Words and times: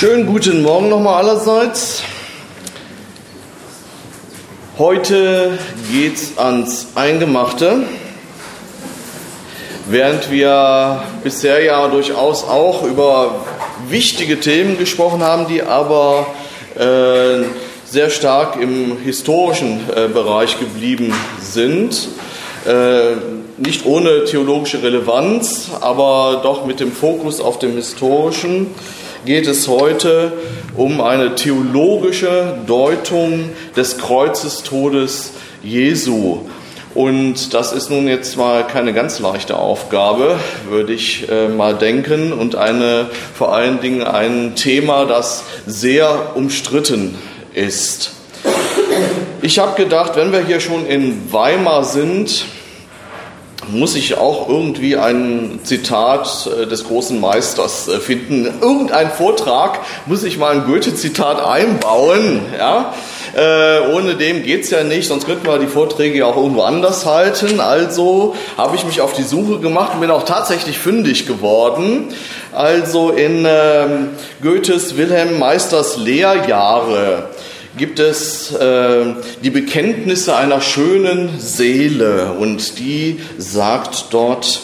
Schönen 0.00 0.24
guten 0.24 0.62
Morgen 0.62 0.88
nochmal 0.88 1.26
allerseits. 1.26 2.02
Heute 4.78 5.58
geht's 5.92 6.38
ans 6.38 6.86
Eingemachte. 6.94 7.82
Während 9.90 10.30
wir 10.30 11.02
bisher 11.22 11.62
ja 11.62 11.86
durchaus 11.88 12.44
auch 12.44 12.82
über 12.84 13.44
wichtige 13.90 14.40
Themen 14.40 14.78
gesprochen 14.78 15.22
haben, 15.22 15.46
die 15.48 15.62
aber 15.62 16.28
äh, 16.78 17.44
sehr 17.84 18.08
stark 18.08 18.56
im 18.58 18.96
historischen 19.04 19.80
äh, 19.94 20.08
Bereich 20.08 20.58
geblieben 20.58 21.12
sind. 21.42 22.08
Äh, 22.66 23.16
nicht 23.58 23.84
ohne 23.84 24.24
theologische 24.24 24.82
Relevanz, 24.82 25.72
aber 25.82 26.40
doch 26.42 26.64
mit 26.64 26.80
dem 26.80 26.90
Fokus 26.90 27.38
auf 27.42 27.58
dem 27.58 27.74
historischen 27.74 28.68
geht 29.24 29.46
es 29.46 29.68
heute 29.68 30.32
um 30.76 31.00
eine 31.00 31.34
theologische 31.34 32.58
Deutung 32.66 33.50
des 33.76 33.98
Kreuzestodes 33.98 35.32
Jesu. 35.62 36.38
Und 36.94 37.54
das 37.54 37.72
ist 37.72 37.90
nun 37.90 38.08
jetzt 38.08 38.36
mal 38.36 38.66
keine 38.66 38.92
ganz 38.92 39.20
leichte 39.20 39.56
Aufgabe, 39.56 40.38
würde 40.68 40.92
ich 40.92 41.28
äh, 41.30 41.48
mal 41.48 41.74
denken, 41.74 42.32
und 42.32 42.56
eine, 42.56 43.06
vor 43.34 43.54
allen 43.54 43.80
Dingen 43.80 44.02
ein 44.02 44.56
Thema, 44.56 45.04
das 45.04 45.44
sehr 45.66 46.32
umstritten 46.34 47.16
ist. 47.54 48.12
Ich 49.40 49.58
habe 49.60 49.80
gedacht, 49.80 50.16
wenn 50.16 50.32
wir 50.32 50.44
hier 50.44 50.58
schon 50.58 50.84
in 50.86 51.32
Weimar 51.32 51.84
sind, 51.84 52.44
muss 53.68 53.94
ich 53.94 54.16
auch 54.16 54.48
irgendwie 54.48 54.96
ein 54.96 55.60
Zitat 55.64 56.48
äh, 56.60 56.66
des 56.66 56.84
großen 56.84 57.20
Meisters 57.20 57.88
äh, 57.88 57.98
finden. 57.98 58.46
Irgendein 58.60 59.10
Vortrag 59.10 59.80
muss 60.06 60.24
ich 60.24 60.38
mal 60.38 60.52
ein 60.52 60.66
Goethe-Zitat 60.66 61.44
einbauen. 61.44 62.40
Ja? 62.58 62.94
Äh, 63.36 63.92
ohne 63.92 64.14
dem 64.14 64.42
geht's 64.42 64.70
ja 64.70 64.82
nicht, 64.82 65.08
sonst 65.08 65.26
könnten 65.26 65.46
wir 65.46 65.58
die 65.58 65.66
Vorträge 65.66 66.18
ja 66.18 66.26
auch 66.26 66.36
irgendwo 66.36 66.62
anders 66.62 67.06
halten. 67.06 67.60
Also 67.60 68.34
habe 68.56 68.76
ich 68.76 68.84
mich 68.84 69.00
auf 69.00 69.12
die 69.12 69.22
Suche 69.22 69.60
gemacht 69.60 69.92
und 69.94 70.00
bin 70.00 70.10
auch 70.10 70.24
tatsächlich 70.24 70.78
fündig 70.78 71.26
geworden. 71.26 72.08
Also 72.52 73.10
in 73.10 73.44
äh, 73.44 73.86
Goethes 74.42 74.96
Wilhelm 74.96 75.38
Meisters 75.38 75.96
Lehrjahre 75.96 77.28
gibt 77.76 77.98
es 77.98 78.52
äh, 78.52 79.14
die 79.42 79.50
Bekenntnisse 79.50 80.36
einer 80.36 80.60
schönen 80.60 81.38
Seele 81.38 82.32
und 82.32 82.78
die 82.78 83.20
sagt 83.38 84.06
dort, 84.10 84.60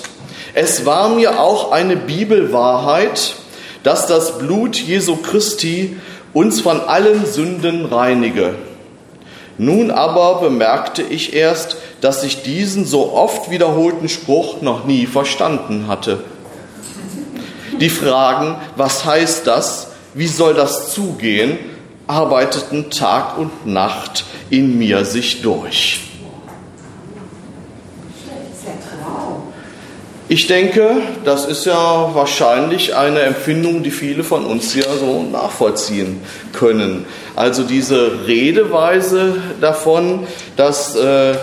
es 0.55 0.87
war 0.87 1.11
mir 1.11 1.39
auch 1.39 1.71
eine 1.71 1.97
Bibelwahrheit, 1.97 3.34
dass 3.83 4.07
das 4.07 4.39
Blut 4.39 4.77
Jesu 4.77 5.17
Christi 5.17 5.97
uns 6.33 6.61
von 6.61 6.81
allen 6.81 7.25
Sünden 7.27 7.84
reinige. 7.84 8.55
Nun 9.59 9.91
aber 9.91 10.41
bemerkte 10.41 11.03
ich 11.03 11.34
erst, 11.34 11.77
dass 12.01 12.25
ich 12.25 12.43
diesen 12.43 12.84
so 12.84 13.12
oft 13.12 13.51
wiederholten 13.51 14.09
Spruch 14.09 14.61
noch 14.61 14.84
nie 14.84 15.07
verstanden 15.07 15.87
hatte. 15.89 16.19
Die 17.81 17.89
Fragen, 17.89 18.57
was 18.77 19.05
heißt 19.05 19.47
das, 19.47 19.89
wie 20.15 20.27
soll 20.27 20.55
das 20.55 20.93
zugehen, 20.93 21.59
arbeiteten 22.07 22.91
Tag 22.91 23.39
und 23.39 23.67
Nacht 23.67 24.25
in 24.51 24.79
mir 24.79 25.05
sich 25.05 25.43
durch. 25.43 26.01
Ich 30.29 30.49
denke, 30.49 30.97
das 31.25 31.47
ist 31.47 31.67
ja 31.67 32.11
wahrscheinlich 32.12 32.97
eine 32.97 33.21
Empfindung, 33.21 33.84
die 33.84 33.93
viele 33.93 34.25
von 34.25 34.45
uns 34.45 34.75
ja 34.75 34.83
so 34.99 35.23
nachvollziehen 35.23 36.21
können. 36.53 37.07
Also 37.37 37.62
diese 37.62 38.27
Redeweise 38.27 39.41
davon, 39.61 40.27
dass 40.56 40.97
äh, 40.97 41.34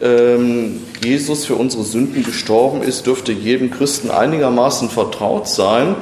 ähm, 0.00 0.82
Jesus 1.02 1.46
für 1.46 1.56
unsere 1.56 1.82
Sünden 1.82 2.22
gestorben 2.22 2.82
ist, 2.82 3.06
dürfte 3.06 3.32
jedem 3.32 3.72
Christen 3.72 4.12
einigermaßen 4.12 4.88
vertraut 4.88 5.48
sein. 5.48 5.96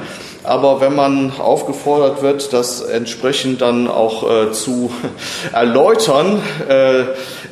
Aber 0.47 0.79
wenn 0.79 0.95
man 0.95 1.33
aufgefordert 1.39 2.21
wird, 2.21 2.53
das 2.53 2.79
entsprechend 2.81 3.59
dann 3.59 3.89
auch 3.89 4.23
äh, 4.29 4.51
zu 4.53 4.89
erläutern, 5.51 6.41
äh, 6.69 7.03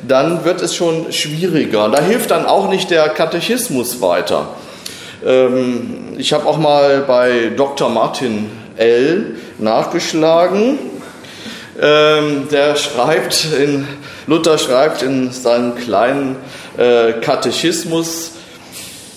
dann 0.08 0.46
wird 0.46 0.62
es 0.62 0.74
schon 0.74 1.12
schwieriger. 1.12 1.90
Da 1.90 2.00
hilft 2.00 2.30
dann 2.30 2.46
auch 2.46 2.70
nicht 2.70 2.90
der 2.90 3.10
Katechismus 3.10 4.00
weiter. 4.00 4.48
Ähm, 5.26 6.14
ich 6.16 6.32
habe 6.32 6.46
auch 6.46 6.56
mal 6.56 7.04
bei 7.06 7.52
Dr. 7.54 7.90
Martin 7.90 8.50
L. 8.78 9.36
nachgeschlagen. 9.58 10.78
Ähm, 11.78 12.48
der 12.50 12.76
schreibt 12.76 13.46
in, 13.58 13.86
Luther 14.26 14.56
schreibt 14.56 15.02
in 15.02 15.32
seinem 15.32 15.74
kleinen 15.74 16.36
äh, 16.78 17.12
Katechismus, 17.20 18.32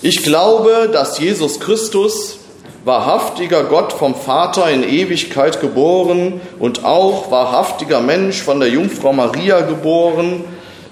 ich 0.01 0.23
glaube, 0.23 0.89
dass 0.91 1.17
Jesus 1.19 1.61
Christus 1.61 2.38
wahrhaftiger 2.85 3.63
Gott 3.63 3.93
vom 3.93 4.15
Vater 4.15 4.69
in 4.69 4.83
Ewigkeit 4.83 5.61
geboren 5.61 6.41
und 6.59 6.85
auch 6.85 7.29
wahrhaftiger 7.31 8.01
Mensch 8.01 8.41
von 8.41 8.59
der 8.59 8.69
Jungfrau 8.69 9.13
Maria 9.13 9.61
geboren, 9.61 10.43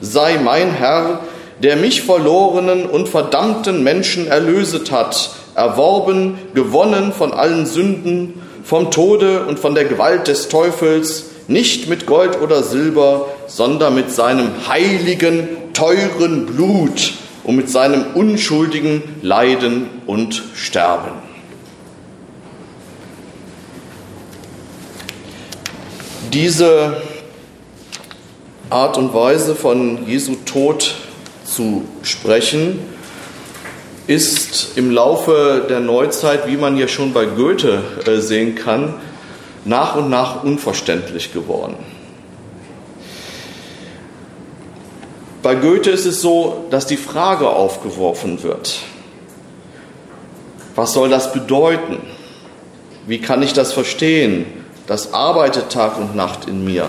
sei 0.02 0.38
mein 0.44 0.72
Herr, 0.72 1.22
der 1.64 1.75
mich 1.75 2.03
verlorenen 2.03 2.86
und 2.86 3.09
verdammten 3.09 3.84
Menschen 3.84 4.28
erlöset 4.28 4.92
hat, 4.92 5.31
erworben, 5.56 6.38
gewonnen 6.53 7.14
von 7.14 7.34
allen 7.34 7.66
Sünden, 7.66 8.42
vom 8.64 8.92
Tode 8.92 9.46
und 9.46 9.59
von 9.59 9.74
der 9.74 9.86
Gewalt 9.86 10.28
des 10.28 10.50
Teufels, 10.50 11.31
nicht 11.48 11.88
mit 11.88 12.06
Gold 12.06 12.42
oder 12.42 12.62
Silber, 12.62 13.28
sondern 13.48 13.96
mit 13.96 14.12
seinem 14.12 14.68
heiligen, 14.68 15.48
teuren 15.74 16.46
Blut 16.46 17.14
und 17.44 17.56
mit 17.56 17.69
seinem 17.69 18.06
unschuldigen 18.14 19.02
Leiden 19.22 19.88
und 20.06 20.44
Sterben. 20.54 21.26
Diese 26.33 27.01
Art 28.69 28.97
und 28.97 29.13
Weise 29.13 29.55
von 29.55 30.05
Jesu 30.07 30.35
Tod 30.45 30.95
zu 31.45 31.85
sprechen, 32.03 32.79
ist 34.07 34.77
im 34.77 34.91
Laufe 34.91 35.65
der 35.69 35.79
Neuzeit, 35.79 36.47
wie 36.47 36.57
man 36.57 36.77
ja 36.77 36.88
schon 36.88 37.13
bei 37.13 37.25
Goethe 37.25 37.81
äh, 38.05 38.17
sehen 38.17 38.55
kann, 38.55 38.95
nach 39.63 39.95
und 39.95 40.09
nach 40.09 40.43
unverständlich 40.43 41.33
geworden. 41.33 41.75
Bei 45.44 45.55
Goethe 45.55 45.91
ist 45.91 46.05
es 46.05 46.21
so, 46.21 46.65
dass 46.71 46.88
die 46.88 46.97
Frage 46.97 47.49
aufgeworfen 47.49 48.44
wird, 48.44 48.79
was 50.75 50.94
soll 50.94 51.09
das 51.09 51.31
bedeuten? 51.31 51.99
Wie 53.07 53.19
kann 53.19 53.41
ich 53.41 53.53
das 53.53 53.71
verstehen? 53.71 54.56
Das 54.88 55.14
arbeitet 55.14 55.70
Tag 55.70 55.98
und 55.98 56.16
Nacht 56.16 56.48
in 56.48 56.64
mir. 56.64 56.88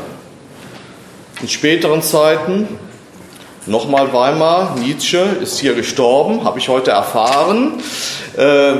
In 1.42 1.48
späteren 1.48 2.00
Zeiten, 2.00 2.68
nochmal 3.66 4.12
Weimar, 4.12 4.76
Nietzsche 4.78 5.18
ist 5.18 5.58
hier 5.58 5.74
gestorben, 5.74 6.44
habe 6.44 6.60
ich 6.60 6.68
heute 6.68 6.92
erfahren. 6.92 7.82
Äh, 8.36 8.74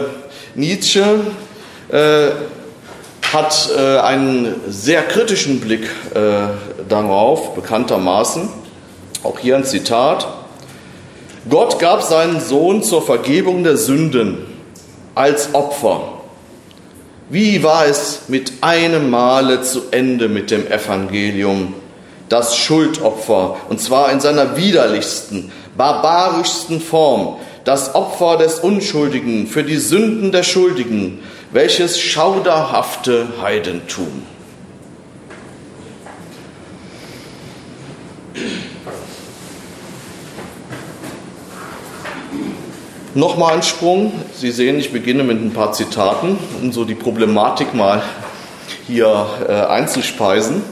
Nietzsche 0.55 1.03
äh, 1.89 2.29
hat 3.33 3.71
äh, 3.77 3.99
einen 3.99 4.55
sehr 4.69 5.03
kritischen 5.03 5.59
Blick 5.59 5.91
äh, 6.15 6.55
darauf, 6.89 7.56
bekanntermaßen. 7.56 8.49
Auch 9.25 9.41
hier 9.41 9.56
ein 9.56 9.65
Zitat. 9.65 10.29
Gott 11.50 11.81
gab 11.81 12.05
seinen 12.05 12.41
Sohn 12.41 12.85
zur 12.85 13.03
Vergebung 13.03 13.65
der 13.65 13.77
Sünden 13.77 14.47
als 15.17 15.55
Opfer 15.56 16.18
wie 17.30 17.62
war 17.62 17.86
es 17.86 18.22
mit 18.28 18.52
einem 18.62 19.10
Male 19.10 19.62
zu 19.62 19.82
Ende 19.90 20.28
mit 20.28 20.50
dem 20.50 20.66
Evangelium? 20.66 21.75
Das 22.30 22.56
Schuldopfer, 22.56 23.56
und 23.69 23.80
zwar 23.80 24.10
in 24.12 24.20
seiner 24.20 24.56
widerlichsten, 24.56 25.52
barbarischsten 25.76 26.80
Form, 26.80 27.36
das 27.64 27.94
Opfer 27.94 28.38
des 28.38 28.60
Unschuldigen 28.60 29.46
für 29.46 29.62
die 29.62 29.76
Sünden 29.76 30.32
der 30.32 30.42
Schuldigen, 30.42 31.20
welches 31.52 32.00
schauderhafte 32.00 33.28
Heidentum. 33.42 34.22
Nochmal 43.19 43.55
ein 43.55 43.65
Sprung. 43.65 44.12
Sie 44.32 44.53
sehen, 44.53 44.79
ich 44.79 44.93
beginne 44.93 45.25
mit 45.25 45.43
ein 45.43 45.53
paar 45.53 45.73
Zitaten, 45.73 46.38
um 46.62 46.70
so 46.70 46.85
die 46.85 46.94
Problematik 46.94 47.75
mal 47.75 48.00
hier 48.87 49.26
äh, 49.49 49.53
einzuspeisen. 49.53 50.62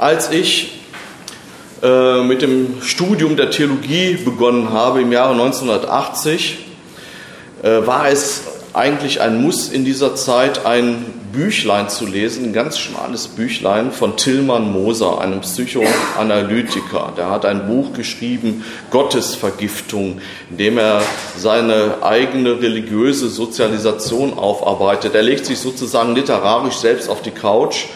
Als 0.00 0.32
ich 0.32 0.80
äh, 1.80 2.24
mit 2.24 2.42
dem 2.42 2.82
Studium 2.82 3.36
der 3.36 3.52
Theologie 3.52 4.14
begonnen 4.14 4.72
habe 4.72 5.00
im 5.00 5.12
Jahre 5.12 5.30
1980, 5.34 6.58
äh, 7.62 7.86
war 7.86 8.08
es 8.08 8.42
eigentlich 8.72 9.20
ein 9.20 9.40
Muss 9.40 9.68
in 9.68 9.84
dieser 9.84 10.16
Zeit, 10.16 10.66
ein 10.66 11.04
Büchlein 11.32 11.88
zu 11.88 12.06
lesen, 12.06 12.46
ein 12.46 12.52
ganz 12.52 12.78
schmales 12.78 13.28
Büchlein 13.28 13.92
von 13.92 14.16
Tillmann 14.16 14.72
Moser, 14.72 15.20
einem 15.20 15.40
Psychoanalytiker. 15.40 17.12
Der 17.16 17.30
hat 17.30 17.44
ein 17.44 17.66
Buch 17.66 17.92
geschrieben, 17.92 18.64
Gottesvergiftung, 18.90 20.20
in 20.50 20.56
dem 20.56 20.78
er 20.78 21.02
seine 21.36 22.02
eigene 22.02 22.60
religiöse 22.60 23.28
Sozialisation 23.28 24.36
aufarbeitet. 24.38 25.14
Er 25.14 25.22
legt 25.22 25.46
sich 25.46 25.58
sozusagen 25.58 26.14
literarisch 26.14 26.76
selbst 26.76 27.08
auf 27.08 27.22
die 27.22 27.30
Couch 27.30 27.86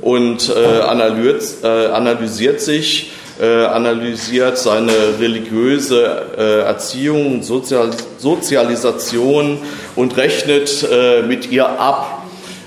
und 0.00 0.48
äh, 0.54 0.80
analysiert, 0.80 1.64
äh, 1.64 1.86
analysiert 1.86 2.60
sich 2.60 3.12
äh, 3.40 3.64
analysiert 3.64 4.58
seine 4.58 4.92
religiöse 5.18 6.26
äh, 6.36 6.60
Erziehung, 6.60 7.42
Sozial 7.42 7.90
Sozialisation 8.18 9.58
und 9.96 10.16
rechnet 10.16 10.86
äh, 10.90 11.22
mit 11.22 11.50
ihr 11.50 11.68
ab. 11.68 12.21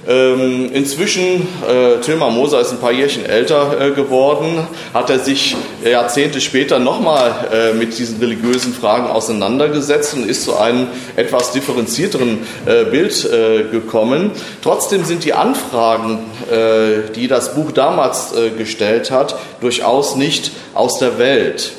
Ähm, 0.07 0.69
inzwischen, 0.72 1.48
äh, 1.68 2.00
Tilman 2.02 2.36
Moser 2.36 2.62
ist 2.62 2.72
ein 2.72 2.80
paar 2.80 2.92
Jährchen 2.92 3.25
älter 3.25 3.81
äh, 3.81 3.92
geworden, 3.92 4.68
hat 4.94 5.10
er 5.10 5.18
sich 5.18 5.56
Jahrzehnte 5.84 6.42
später 6.42 6.78
nochmal 6.78 7.34
äh, 7.52 7.74
mit 7.74 7.98
diesen 7.98 8.19
religiösen 8.19 8.72
Fragen 8.72 9.07
auseinandergesetzt 9.07 10.13
und 10.13 10.30
ist 10.30 10.44
zu 10.44 10.57
einem 10.57 10.88
etwas 11.16 11.54
differenzierteren 11.54 12.38
äh, 12.68 12.84
Bild 12.84 13.25
äh, 13.25 13.63
gekommen. 13.72 14.30
Trotzdem 14.62 15.06
sind 15.06 15.24
die 15.24 15.34
Anfragen, 15.34 16.19
äh, 16.52 17.12
die 17.16 17.28
das 17.28 17.56
Buch 17.56 17.72
damals 17.72 18.34
gestellt 18.57 19.12
hat, 19.12 19.38
durchaus 19.62 20.16
nicht 20.16 20.52
aus 20.74 21.00
der 21.00 21.18
Welt. 21.18 21.72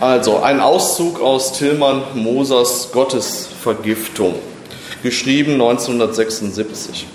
Also 0.00 0.40
ein 0.40 0.60
Auszug 0.60 1.20
aus 1.20 1.52
Tilman 1.56 2.02
Mosers 2.14 2.90
Gottesvergiftung 2.92 4.34
geschrieben 5.02 5.54
1976. 5.54 7.06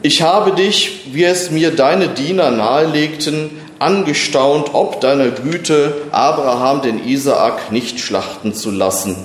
Ich 0.00 0.22
habe 0.22 0.52
dich, 0.52 1.00
wie 1.12 1.24
es 1.24 1.50
mir 1.50 1.70
deine 1.70 2.08
Diener 2.08 2.50
nahelegten, 2.50 3.50
angestaunt, 3.78 4.70
ob 4.72 5.00
deiner 5.00 5.30
Güte, 5.30 5.92
Abraham 6.10 6.82
den 6.82 7.04
Isaak 7.04 7.72
nicht 7.72 8.00
schlachten 8.00 8.54
zu 8.54 8.70
lassen. 8.70 9.16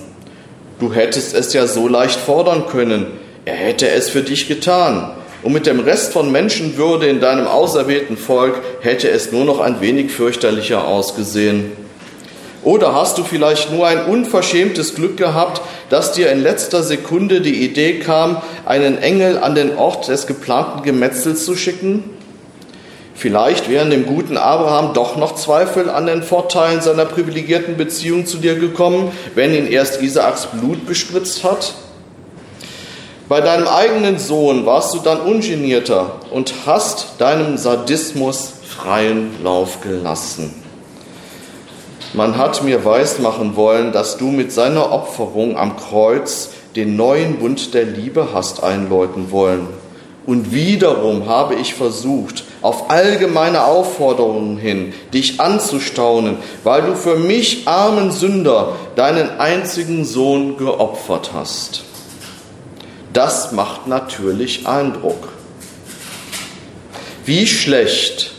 Du 0.79 0.93
hättest 0.93 1.33
es 1.33 1.53
ja 1.53 1.67
so 1.67 1.87
leicht 1.87 2.19
fordern 2.19 2.67
können, 2.67 3.07
er 3.45 3.55
hätte 3.55 3.89
es 3.89 4.09
für 4.09 4.21
dich 4.21 4.47
getan. 4.47 5.11
Und 5.43 5.51
mit 5.51 5.65
dem 5.65 5.81
Rest 5.81 6.13
von 6.13 6.31
Menschenwürde 6.31 7.07
in 7.07 7.19
deinem 7.19 7.47
auserwählten 7.47 8.15
Volk 8.15 8.61
hätte 8.81 9.09
es 9.09 9.31
nur 9.31 9.43
noch 9.43 9.59
ein 9.59 9.81
wenig 9.81 10.11
fürchterlicher 10.11 10.87
ausgesehen. 10.87 11.82
Oder 12.63 12.95
hast 12.95 13.17
du 13.17 13.23
vielleicht 13.23 13.71
nur 13.71 13.87
ein 13.87 14.05
unverschämtes 14.05 14.95
Glück 14.95 15.17
gehabt, 15.17 15.61
dass 15.89 16.13
dir 16.13 16.31
in 16.31 16.41
letzter 16.41 16.81
Sekunde 16.81 17.41
die 17.41 17.63
Idee 17.63 17.99
kam, 17.99 18.41
einen 18.65 18.97
Engel 18.97 19.37
an 19.37 19.53
den 19.53 19.77
Ort 19.77 20.07
des 20.07 20.27
geplanten 20.27 20.83
Gemetzels 20.83 21.43
zu 21.45 21.55
schicken? 21.55 22.03
Vielleicht 23.15 23.69
wären 23.69 23.89
dem 23.89 24.05
guten 24.05 24.37
Abraham 24.37 24.93
doch 24.93 25.17
noch 25.17 25.35
Zweifel 25.35 25.89
an 25.89 26.07
den 26.07 26.23
Vorteilen 26.23 26.81
seiner 26.81 27.05
privilegierten 27.05 27.77
Beziehung 27.77 28.25
zu 28.25 28.37
dir 28.37 28.55
gekommen, 28.55 29.11
wenn 29.35 29.53
ihn 29.53 29.67
erst 29.67 30.01
Isaaks 30.01 30.47
Blut 30.47 30.87
bespritzt 30.87 31.43
hat? 31.43 31.73
Bei 33.29 33.41
deinem 33.41 33.67
eigenen 33.67 34.19
Sohn 34.19 34.65
warst 34.65 34.93
du 34.93 34.99
dann 34.99 35.21
ungenierter 35.21 36.19
und 36.31 36.53
hast 36.65 37.15
deinem 37.19 37.57
Sadismus 37.57 38.53
freien 38.67 39.43
Lauf 39.43 39.81
gelassen. 39.81 40.62
Man 42.13 42.37
hat 42.37 42.63
mir 42.63 42.85
weismachen 42.85 43.55
wollen, 43.55 43.91
dass 43.91 44.17
du 44.17 44.25
mit 44.25 44.51
seiner 44.51 44.91
Opferung 44.91 45.57
am 45.57 45.77
Kreuz 45.77 46.51
den 46.75 46.95
neuen 46.95 47.37
Bund 47.37 47.73
der 47.73 47.85
Liebe 47.85 48.29
hast 48.33 48.63
einläuten 48.63 49.31
wollen. 49.31 49.67
Und 50.25 50.53
wiederum 50.53 51.27
habe 51.27 51.55
ich 51.55 51.73
versucht, 51.73 52.45
auf 52.61 52.91
allgemeine 52.91 53.65
Aufforderungen 53.65 54.57
hin, 54.57 54.93
dich 55.13 55.41
anzustaunen, 55.41 56.37
weil 56.63 56.83
du 56.83 56.95
für 56.95 57.17
mich, 57.17 57.67
armen 57.67 58.11
Sünder, 58.11 58.73
deinen 58.95 59.39
einzigen 59.39 60.05
Sohn 60.05 60.57
geopfert 60.57 61.31
hast. 61.33 61.83
Das 63.11 63.51
macht 63.51 63.87
natürlich 63.87 64.67
Eindruck. 64.67 65.29
Wie 67.25 67.47
schlecht 67.47 68.31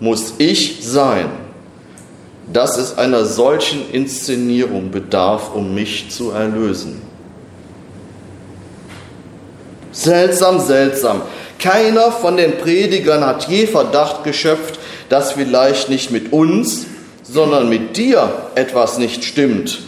muss 0.00 0.34
ich 0.38 0.78
sein, 0.82 1.45
dass 2.52 2.78
es 2.78 2.96
einer 2.96 3.24
solchen 3.24 3.90
Inszenierung 3.90 4.90
bedarf, 4.90 5.54
um 5.54 5.74
mich 5.74 6.10
zu 6.10 6.30
erlösen. 6.30 7.02
Seltsam, 9.92 10.60
seltsam. 10.60 11.22
Keiner 11.58 12.12
von 12.12 12.36
den 12.36 12.58
Predigern 12.58 13.24
hat 13.24 13.48
je 13.48 13.66
Verdacht 13.66 14.24
geschöpft, 14.24 14.78
dass 15.08 15.32
vielleicht 15.32 15.88
nicht 15.88 16.10
mit 16.10 16.32
uns, 16.32 16.86
sondern 17.22 17.68
mit 17.68 17.96
dir 17.96 18.30
etwas 18.54 18.98
nicht 18.98 19.24
stimmt, 19.24 19.80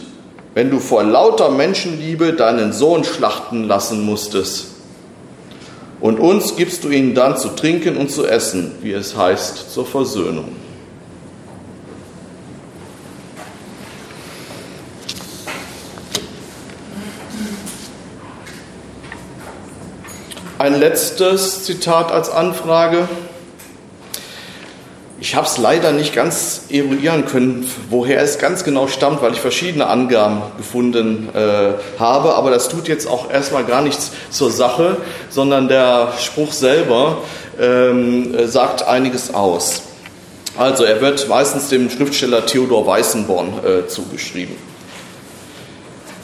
wenn 0.55 0.71
du 0.71 0.79
vor 0.79 1.03
lauter 1.03 1.51
Menschenliebe 1.51 2.33
deinen 2.33 2.73
Sohn 2.73 3.03
schlachten 3.03 3.65
lassen 3.65 4.03
musstest. 4.03 4.67
Und 6.01 6.19
uns 6.19 6.55
gibst 6.55 6.83
du 6.83 6.89
ihnen 6.89 7.13
dann 7.13 7.37
zu 7.37 7.49
trinken 7.49 7.97
und 7.97 8.09
zu 8.09 8.25
essen, 8.25 8.71
wie 8.81 8.93
es 8.93 9.15
heißt, 9.15 9.71
zur 9.71 9.85
Versöhnung. 9.85 10.49
Ein 20.69 20.79
letztes 20.79 21.63
Zitat 21.63 22.11
als 22.11 22.29
Anfrage. 22.29 23.09
Ich 25.19 25.33
habe 25.33 25.47
es 25.47 25.57
leider 25.57 25.93
nicht 25.93 26.13
ganz 26.13 26.65
eruieren 26.69 27.25
können, 27.25 27.67
woher 27.89 28.21
es 28.21 28.37
ganz 28.37 28.63
genau 28.63 28.87
stammt, 28.87 29.23
weil 29.23 29.33
ich 29.33 29.41
verschiedene 29.41 29.87
Angaben 29.87 30.43
gefunden 30.57 31.29
äh, 31.33 31.71
habe. 31.99 32.35
Aber 32.35 32.51
das 32.51 32.69
tut 32.69 32.87
jetzt 32.87 33.07
auch 33.07 33.31
erstmal 33.31 33.63
gar 33.65 33.81
nichts 33.81 34.11
zur 34.29 34.51
Sache, 34.51 34.97
sondern 35.31 35.69
der 35.69 36.13
Spruch 36.19 36.51
selber 36.51 37.17
ähm, 37.59 38.47
sagt 38.47 38.83
einiges 38.87 39.33
aus. 39.33 39.81
Also 40.55 40.83
er 40.83 41.01
wird 41.01 41.27
meistens 41.27 41.69
dem 41.69 41.89
Schriftsteller 41.89 42.45
Theodor 42.45 42.85
Weißenborn 42.85 43.53
äh, 43.65 43.87
zugeschrieben 43.87 44.55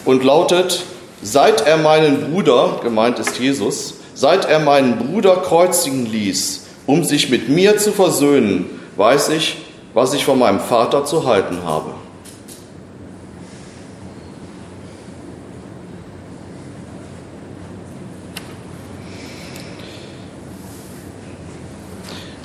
und 0.06 0.24
lautet, 0.24 0.83
seit 1.23 1.66
er 1.66 1.78
meinen 1.78 2.31
Bruder, 2.31 2.80
gemeint 2.83 3.18
ist 3.18 3.40
Jesus, 3.40 3.95
Seit 4.18 4.45
er 4.45 4.60
meinen 4.60 4.98
Bruder 4.98 5.36
kreuzigen 5.36 6.06
ließ, 6.06 6.68
um 6.86 7.04
sich 7.04 7.30
mit 7.30 7.50
mir 7.50 7.78
zu 7.78 7.92
versöhnen, 7.92 8.69
weiß 8.95 9.28
ich, 9.30 9.57
was 9.94 10.14
ich 10.14 10.24
von 10.24 10.40
meinem 10.40 10.62
Vater 10.62 11.04
zu 11.04 11.28
halten 11.28 11.66
habe. 11.66 11.92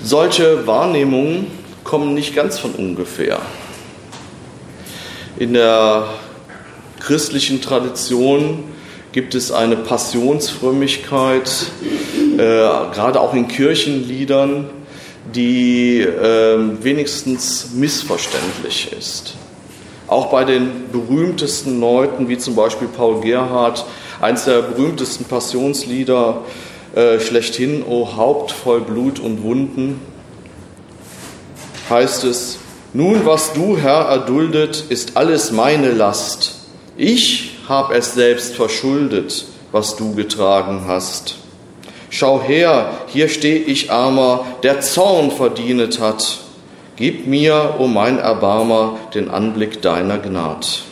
Solche 0.03 0.67
Wahrnehmungen 0.67 1.47
kommen 1.85 2.15
nicht 2.15 2.35
ganz 2.35 2.59
von 2.59 2.73
ungefähr. 2.73 3.39
In 5.39 5.53
der 5.53 6.09
christlichen 6.99 7.62
Tradition 7.62 8.65
gibt 9.12 9.35
es 9.35 9.50
eine 9.50 9.76
Passionsfrömmigkeit, 9.76 11.50
äh, 12.35 12.37
gerade 12.38 13.21
auch 13.21 13.35
in 13.35 13.49
Kirchenliedern, 13.49 14.71
die 15.35 16.00
äh, 16.00 16.59
wenigstens 16.83 17.71
missverständlich 17.75 18.93
ist. 18.97 19.35
Auch 20.07 20.31
bei 20.31 20.45
den 20.45 20.90
berühmtesten 20.90 21.81
Leuten, 21.81 22.29
wie 22.29 22.38
zum 22.38 22.55
Beispiel 22.57 22.88
Paul 22.88 23.21
Gerhardt, 23.21 23.85
eines 24.21 24.45
der 24.45 24.62
berühmtesten 24.62 25.25
Passionslieder 25.25 26.43
äh, 26.95 27.21
schlechthin, 27.21 27.85
O 27.88 28.17
Haupt 28.17 28.50
voll 28.52 28.81
Blut 28.81 29.19
und 29.19 29.43
Wunden, 29.43 30.00
heißt 31.88 32.25
es, 32.25 32.59
nun 32.93 33.25
was 33.25 33.52
du, 33.52 33.76
Herr, 33.76 34.07
erduldet, 34.09 34.85
ist 34.88 35.17
alles 35.17 35.52
meine 35.52 35.93
Last. 35.93 36.57
Ich 36.97 37.50
hab 37.71 37.93
es 37.93 38.15
selbst 38.15 38.57
verschuldet, 38.57 39.45
was 39.71 39.95
du 39.95 40.17
getragen 40.17 40.83
hast. 40.89 41.37
Schau 42.11 42.43
her, 42.43 42.91
hier 43.07 43.29
steh 43.29 43.57
ich 43.57 43.93
armer, 43.93 44.45
der 44.65 44.81
Zorn 44.81 45.31
verdienet 45.31 46.00
hat. 46.00 46.39
Gib 46.97 47.29
mir, 47.29 47.77
o 47.79 47.85
oh 47.85 47.87
mein 47.87 48.19
Erbarmer, 48.19 48.99
den 49.15 49.31
Anblick 49.31 49.81
deiner 49.83 50.19
Gnad. 50.19 50.83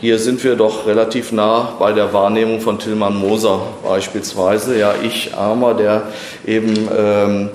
Hier 0.00 0.18
sind 0.18 0.42
wir 0.42 0.56
doch 0.56 0.84
relativ 0.88 1.30
nah 1.30 1.74
bei 1.78 1.92
der 1.92 2.12
Wahrnehmung 2.12 2.60
von 2.60 2.80
Tillmann 2.80 3.16
Moser 3.16 3.60
beispielsweise. 3.88 4.76
Ja, 4.76 4.96
ich 5.00 5.32
Armer, 5.36 5.74
der 5.74 6.08
eben 6.44 6.88
ähm, 6.98 7.50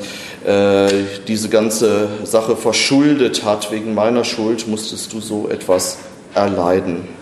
äh, 0.46 0.88
diese 1.28 1.50
ganze 1.50 2.08
Sache 2.24 2.56
verschuldet 2.56 3.44
hat. 3.44 3.70
Wegen 3.70 3.94
meiner 3.94 4.24
Schuld 4.24 4.66
musstest 4.66 5.12
du 5.12 5.20
so 5.20 5.50
etwas 5.50 5.98
erleiden. 6.34 7.17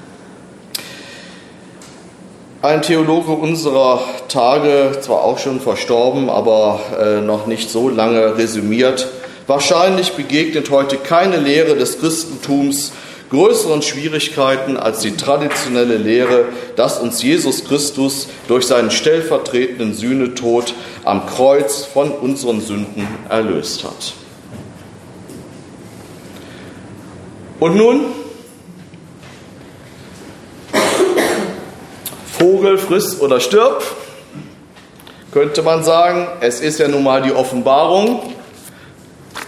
Ein 2.66 2.82
Theologe 2.82 3.32
unserer 3.32 4.02
Tage, 4.28 4.98
zwar 5.00 5.24
auch 5.24 5.38
schon 5.38 5.60
verstorben, 5.60 6.32
aber 6.32 6.80
äh, 7.00 7.22
noch 7.22 7.46
nicht 7.46 7.70
so 7.70 7.90
lange 7.90 8.40
resümiert, 8.40 9.08
wahrscheinlich 9.46 10.14
begegnet 10.14 10.72
heute 10.72 10.98
keine 10.98 11.38
Lehre 11.38 11.76
des 11.76 12.00
Christentums 12.00 12.92
größeren 13.30 13.84
Schwierigkeiten 13.84 14.78
als 14.78 15.02
die 15.02 15.16
traditionelle 15.16 15.98
Lehre, 15.98 16.46
dass 16.76 16.98
uns 16.98 17.22
Jesus 17.22 17.66
Christus 17.66 18.30
durch 18.48 18.66
seinen 18.66 18.90
stellvertretenden 18.90 19.94
Sühnetod 19.94 20.74
am 21.04 21.28
Kreuz 21.28 21.86
von 21.86 22.10
unseren 22.10 22.62
Sünden 22.62 23.08
erlöst 23.30 23.84
hat. 23.84 24.14
Und 27.60 27.76
nun 27.76 28.06
Vogel 32.56 32.78
friss 32.78 33.20
oder 33.20 33.42
stirb, 33.42 33.84
könnte 35.34 35.62
man 35.62 35.84
sagen. 35.84 36.26
Es 36.40 36.62
ist 36.62 36.80
ja 36.80 36.88
nun 36.88 37.04
mal 37.04 37.22
die 37.22 37.34
Offenbarung. 37.34 38.22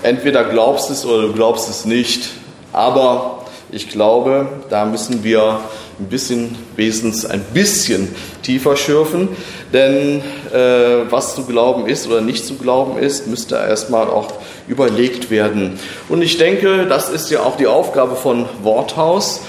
Entweder 0.04 0.44
glaubst 0.44 0.90
es 0.90 1.06
oder 1.06 1.28
du 1.28 1.32
glaubst 1.32 1.70
es 1.70 1.86
nicht. 1.86 2.32
Aber 2.74 3.46
ich 3.72 3.88
glaube, 3.88 4.50
da 4.70 4.84
müssen 4.84 5.24
wir 5.24 5.62
ein 5.98 6.08
bisschen, 6.08 6.58
wenigstens 6.76 7.26
ein 7.26 7.40
bisschen 7.54 8.14
tiefer 8.44 8.76
schürfen. 8.76 9.30
Denn 9.72 10.22
äh, 10.54 11.10
was 11.10 11.34
zu 11.34 11.46
glauben 11.46 11.88
ist 11.88 12.08
oder 12.08 12.20
nicht 12.20 12.46
zu 12.46 12.56
glauben 12.56 12.98
ist, 13.00 13.28
müsste 13.28 13.56
erstmal 13.56 14.10
auch 14.10 14.34
überlegt 14.68 15.32
werden. 15.32 15.80
Und 16.10 16.22
ich 16.24 16.38
denke, 16.38 16.88
das 16.88 17.08
ist 17.08 17.32
ja 17.32 17.40
auch 17.40 17.56
die 17.56 17.68
Aufgabe 17.68 18.18
von 18.18 18.48
Worthaus. 18.64 19.40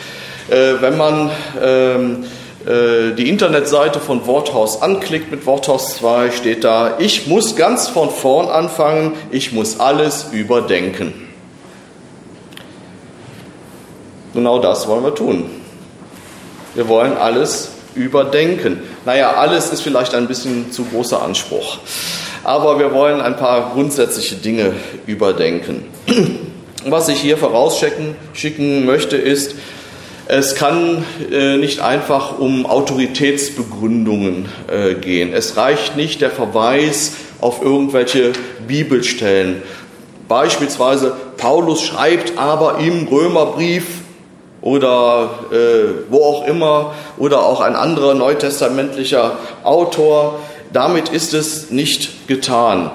Äh, 0.48 0.80
wenn 0.80 0.96
man 0.96 1.30
ähm, 1.60 2.22
äh, 2.22 2.26
die 2.68 3.28
Internetseite 3.30 3.98
von 3.98 4.26
Worthaus 4.26 4.82
anklickt 4.82 5.30
mit 5.30 5.46
Worthaus 5.46 5.96
2, 5.96 6.30
steht 6.32 6.64
da, 6.64 6.96
ich 6.98 7.26
muss 7.26 7.56
ganz 7.56 7.88
von 7.88 8.10
vorn 8.10 8.48
anfangen, 8.48 9.14
ich 9.30 9.52
muss 9.52 9.80
alles 9.80 10.26
überdenken. 10.32 11.14
Genau 14.34 14.58
das 14.58 14.87
wollen 14.87 15.02
wir 15.02 15.14
tun. 15.14 15.48
Wir 16.75 16.88
wollen 16.88 17.16
alles 17.16 17.70
überdenken. 17.94 18.80
Naja, 19.06 19.32
alles 19.32 19.72
ist 19.72 19.80
vielleicht 19.80 20.14
ein 20.14 20.28
bisschen 20.28 20.70
zu 20.70 20.84
großer 20.84 21.22
Anspruch. 21.22 21.78
Aber 22.44 22.78
wir 22.78 22.92
wollen 22.92 23.20
ein 23.20 23.37
paar 23.37 23.72
grundsätzliche 23.72 24.37
Dinge 24.37 24.75
überdenken. 25.06 25.87
Was 26.87 27.08
ich 27.08 27.20
hier 27.20 27.37
vorausschicken 27.37 28.14
schicken 28.34 28.87
möchte, 28.87 29.16
ist, 29.16 29.56
es 30.30 30.54
kann 30.54 31.04
äh, 31.32 31.56
nicht 31.56 31.80
einfach 31.80 32.38
um 32.38 32.66
Autoritätsbegründungen 32.66 34.47
äh, 34.70 34.94
gehen. 34.94 35.32
Es 35.32 35.56
reicht 35.56 35.97
nicht 35.97 36.20
der 36.20 36.30
Verweis 36.30 37.14
auf 37.40 37.62
irgendwelche 37.62 38.32
Bibelstellen. 38.66 39.62
Beispielsweise 40.28 41.16
Paulus 41.38 41.82
schreibt 41.82 42.37
aber 42.37 42.78
im 42.78 43.08
Römerbrief 43.08 43.87
oder 44.61 45.30
äh, 45.50 46.11
wo 46.11 46.23
auch 46.23 46.47
immer 46.47 46.94
oder 47.16 47.42
auch 47.42 47.62
ein 47.62 47.75
anderer 47.75 48.12
neutestamentlicher 48.12 49.38
Autor. 49.64 50.40
Damit 50.75 51.08
ist 51.08 51.32
es 51.32 51.70
nicht 51.70 52.28
getan. 52.28 52.90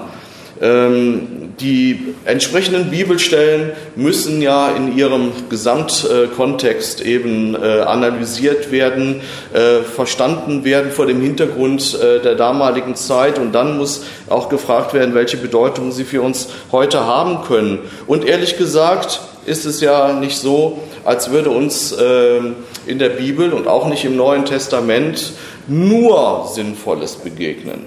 Ähm, 0.60 1.43
die 1.60 2.14
entsprechenden 2.24 2.90
Bibelstellen 2.90 3.72
müssen 3.96 4.42
ja 4.42 4.70
in 4.70 4.96
ihrem 4.96 5.32
Gesamtkontext 5.50 7.00
eben 7.00 7.54
äh, 7.54 7.80
analysiert 7.80 8.72
werden, 8.72 9.20
äh, 9.52 9.82
verstanden 9.82 10.64
werden 10.64 10.90
vor 10.90 11.06
dem 11.06 11.20
Hintergrund 11.20 11.94
äh, 11.94 12.20
der 12.20 12.34
damaligen 12.34 12.96
Zeit 12.96 13.38
und 13.38 13.52
dann 13.52 13.78
muss 13.78 14.04
auch 14.28 14.48
gefragt 14.48 14.94
werden, 14.94 15.14
welche 15.14 15.36
Bedeutung 15.36 15.92
sie 15.92 16.04
für 16.04 16.22
uns 16.22 16.48
heute 16.72 17.04
haben 17.04 17.44
können. 17.44 17.78
Und 18.06 18.24
ehrlich 18.24 18.56
gesagt 18.56 19.20
ist 19.46 19.66
es 19.66 19.80
ja 19.80 20.12
nicht 20.12 20.38
so, 20.38 20.78
als 21.04 21.30
würde 21.30 21.50
uns 21.50 21.94
ähm, 22.00 22.56
in 22.86 22.98
der 22.98 23.10
Bibel 23.10 23.52
und 23.52 23.68
auch 23.68 23.86
nicht 23.86 24.04
im 24.04 24.16
Neuen 24.16 24.44
Testament 24.44 25.32
nur 25.68 26.48
Sinnvolles 26.52 27.16
begegnen. 27.16 27.84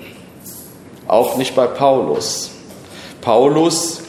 Auch 1.08 1.38
nicht 1.38 1.56
bei 1.56 1.68
Paulus. 1.68 2.52
Paulus, 3.22 4.02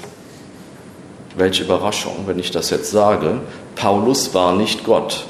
welche 1.36 1.64
Überraschung, 1.64 2.24
wenn 2.26 2.38
ich 2.38 2.50
das 2.50 2.70
jetzt 2.70 2.90
sage, 2.90 3.40
Paulus 3.76 4.34
war 4.34 4.54
nicht 4.54 4.84
Gott. 4.84 5.26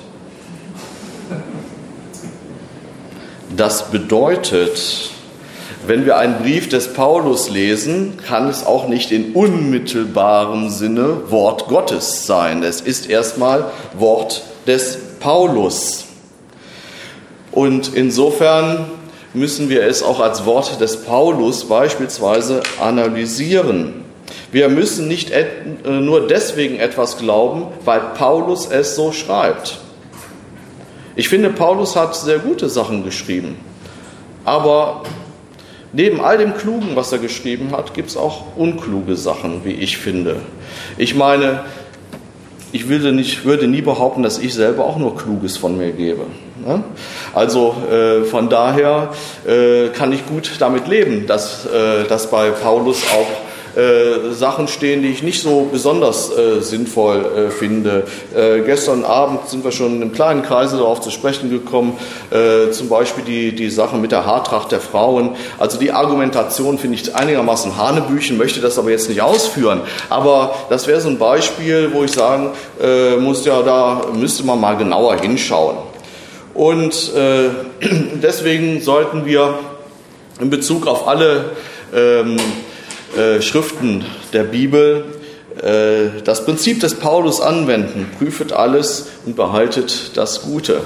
Das 3.54 3.90
bedeutet, 3.90 5.10
wenn 5.86 6.04
wir 6.04 6.18
einen 6.18 6.38
Brief 6.38 6.68
des 6.68 6.92
Paulus 6.92 7.48
lesen, 7.48 8.18
kann 8.26 8.48
es 8.48 8.64
auch 8.64 8.88
nicht 8.88 9.10
in 9.10 9.32
unmittelbarem 9.32 10.68
Sinne 10.68 11.30
Wort 11.30 11.66
Gottes 11.68 12.26
sein. 12.26 12.62
Es 12.62 12.80
ist 12.80 13.08
erstmal 13.08 13.70
Wort 13.94 14.42
des 14.66 14.98
Paulus. 15.18 16.04
Und 17.52 17.94
insofern 17.94 18.90
müssen 19.34 19.68
wir 19.68 19.84
es 19.84 20.02
auch 20.02 20.20
als 20.20 20.44
Wort 20.46 20.80
des 20.80 21.04
Paulus 21.04 21.66
beispielsweise 21.68 22.62
analysieren. 22.80 24.04
Wir 24.50 24.68
müssen 24.68 25.08
nicht 25.08 25.30
äh, 25.30 25.46
nur 25.84 26.26
deswegen 26.26 26.78
etwas 26.78 27.18
glauben, 27.18 27.66
weil 27.84 28.00
Paulus 28.14 28.66
es 28.66 28.96
so 28.96 29.12
schreibt. 29.12 29.78
Ich 31.16 31.28
finde, 31.28 31.50
Paulus 31.50 31.96
hat 31.96 32.16
sehr 32.16 32.38
gute 32.38 32.68
Sachen 32.68 33.04
geschrieben. 33.04 33.56
Aber 34.44 35.02
neben 35.92 36.20
all 36.20 36.38
dem 36.38 36.56
Klugen, 36.56 36.94
was 36.94 37.12
er 37.12 37.18
geschrieben 37.18 37.72
hat, 37.72 37.92
gibt 37.92 38.10
es 38.10 38.16
auch 38.16 38.56
unkluge 38.56 39.16
Sachen, 39.16 39.64
wie 39.64 39.72
ich 39.72 39.98
finde. 39.98 40.36
Ich 40.96 41.14
meine, 41.14 41.64
ich 42.72 42.88
würde, 42.88 43.12
nicht, 43.12 43.44
würde 43.44 43.66
nie 43.66 43.82
behaupten, 43.82 44.22
dass 44.22 44.38
ich 44.38 44.54
selber 44.54 44.84
auch 44.84 44.98
nur 44.98 45.16
Kluges 45.16 45.56
von 45.56 45.76
mir 45.78 45.92
gebe. 45.92 46.26
Ne? 46.64 46.82
Also 47.32 47.74
äh, 47.90 48.24
von 48.24 48.48
daher 48.48 49.12
äh, 49.46 49.88
kann 49.88 50.12
ich 50.12 50.26
gut 50.26 50.50
damit 50.58 50.88
leben, 50.88 51.26
dass, 51.26 51.66
äh, 51.66 52.04
dass 52.04 52.30
bei 52.30 52.50
Paulus 52.50 53.02
auch 53.12 53.47
äh, 53.76 54.32
Sachen 54.32 54.68
stehen, 54.68 55.02
die 55.02 55.08
ich 55.08 55.22
nicht 55.22 55.42
so 55.42 55.68
besonders 55.70 56.36
äh, 56.36 56.60
sinnvoll 56.60 57.24
äh, 57.24 57.50
finde. 57.50 58.04
Äh, 58.34 58.60
gestern 58.60 59.04
Abend 59.04 59.48
sind 59.48 59.64
wir 59.64 59.72
schon 59.72 60.02
im 60.02 60.12
kleinen 60.12 60.42
Kreise 60.42 60.78
darauf 60.78 61.00
zu 61.00 61.10
sprechen 61.10 61.50
gekommen, 61.50 61.98
äh, 62.30 62.70
zum 62.70 62.88
Beispiel 62.88 63.24
die, 63.24 63.54
die 63.54 63.70
Sache 63.70 63.96
mit 63.96 64.12
der 64.12 64.26
Haartracht 64.26 64.72
der 64.72 64.80
Frauen. 64.80 65.36
Also 65.58 65.78
die 65.78 65.92
Argumentation 65.92 66.78
finde 66.78 66.96
ich 66.96 67.14
einigermaßen 67.14 67.76
Hanebüchen, 67.76 68.36
möchte 68.38 68.60
das 68.60 68.78
aber 68.78 68.90
jetzt 68.90 69.08
nicht 69.08 69.22
ausführen. 69.22 69.82
Aber 70.08 70.54
das 70.70 70.86
wäre 70.86 71.00
so 71.00 71.08
ein 71.08 71.18
Beispiel, 71.18 71.90
wo 71.92 72.04
ich 72.04 72.12
sagen 72.12 72.50
muss, 73.20 73.44
ja, 73.44 73.62
da 73.62 74.02
müsste 74.14 74.44
man 74.44 74.60
mal 74.60 74.76
genauer 74.76 75.16
hinschauen. 75.16 75.76
Und 76.54 77.12
deswegen 78.22 78.80
sollten 78.80 79.26
wir 79.26 79.58
in 80.40 80.50
Bezug 80.50 80.86
auf 80.86 81.08
alle 81.08 81.52
ähm, 81.94 82.36
äh, 83.16 83.40
Schriften 83.40 84.04
der 84.32 84.44
Bibel 84.44 85.04
äh, 85.62 86.20
das 86.24 86.44
Prinzip 86.44 86.80
des 86.80 86.94
Paulus 86.94 87.40
anwenden. 87.40 88.06
Prüfet 88.18 88.52
alles 88.52 89.06
und 89.24 89.34
behaltet 89.34 90.16
das 90.16 90.42
Gute. 90.42 90.82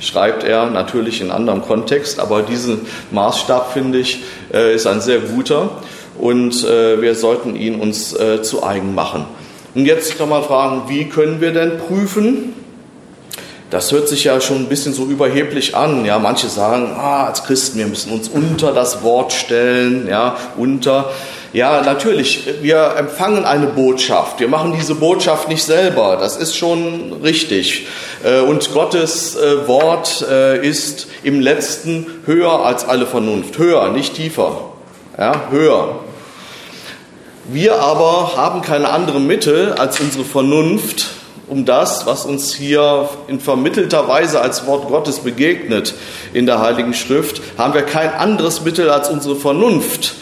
Schreibt 0.00 0.44
er 0.44 0.66
natürlich 0.70 1.20
in 1.20 1.30
anderem 1.30 1.62
Kontext, 1.62 2.20
aber 2.20 2.42
diesen 2.42 2.82
Maßstab, 3.10 3.72
finde 3.72 3.98
ich, 3.98 4.22
äh, 4.52 4.74
ist 4.74 4.86
ein 4.86 5.00
sehr 5.00 5.20
guter 5.20 5.82
und 6.18 6.62
wir 6.62 7.14
sollten 7.14 7.56
ihn 7.56 7.80
uns 7.80 8.14
zu 8.42 8.62
eigen 8.62 8.94
machen. 8.94 9.24
Und 9.74 9.86
jetzt 9.86 10.18
kann 10.18 10.28
man 10.28 10.44
fragen, 10.44 10.82
wie 10.86 11.06
können 11.06 11.40
wir 11.40 11.52
denn 11.52 11.78
prüfen? 11.78 12.52
Das 13.72 13.90
hört 13.90 14.06
sich 14.06 14.24
ja 14.24 14.38
schon 14.42 14.58
ein 14.58 14.68
bisschen 14.68 14.92
so 14.92 15.06
überheblich 15.06 15.74
an. 15.74 16.04
Ja, 16.04 16.18
manche 16.18 16.48
sagen, 16.48 16.92
ah, 16.94 17.24
als 17.24 17.42
Christen, 17.42 17.78
wir 17.78 17.86
müssen 17.86 18.12
uns 18.12 18.28
unter 18.28 18.72
das 18.72 19.02
Wort 19.02 19.32
stellen, 19.32 20.06
ja, 20.08 20.36
unter. 20.58 21.10
Ja, 21.54 21.80
natürlich, 21.80 22.46
wir 22.60 22.96
empfangen 22.98 23.46
eine 23.46 23.68
Botschaft. 23.68 24.40
Wir 24.40 24.48
machen 24.48 24.74
diese 24.78 24.94
Botschaft 24.94 25.48
nicht 25.48 25.64
selber. 25.64 26.18
Das 26.20 26.36
ist 26.36 26.54
schon 26.54 27.14
richtig. 27.22 27.86
Äh, 28.22 28.40
und 28.40 28.74
Gottes 28.74 29.36
äh, 29.36 29.66
Wort 29.66 30.22
äh, 30.30 30.66
ist 30.66 31.06
im 31.22 31.40
letzten 31.40 32.06
höher 32.26 32.66
als 32.66 32.86
alle 32.86 33.06
Vernunft. 33.06 33.56
Höher, 33.56 33.88
nicht 33.88 34.16
tiefer. 34.16 34.72
Ja, 35.16 35.48
höher. 35.50 36.00
Wir 37.46 37.80
aber 37.80 38.32
haben 38.36 38.60
keine 38.60 38.90
anderen 38.90 39.26
Mittel 39.26 39.72
als 39.72 39.98
unsere 39.98 40.24
Vernunft, 40.24 41.06
um 41.52 41.66
das, 41.66 42.06
was 42.06 42.24
uns 42.24 42.54
hier 42.54 43.10
in 43.28 43.38
vermittelter 43.38 44.08
Weise 44.08 44.40
als 44.40 44.66
Wort 44.66 44.88
Gottes 44.88 45.18
begegnet 45.18 45.92
in 46.32 46.46
der 46.46 46.60
Heiligen 46.60 46.94
Schrift, 46.94 47.42
haben 47.58 47.74
wir 47.74 47.82
kein 47.82 48.10
anderes 48.14 48.62
Mittel 48.62 48.88
als 48.88 49.10
unsere 49.10 49.36
Vernunft 49.36 50.14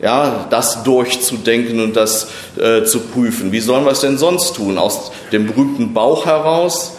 ja, 0.00 0.46
das 0.48 0.84
durchzudenken 0.84 1.80
und 1.80 1.96
das 1.96 2.28
äh, 2.56 2.84
zu 2.84 3.00
prüfen. 3.00 3.50
Wie 3.50 3.58
sollen 3.58 3.84
wir 3.84 3.90
es 3.90 4.00
denn 4.00 4.16
sonst 4.16 4.54
tun? 4.54 4.78
Aus 4.78 5.10
dem 5.32 5.48
berühmten 5.48 5.92
Bauch 5.92 6.24
heraus? 6.24 6.92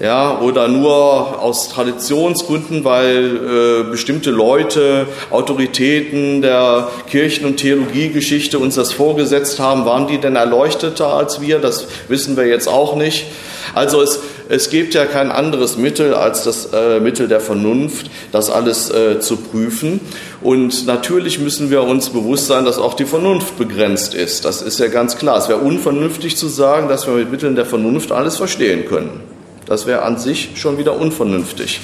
Ja, 0.00 0.40
oder 0.40 0.68
nur 0.68 1.40
aus 1.40 1.70
Traditionsgründen, 1.70 2.84
weil 2.84 3.36
äh, 3.36 3.90
bestimmte 3.90 4.30
Leute, 4.30 5.06
Autoritäten 5.30 6.42
der 6.42 6.88
Kirchen- 7.08 7.46
und 7.46 7.56
Theologiegeschichte 7.56 8.58
uns 8.58 8.74
das 8.74 8.92
vorgesetzt 8.92 9.58
haben, 9.58 9.86
waren 9.86 10.06
die 10.06 10.18
denn 10.18 10.36
erleuchteter 10.36 11.08
als 11.08 11.40
wir? 11.40 11.60
Das 11.60 11.86
wissen 12.08 12.36
wir 12.36 12.46
jetzt 12.46 12.68
auch 12.68 12.94
nicht. 12.96 13.26
Also 13.74 14.02
es, 14.02 14.20
es 14.48 14.70
gibt 14.70 14.94
ja 14.94 15.06
kein 15.06 15.30
anderes 15.30 15.76
Mittel 15.76 16.14
als 16.14 16.44
das 16.44 16.66
äh, 16.72 17.00
Mittel 17.00 17.26
der 17.28 17.40
Vernunft, 17.40 18.10
das 18.32 18.50
alles 18.50 18.90
äh, 18.90 19.18
zu 19.20 19.36
prüfen. 19.36 20.00
Und 20.42 20.86
natürlich 20.86 21.38
müssen 21.38 21.70
wir 21.70 21.82
uns 21.82 22.10
bewusst 22.10 22.46
sein, 22.46 22.64
dass 22.64 22.78
auch 22.78 22.94
die 22.94 23.06
Vernunft 23.06 23.58
begrenzt 23.58 24.14
ist. 24.14 24.44
Das 24.44 24.60
ist 24.60 24.78
ja 24.78 24.88
ganz 24.88 25.16
klar. 25.16 25.38
Es 25.38 25.48
wäre 25.48 25.60
unvernünftig 25.60 26.36
zu 26.36 26.48
sagen, 26.48 26.88
dass 26.88 27.06
wir 27.06 27.14
mit 27.14 27.30
Mitteln 27.30 27.56
der 27.56 27.66
Vernunft 27.66 28.12
alles 28.12 28.36
verstehen 28.36 28.86
können. 28.86 29.35
Das 29.66 29.86
wäre 29.86 30.02
an 30.02 30.16
sich 30.18 30.50
schon 30.54 30.78
wieder 30.78 30.98
unvernünftig. 30.98 31.80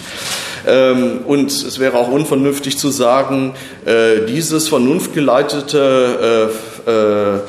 Ähm, 0.66 1.20
und 1.26 1.50
es 1.50 1.78
wäre 1.78 1.96
auch 1.96 2.08
unvernünftig 2.08 2.78
zu 2.78 2.90
sagen, 2.90 3.54
äh, 3.84 4.26
dieses 4.26 4.68
vernunftgeleitete 4.68 6.50
äh, 6.86 6.90
äh, 6.90 7.40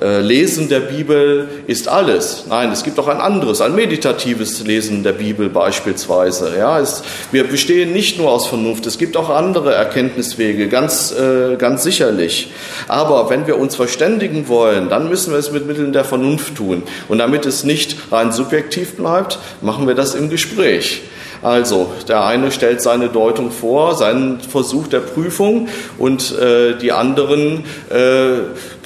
Lesen 0.00 0.68
der 0.68 0.80
Bibel 0.80 1.48
ist 1.66 1.86
alles. 1.86 2.44
Nein, 2.48 2.72
es 2.72 2.84
gibt 2.84 2.98
auch 2.98 3.08
ein 3.08 3.20
anderes, 3.20 3.60
ein 3.60 3.74
meditatives 3.74 4.64
Lesen 4.64 5.02
der 5.02 5.12
Bibel 5.12 5.50
beispielsweise. 5.50 6.56
Ja, 6.56 6.80
es, 6.80 7.02
wir 7.32 7.44
bestehen 7.44 7.92
nicht 7.92 8.18
nur 8.18 8.30
aus 8.30 8.46
Vernunft, 8.46 8.86
es 8.86 8.96
gibt 8.96 9.16
auch 9.16 9.28
andere 9.28 9.74
Erkenntniswege, 9.74 10.68
ganz, 10.68 11.12
äh, 11.12 11.56
ganz 11.56 11.82
sicherlich. 11.82 12.50
Aber 12.88 13.28
wenn 13.28 13.46
wir 13.46 13.58
uns 13.58 13.76
verständigen 13.76 14.48
wollen, 14.48 14.88
dann 14.88 15.08
müssen 15.08 15.32
wir 15.32 15.38
es 15.38 15.52
mit 15.52 15.66
Mitteln 15.66 15.92
der 15.92 16.04
Vernunft 16.04 16.56
tun. 16.56 16.82
Und 17.08 17.18
damit 17.18 17.44
es 17.44 17.64
nicht 17.64 17.96
rein 18.10 18.32
subjektiv 18.32 18.96
bleibt, 18.96 19.38
machen 19.60 19.86
wir 19.86 19.94
das 19.94 20.14
im 20.14 20.30
Gespräch. 20.30 21.02
Also, 21.42 21.90
der 22.06 22.24
eine 22.24 22.52
stellt 22.52 22.82
seine 22.82 23.08
Deutung 23.08 23.50
vor, 23.50 23.94
seinen 23.94 24.40
Versuch 24.40 24.88
der 24.88 25.00
Prüfung 25.00 25.68
und 25.96 26.38
äh, 26.38 26.76
die 26.76 26.92
anderen 26.92 27.64
äh, 27.88 28.40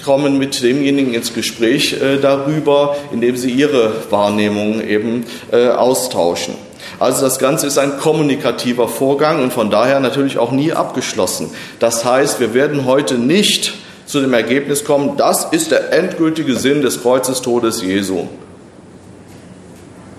kommen 0.04 0.38
mit 0.38 0.62
demjenigen 0.62 1.14
ins 1.14 1.32
Gespräch 1.32 1.94
äh, 1.94 2.18
darüber, 2.18 2.96
indem 3.12 3.36
sie 3.36 3.50
ihre 3.50 3.92
Wahrnehmung 4.10 4.80
eben 4.80 5.24
äh, 5.50 5.68
austauschen. 5.68 6.54
Also 7.00 7.22
das 7.22 7.38
Ganze 7.38 7.66
ist 7.66 7.78
ein 7.78 7.98
kommunikativer 7.98 8.88
Vorgang 8.88 9.42
und 9.42 9.52
von 9.52 9.70
daher 9.70 10.00
natürlich 10.00 10.38
auch 10.38 10.52
nie 10.52 10.72
abgeschlossen. 10.72 11.50
Das 11.80 12.04
heißt, 12.04 12.40
wir 12.40 12.54
werden 12.54 12.84
heute 12.84 13.14
nicht 13.14 13.74
zu 14.06 14.20
dem 14.20 14.34
Ergebnis 14.34 14.84
kommen, 14.84 15.16
das 15.16 15.46
ist 15.46 15.70
der 15.70 15.92
endgültige 15.92 16.56
Sinn 16.56 16.82
des 16.82 17.02
Kreuzestodes 17.02 17.82
Jesu. 17.82 18.28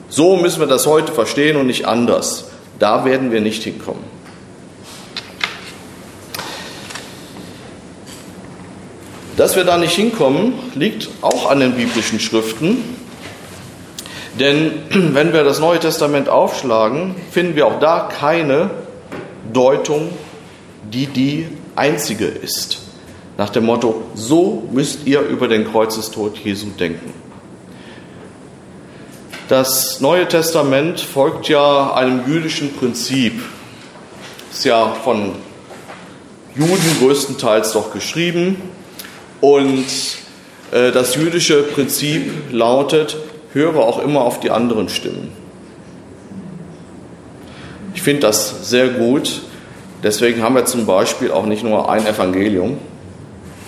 So 0.10 0.38
müssen 0.38 0.60
wir 0.60 0.68
das 0.68 0.88
heute 0.88 1.12
verstehen 1.12 1.58
und 1.58 1.68
nicht 1.68 1.86
anders. 1.86 2.46
Da 2.80 3.06
werden 3.06 3.32
wir 3.32 3.42
nicht 3.42 3.64
hinkommen. 3.64 4.15
Dass 9.38 9.58
wir 9.58 9.66
da 9.66 9.78
nicht 9.78 9.94
hinkommen, 9.94 10.54
liegt 10.76 11.10
auch 11.22 11.50
an 11.50 11.60
den 11.60 11.74
biblischen 11.74 12.20
Schriften. 12.20 12.84
Denn 14.40 14.72
wenn 14.90 15.34
wir 15.34 15.44
das 15.44 15.60
Neue 15.60 15.80
Testament 15.80 16.30
aufschlagen, 16.30 17.16
finden 17.32 17.56
wir 17.56 17.68
auch 17.68 17.80
da 17.80 18.10
keine 18.20 18.70
Deutung, 19.52 20.10
die 20.92 21.08
die 21.08 21.48
einzige 21.76 22.26
ist. 22.26 22.80
Nach 23.38 23.50
dem 23.50 23.66
Motto, 23.66 24.04
so 24.16 24.64
müsst 24.72 25.06
ihr 25.06 25.20
über 25.22 25.50
den 25.50 25.70
Kreuzestod 25.70 26.38
Jesu 26.38 26.68
denken. 26.80 27.14
Das 29.50 30.00
Neue 30.00 30.28
Testament 30.28 31.02
folgt 31.02 31.50
ja 31.50 31.94
einem 31.94 32.26
jüdischen 32.26 32.74
Prinzip. 32.74 33.44
Ist 34.52 34.64
ja 34.64 34.96
von 35.04 35.34
Juden 36.56 36.98
größtenteils 37.00 37.74
doch 37.74 37.92
geschrieben. 37.92 38.75
Und 39.46 39.86
äh, 40.72 40.92
das 40.92 41.14
jüdische 41.14 41.62
Prinzip 41.62 42.32
lautet, 42.52 43.16
höre 43.54 43.78
auch 43.78 44.00
immer 44.00 44.22
auf 44.22 44.40
die 44.40 44.50
anderen 44.50 44.90
Stimmen. 44.90 45.32
Ich 47.94 48.02
finde 48.02 48.22
das 48.22 48.68
sehr 48.68 48.88
gut. 48.88 49.44
Deswegen 50.02 50.42
haben 50.42 50.56
wir 50.56 50.66
zum 50.66 50.88
Beispiel 50.88 51.30
auch 51.30 51.46
nicht 51.46 51.64
nur 51.64 51.92
ein 51.92 52.08
Evangelium, 52.08 52.80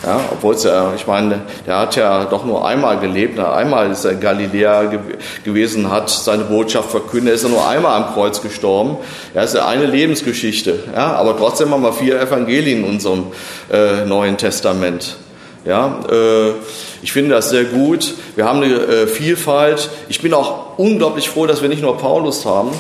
ja, 0.04 0.20
obwohl 0.32 0.56
es 0.56 0.64
ja, 0.64 0.94
ich 0.96 1.06
meine, 1.06 1.42
der 1.68 1.78
hat 1.78 1.96
ja 1.96 2.26
doch 2.26 2.44
nur 2.44 2.68
einmal 2.68 3.00
gelebt, 3.00 3.40
einmal 3.40 3.92
ist 3.92 4.04
er 4.04 4.14
in 4.14 4.20
Galiläa 4.20 4.86
ge 4.86 5.00
gewesen, 5.44 5.92
hat 5.92 6.10
seine 6.10 6.46
Botschaft 6.46 6.90
verkündet, 6.90 7.36
ist 7.36 7.44
er 7.44 7.50
nur 7.50 7.68
einmal 7.68 8.02
am 8.02 8.14
Kreuz 8.14 8.42
gestorben. 8.42 8.98
Ja, 9.36 9.44
ist 9.44 9.54
ja 9.54 9.68
eine 9.68 9.86
Lebensgeschichte. 9.86 10.80
Ja, 10.96 11.14
aber 11.14 11.38
trotzdem 11.38 11.70
haben 11.70 11.84
wir 11.84 11.94
vier 11.94 12.20
Evangelien 12.20 12.80
in 12.80 12.90
unserem 12.90 13.28
äh, 13.72 14.06
Neuen 14.06 14.38
Testament. 14.38 15.18
Ja, 15.68 16.00
äh, 16.10 16.54
ich 17.02 17.12
finde 17.12 17.32
das 17.32 17.50
sehr 17.50 17.66
gut. 17.66 18.14
Wir 18.38 18.46
haben 18.46 18.64
eine 18.64 18.74
äh, 18.74 19.08
Vielfalt. 19.08 19.90
Ich 20.08 20.22
bin 20.22 20.34
auch 20.34 20.78
unglaublich 20.78 21.30
froh, 21.30 21.46
dass 21.46 21.62
wir 21.62 21.68
nicht 21.68 21.82
nur 21.82 21.98
Paulus 21.98 22.46
haben. 22.46 22.72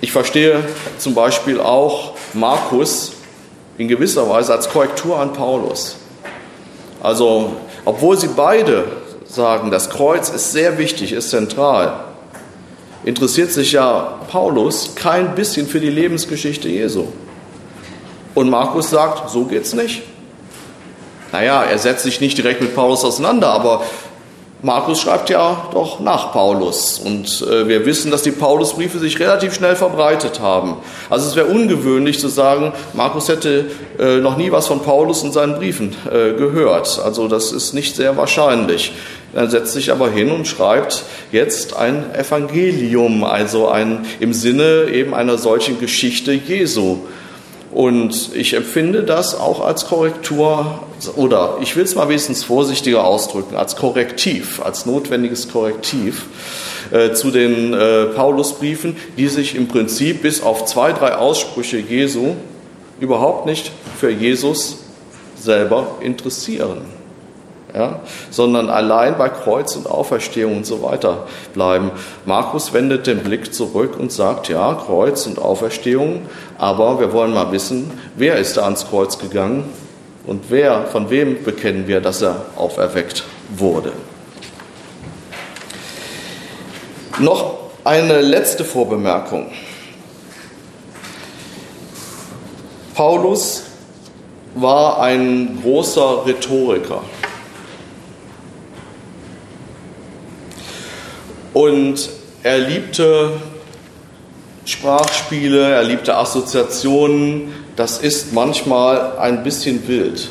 Ich 0.00 0.12
verstehe 0.12 0.62
zum 0.98 1.14
Beispiel 1.14 1.60
auch 1.60 2.12
Markus 2.34 3.14
in 3.76 3.88
gewisser 3.88 4.30
Weise 4.30 4.52
als 4.52 4.70
Korrektur 4.70 5.18
an 5.18 5.32
Paulus. 5.32 5.96
Also, 7.02 7.56
obwohl 7.84 8.16
sie 8.16 8.28
beide 8.28 8.84
sagen, 9.24 9.72
das 9.72 9.90
Kreuz 9.90 10.30
ist 10.30 10.52
sehr 10.52 10.78
wichtig, 10.78 11.10
ist 11.10 11.30
zentral, 11.30 12.04
interessiert 13.02 13.50
sich 13.50 13.72
ja 13.72 14.20
Paulus 14.30 14.94
kein 14.94 15.34
bisschen 15.34 15.66
für 15.66 15.80
die 15.80 15.90
Lebensgeschichte 15.90 16.68
Jesu. 16.68 17.06
Und 18.36 18.48
Markus 18.48 18.90
sagt, 18.90 19.28
so 19.28 19.44
geht's 19.44 19.72
nicht. 19.72 20.02
Naja, 21.32 21.62
er 21.62 21.78
setzt 21.78 22.04
sich 22.04 22.20
nicht 22.20 22.38
direkt 22.38 22.60
mit 22.60 22.74
Paulus 22.74 23.04
auseinander, 23.04 23.48
aber 23.48 23.82
Markus 24.60 25.00
schreibt 25.00 25.30
ja 25.30 25.68
doch 25.72 26.00
nach 26.00 26.32
Paulus 26.32 26.98
und 26.98 27.46
äh, 27.48 27.68
wir 27.68 27.86
wissen, 27.86 28.10
dass 28.10 28.24
die 28.24 28.32
Paulusbriefe 28.32 28.98
sich 28.98 29.20
relativ 29.20 29.54
schnell 29.54 29.76
verbreitet 29.76 30.40
haben. 30.40 30.78
Also 31.08 31.28
es 31.28 31.36
wäre 31.36 31.46
ungewöhnlich 31.46 32.18
zu 32.18 32.26
sagen, 32.26 32.72
Markus 32.92 33.28
hätte 33.28 33.66
äh, 34.00 34.16
noch 34.16 34.36
nie 34.36 34.50
was 34.50 34.66
von 34.66 34.80
Paulus 34.80 35.22
und 35.22 35.32
seinen 35.32 35.54
Briefen 35.54 35.94
äh, 36.06 36.32
gehört. 36.32 37.00
Also 37.04 37.28
das 37.28 37.52
ist 37.52 37.72
nicht 37.72 37.94
sehr 37.94 38.16
wahrscheinlich. 38.16 38.94
Er 39.32 39.48
setzt 39.48 39.74
sich 39.74 39.92
aber 39.92 40.10
hin 40.10 40.32
und 40.32 40.48
schreibt 40.48 41.04
jetzt 41.30 41.76
ein 41.76 42.12
Evangelium, 42.12 43.22
also 43.22 43.68
ein 43.68 44.06
im 44.18 44.32
Sinne 44.32 44.86
eben 44.90 45.14
einer 45.14 45.38
solchen 45.38 45.78
Geschichte 45.78 46.32
Jesu. 46.32 46.98
Und 47.70 48.34
ich 48.34 48.54
empfinde 48.54 49.02
das 49.02 49.38
auch 49.38 49.60
als 49.60 49.86
Korrektur 49.86 50.80
oder 51.16 51.58
ich 51.60 51.76
will 51.76 51.84
es 51.84 51.94
mal 51.94 52.08
wenigstens 52.08 52.42
vorsichtiger 52.42 53.04
ausdrücken, 53.04 53.56
als 53.56 53.76
Korrektiv, 53.76 54.62
als 54.64 54.86
notwendiges 54.86 55.50
Korrektiv 55.50 56.24
äh, 56.90 57.12
zu 57.12 57.30
den 57.30 57.74
äh, 57.74 58.06
Paulusbriefen, 58.06 58.96
die 59.16 59.28
sich 59.28 59.54
im 59.54 59.68
Prinzip 59.68 60.22
bis 60.22 60.42
auf 60.42 60.64
zwei, 60.64 60.92
drei 60.92 61.16
Aussprüche 61.16 61.76
Jesu 61.76 62.36
überhaupt 63.00 63.46
nicht 63.46 63.70
für 63.98 64.10
Jesus 64.10 64.78
selber 65.36 65.98
interessieren 66.00 66.98
ja, 67.74 68.00
sondern 68.30 68.70
allein 68.70 69.18
bei 69.18 69.28
Kreuz 69.28 69.76
und 69.76 69.86
Auferstehung 69.88 70.58
und 70.58 70.66
so 70.66 70.82
weiter 70.82 71.26
bleiben. 71.54 71.90
Markus 72.24 72.72
wendet 72.72 73.06
den 73.06 73.18
Blick 73.20 73.52
zurück 73.52 73.96
und 73.98 74.10
sagt, 74.10 74.48
ja, 74.48 74.74
Kreuz 74.74 75.26
und 75.26 75.38
Auferstehung, 75.38 76.22
aber 76.58 76.98
wir 76.98 77.12
wollen 77.12 77.32
mal 77.32 77.50
wissen, 77.52 77.90
wer 78.16 78.36
ist 78.36 78.56
da 78.56 78.64
ans 78.64 78.88
Kreuz 78.88 79.18
gegangen 79.18 79.64
und 80.26 80.50
wer, 80.50 80.86
von 80.86 81.08
wem 81.08 81.42
bekennen 81.44 81.86
wir, 81.86 82.00
dass 82.00 82.20
er 82.20 82.46
auferweckt 82.56 83.24
wurde. 83.50 83.92
Noch 87.20 87.54
eine 87.84 88.20
letzte 88.20 88.64
Vorbemerkung. 88.64 89.50
Paulus 92.94 93.62
war 94.54 95.00
ein 95.00 95.60
großer 95.62 96.26
Rhetoriker. 96.26 97.02
Und 101.54 102.10
er 102.42 102.58
liebte 102.58 103.32
Sprachspiele, 104.68 105.70
er 105.70 105.82
liebte 105.82 106.14
Assoziationen. 106.14 107.54
Das 107.74 107.96
ist 107.96 108.34
manchmal 108.34 109.16
ein 109.16 109.42
bisschen 109.42 109.88
wild. 109.88 110.28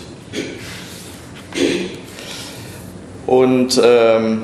Und 3.26 3.82
ähm, 3.84 4.44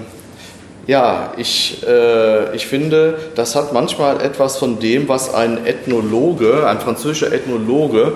ja, 0.87 1.33
ich, 1.37 1.85
äh, 1.87 2.55
ich 2.55 2.65
finde, 2.65 3.19
das 3.35 3.55
hat 3.55 3.71
manchmal 3.71 4.19
etwas 4.19 4.57
von 4.57 4.79
dem, 4.79 5.07
was 5.07 5.31
ein 5.31 5.63
Ethnologe, 5.63 6.67
ein 6.67 6.79
französischer 6.79 7.31
Ethnologe, 7.31 8.13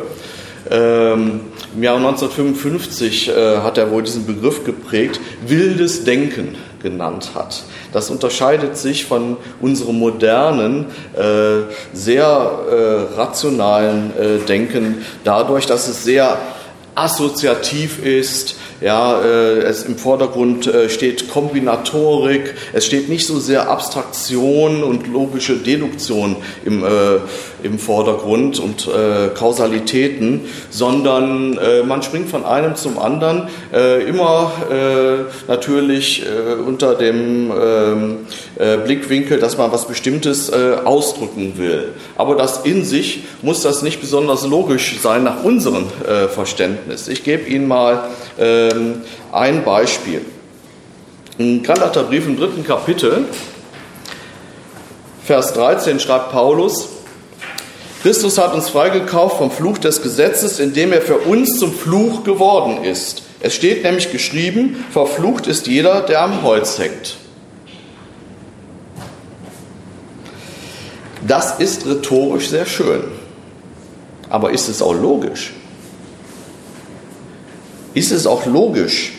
ähm, 0.71 1.41
im 1.75 1.83
Jahr 1.83 1.97
1955 1.97 3.29
äh, 3.29 3.57
hat 3.57 3.77
er 3.77 3.91
wohl 3.91 4.01
diesen 4.01 4.25
Begriff 4.25 4.63
geprägt, 4.63 5.19
wildes 5.45 6.05
Denken 6.05 6.55
genannt 6.89 7.31
hat. 7.35 7.63
Das 7.91 8.09
unterscheidet 8.09 8.77
sich 8.77 9.05
von 9.05 9.37
unserem 9.59 9.99
modernen, 9.99 10.85
äh, 11.15 11.73
sehr 11.93 12.25
äh, 12.25 13.15
rationalen 13.15 14.13
äh, 14.17 14.37
Denken 14.45 15.05
dadurch, 15.23 15.65
dass 15.65 15.87
es 15.87 16.03
sehr 16.03 16.37
assoziativ 16.95 18.03
ist, 18.03 18.55
ja, 18.81 19.21
äh, 19.21 19.59
es 19.61 19.83
im 19.83 19.97
Vordergrund 19.97 20.67
äh, 20.67 20.89
steht 20.89 21.29
Kombinatorik, 21.29 22.53
es 22.73 22.85
steht 22.85 23.09
nicht 23.09 23.25
so 23.25 23.39
sehr 23.39 23.69
Abstraktion 23.69 24.83
und 24.83 25.07
logische 25.07 25.55
Deduktion 25.55 26.35
im, 26.63 26.83
äh, 26.83 27.17
im 27.63 27.79
Vordergrund 27.79 28.59
und 28.59 28.87
äh, 28.87 29.29
Kausalitäten, 29.33 30.41
sondern 30.69 31.59
man 31.87 32.03
springt 32.03 32.29
von 32.29 32.45
einem 32.45 32.75
zum 32.75 32.99
anderen, 32.99 33.47
immer 34.07 34.51
natürlich 35.47 36.23
unter 36.65 36.95
dem 36.95 37.51
ähm, 37.51 38.17
Blickwinkel, 38.85 39.39
dass 39.39 39.57
man 39.57 39.71
was 39.71 39.87
Bestimmtes 39.87 40.51
ausdrücken 40.51 41.53
will. 41.57 41.93
Aber 42.15 42.35
das 42.35 42.65
in 42.65 42.83
sich 42.85 43.23
muss 43.41 43.61
das 43.61 43.81
nicht 43.81 44.01
besonders 44.01 44.45
logisch 44.45 44.99
sein 45.01 45.23
nach 45.23 45.43
unserem 45.43 45.85
Verständnis. 46.29 47.07
Ich 47.07 47.23
gebe 47.23 47.49
Ihnen 47.49 47.67
mal 47.67 48.03
ähm, 48.37 49.01
ein 49.31 49.63
Beispiel. 49.63 50.21
Im 51.37 51.61
Galaterbrief 51.63 52.25
im 52.25 52.37
dritten 52.37 52.65
Kapitel, 52.65 53.25
Vers 55.23 55.53
13 55.53 55.99
schreibt 55.99 56.31
Paulus, 56.31 56.89
Christus 58.01 58.37
hat 58.37 58.53
uns 58.53 58.69
freigekauft 58.69 59.37
vom 59.37 59.51
Fluch 59.51 59.77
des 59.77 60.01
Gesetzes, 60.01 60.59
indem 60.59 60.93
er 60.93 61.01
für 61.01 61.17
uns 61.17 61.59
zum 61.59 61.73
Fluch 61.73 62.23
geworden 62.23 62.83
ist. 62.83 63.23
Es 63.39 63.53
steht 63.53 63.83
nämlich 63.83 64.11
geschrieben, 64.11 64.85
verflucht 64.91 65.47
ist 65.47 65.67
jeder, 65.67 66.01
der 66.01 66.21
am 66.21 66.43
Holz 66.43 66.79
hängt. 66.79 67.17
Das 71.27 71.59
ist 71.59 71.85
rhetorisch 71.85 72.49
sehr 72.49 72.65
schön. 72.65 73.03
Aber 74.29 74.51
ist 74.51 74.69
es 74.69 74.81
auch 74.81 74.93
logisch? 74.93 75.51
Ist 77.97 78.11
es 78.11 78.27
auch 78.27 78.45
logisch, 78.45 79.13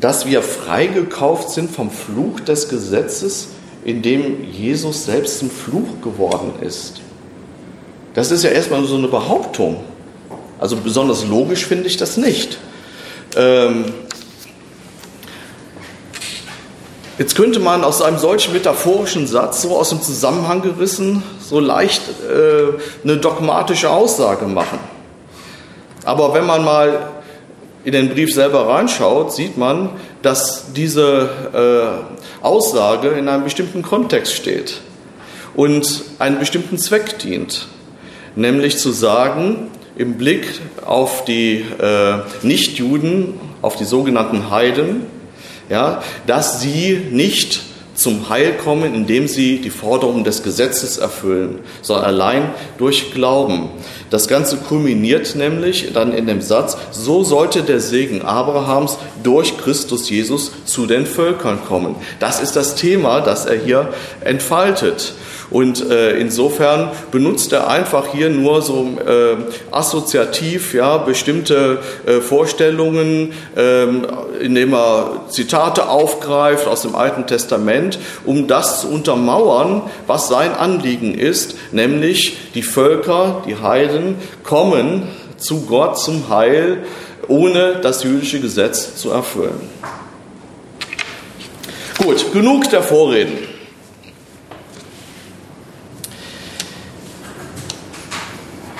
dass 0.00 0.26
wir 0.26 0.42
freigekauft 0.42 1.50
sind 1.50 1.70
vom 1.70 1.90
Fluch 1.90 2.40
des 2.40 2.68
Gesetzes, 2.68 3.48
in 3.84 4.02
dem 4.02 4.44
Jesus 4.52 5.06
selbst 5.06 5.38
zum 5.38 5.50
Fluch 5.50 6.02
geworden 6.02 6.52
ist. 6.60 7.00
Das 8.14 8.30
ist 8.30 8.44
ja 8.44 8.50
erstmal 8.50 8.84
so 8.84 8.96
eine 8.96 9.08
Behauptung. 9.08 9.82
Also 10.58 10.76
besonders 10.76 11.24
logisch 11.24 11.66
finde 11.66 11.86
ich 11.86 11.96
das 11.96 12.16
nicht. 12.16 12.58
Ähm 13.36 13.86
Jetzt 17.18 17.34
könnte 17.34 17.60
man 17.60 17.82
aus 17.82 18.02
einem 18.02 18.18
solchen 18.18 18.52
metaphorischen 18.52 19.26
Satz, 19.26 19.62
so 19.62 19.78
aus 19.78 19.88
dem 19.88 20.02
Zusammenhang 20.02 20.60
gerissen, 20.60 21.22
so 21.40 21.60
leicht 21.60 22.02
äh, 22.30 22.78
eine 23.04 23.16
dogmatische 23.16 23.88
Aussage 23.88 24.44
machen. 24.44 24.78
Aber 26.04 26.34
wenn 26.34 26.44
man 26.44 26.62
mal 26.62 27.15
in 27.86 27.92
den 27.92 28.08
Brief 28.08 28.34
selber 28.34 28.66
reinschaut, 28.66 29.32
sieht 29.32 29.56
man, 29.56 29.90
dass 30.20 30.72
diese 30.72 32.02
äh, 32.42 32.44
Aussage 32.44 33.10
in 33.10 33.28
einem 33.28 33.44
bestimmten 33.44 33.82
Kontext 33.82 34.34
steht 34.34 34.80
und 35.54 36.02
einen 36.18 36.40
bestimmten 36.40 36.78
Zweck 36.78 37.20
dient, 37.20 37.68
nämlich 38.34 38.78
zu 38.78 38.90
sagen, 38.90 39.70
im 39.94 40.14
Blick 40.14 40.60
auf 40.84 41.24
die 41.24 41.64
äh, 41.80 42.18
Nichtjuden, 42.42 43.34
auf 43.62 43.76
die 43.76 43.84
sogenannten 43.84 44.50
Heiden, 44.50 45.02
ja, 45.70 46.02
dass 46.26 46.60
sie 46.60 47.06
nicht 47.12 47.60
zum 47.94 48.28
Heil 48.28 48.54
kommen, 48.54 48.96
indem 48.96 49.28
sie 49.28 49.60
die 49.60 49.70
Forderungen 49.70 50.24
des 50.24 50.42
Gesetzes 50.42 50.98
erfüllen, 50.98 51.60
sondern 51.82 52.04
allein 52.06 52.50
durch 52.78 53.12
Glauben. 53.12 53.70
Das 54.10 54.28
Ganze 54.28 54.56
kulminiert 54.56 55.34
nämlich 55.34 55.92
dann 55.92 56.12
in 56.12 56.26
dem 56.26 56.40
Satz, 56.40 56.76
so 56.90 57.24
sollte 57.24 57.62
der 57.62 57.80
Segen 57.80 58.22
Abrahams 58.22 58.98
durch 59.22 59.58
Christus 59.58 60.08
Jesus 60.08 60.52
zu 60.64 60.86
den 60.86 61.06
Völkern 61.06 61.58
kommen. 61.66 61.96
Das 62.20 62.40
ist 62.40 62.56
das 62.56 62.74
Thema, 62.74 63.20
das 63.20 63.46
er 63.46 63.56
hier 63.56 63.88
entfaltet. 64.20 65.14
Und 65.50 65.90
äh, 65.90 66.18
insofern 66.18 66.90
benutzt 67.12 67.52
er 67.52 67.68
einfach 67.68 68.08
hier 68.12 68.30
nur 68.30 68.62
so 68.62 68.98
äh, 69.06 69.36
assoziativ 69.70 70.74
ja, 70.74 70.98
bestimmte 70.98 71.78
äh, 72.04 72.20
Vorstellungen, 72.20 73.32
ähm, 73.56 74.06
indem 74.40 74.74
er 74.74 75.24
Zitate 75.28 75.88
aufgreift 75.88 76.66
aus 76.66 76.82
dem 76.82 76.96
Alten 76.96 77.26
Testament, 77.26 77.98
um 78.24 78.48
das 78.48 78.80
zu 78.80 78.88
untermauern, 78.88 79.82
was 80.06 80.28
sein 80.28 80.52
Anliegen 80.52 81.14
ist, 81.14 81.56
nämlich 81.70 82.36
die 82.54 82.62
Völker, 82.62 83.42
die 83.46 83.56
Heiden 83.56 83.95
kommen 84.42 85.08
zu 85.36 85.66
Gott 85.66 85.98
zum 85.98 86.28
Heil, 86.28 86.84
ohne 87.28 87.76
das 87.82 88.04
jüdische 88.04 88.40
Gesetz 88.40 88.96
zu 88.96 89.10
erfüllen. 89.10 89.60
Gut, 91.98 92.32
genug 92.32 92.68
der 92.70 92.82
Vorreden. 92.82 93.38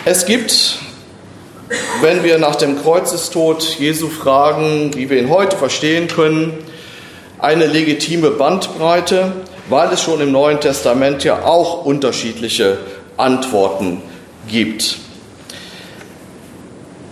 Es 0.04 0.24
gibt, 0.24 0.78
wenn 2.00 2.22
wir 2.22 2.38
nach 2.38 2.54
dem 2.54 2.80
Kreuzestod 2.80 3.64
Jesu 3.80 4.08
fragen, 4.08 4.94
wie 4.94 5.10
wir 5.10 5.18
ihn 5.18 5.30
heute 5.30 5.56
verstehen 5.56 6.06
können, 6.06 6.58
eine 7.38 7.66
legitime 7.66 8.30
Bandbreite, 8.30 9.32
weil 9.68 9.92
es 9.92 10.02
schon 10.02 10.20
im 10.20 10.30
Neuen 10.30 10.60
Testament 10.60 11.24
ja 11.24 11.44
auch 11.44 11.84
unterschiedliche 11.84 12.78
Antworten 13.16 14.00
gibt. 14.48 14.98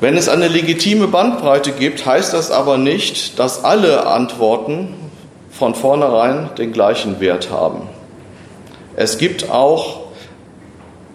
Wenn 0.01 0.17
es 0.17 0.29
eine 0.29 0.49
legitime 0.49 1.07
Bandbreite 1.09 1.73
gibt, 1.73 2.05
heißt 2.05 2.35
das 2.35 2.51
aber 2.51 2.79
nicht, 2.79 3.39
dass 3.39 3.65
alle 3.65 4.07
Antworten 4.07 4.95
von 5.51 5.75
vornherein 5.75 6.51
den 6.59 6.73
gleichen 6.73 7.21
Wert 7.21 7.51
haben. 7.51 7.83
Es 8.97 9.19
gibt 9.19 9.51
auch 9.51 10.01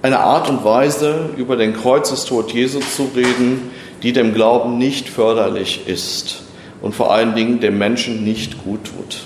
eine 0.01 0.19
Art 0.19 0.49
und 0.49 0.63
Weise, 0.63 1.29
über 1.35 1.57
den 1.57 1.73
Kreuzestod 1.73 2.51
Jesu 2.51 2.79
zu 2.79 3.09
reden, 3.15 3.71
die 4.01 4.13
dem 4.13 4.33
Glauben 4.33 4.77
nicht 4.77 5.09
förderlich 5.09 5.87
ist 5.87 6.43
und 6.81 6.95
vor 6.95 7.11
allen 7.11 7.35
Dingen 7.35 7.59
dem 7.59 7.77
Menschen 7.77 8.23
nicht 8.23 8.63
gut 8.63 8.85
tut. 8.85 9.23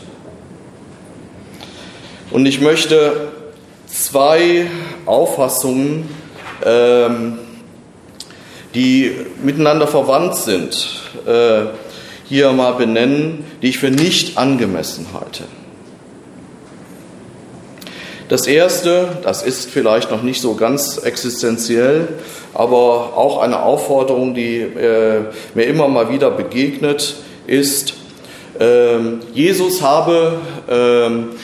Und 2.31 2.47
ich 2.47 2.59
möchte 2.59 3.31
zwei 3.85 4.65
Auffassungen, 5.05 6.09
ähm, 6.65 7.37
die 8.73 9.11
miteinander 9.43 9.87
verwandt 9.87 10.35
sind, 10.35 11.01
äh, 11.27 11.65
hier 12.27 12.51
mal 12.53 12.73
benennen, 12.73 13.43
die 13.61 13.69
ich 13.69 13.79
für 13.79 13.91
nicht 13.91 14.37
angemessen 14.37 15.07
halte. 15.13 15.43
Das 18.29 18.47
erste, 18.47 19.17
das 19.23 19.43
ist 19.43 19.69
vielleicht 19.69 20.09
noch 20.09 20.23
nicht 20.23 20.41
so 20.41 20.55
ganz 20.55 20.97
existenziell, 20.97 22.07
aber 22.53 23.17
auch 23.17 23.41
eine 23.41 23.61
Aufforderung, 23.61 24.33
die 24.33 24.59
äh, 24.59 25.25
mir 25.53 25.65
immer 25.65 25.87
mal 25.87 26.09
wieder 26.09 26.31
begegnet, 26.31 27.15
ist, 27.45 27.93
äh, 28.59 28.97
Jesus 29.33 29.81
habe 29.81 30.37
ähm, 30.69 31.29
äh, 31.31 31.35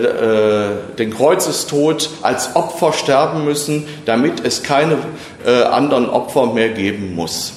den 0.00 1.14
Kreuzestod 1.14 2.10
als 2.22 2.54
Opfer 2.56 2.92
sterben 2.92 3.44
müssen, 3.44 3.86
damit 4.04 4.44
es 4.44 4.62
keine 4.62 4.98
äh, 5.46 5.62
anderen 5.62 6.08
Opfer 6.08 6.46
mehr 6.46 6.70
geben 6.70 7.14
muss. 7.14 7.52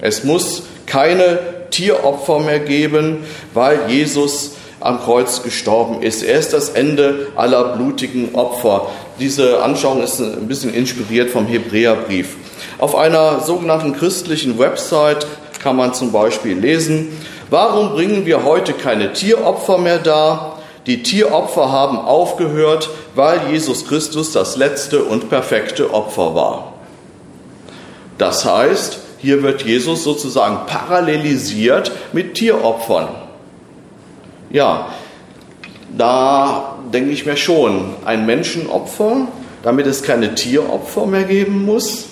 Es 0.00 0.24
muss 0.24 0.64
keine 0.86 1.38
Tieropfer 1.70 2.40
mehr 2.40 2.60
geben, 2.60 3.24
weil 3.52 3.80
Jesus 3.88 4.52
am 4.80 5.00
Kreuz 5.00 5.42
gestorben 5.42 6.02
ist. 6.02 6.22
Er 6.22 6.38
ist 6.38 6.52
das 6.52 6.68
Ende 6.68 7.28
aller 7.36 7.76
blutigen 7.76 8.34
Opfer. 8.34 8.88
Diese 9.18 9.62
Anschauung 9.62 10.02
ist 10.02 10.20
ein 10.20 10.46
bisschen 10.46 10.74
inspiriert 10.74 11.30
vom 11.30 11.46
Hebräerbrief. 11.46 12.36
Auf 12.78 12.94
einer 12.94 13.40
sogenannten 13.40 13.94
christlichen 13.94 14.58
Website 14.58 15.26
kann 15.62 15.76
man 15.76 15.94
zum 15.94 16.12
Beispiel 16.12 16.58
lesen, 16.58 17.16
warum 17.48 17.92
bringen 17.92 18.26
wir 18.26 18.44
heute 18.44 18.74
keine 18.74 19.14
Tieropfer 19.14 19.78
mehr 19.78 19.98
dar? 19.98 20.53
Die 20.86 21.02
Tieropfer 21.02 21.72
haben 21.72 21.98
aufgehört, 21.98 22.90
weil 23.14 23.50
Jesus 23.50 23.86
Christus 23.86 24.32
das 24.32 24.56
letzte 24.56 25.04
und 25.04 25.30
perfekte 25.30 25.94
Opfer 25.94 26.34
war. 26.34 26.74
Das 28.18 28.44
heißt, 28.44 28.98
hier 29.18 29.42
wird 29.42 29.62
Jesus 29.62 30.04
sozusagen 30.04 30.66
parallelisiert 30.66 31.90
mit 32.12 32.34
Tieropfern. 32.34 33.08
Ja, 34.50 34.88
da 35.96 36.76
denke 36.92 37.10
ich 37.10 37.24
mir 37.24 37.36
schon, 37.36 37.94
ein 38.04 38.26
Menschenopfer, 38.26 39.28
damit 39.62 39.86
es 39.86 40.02
keine 40.02 40.34
Tieropfer 40.34 41.06
mehr 41.06 41.24
geben 41.24 41.64
muss? 41.64 42.04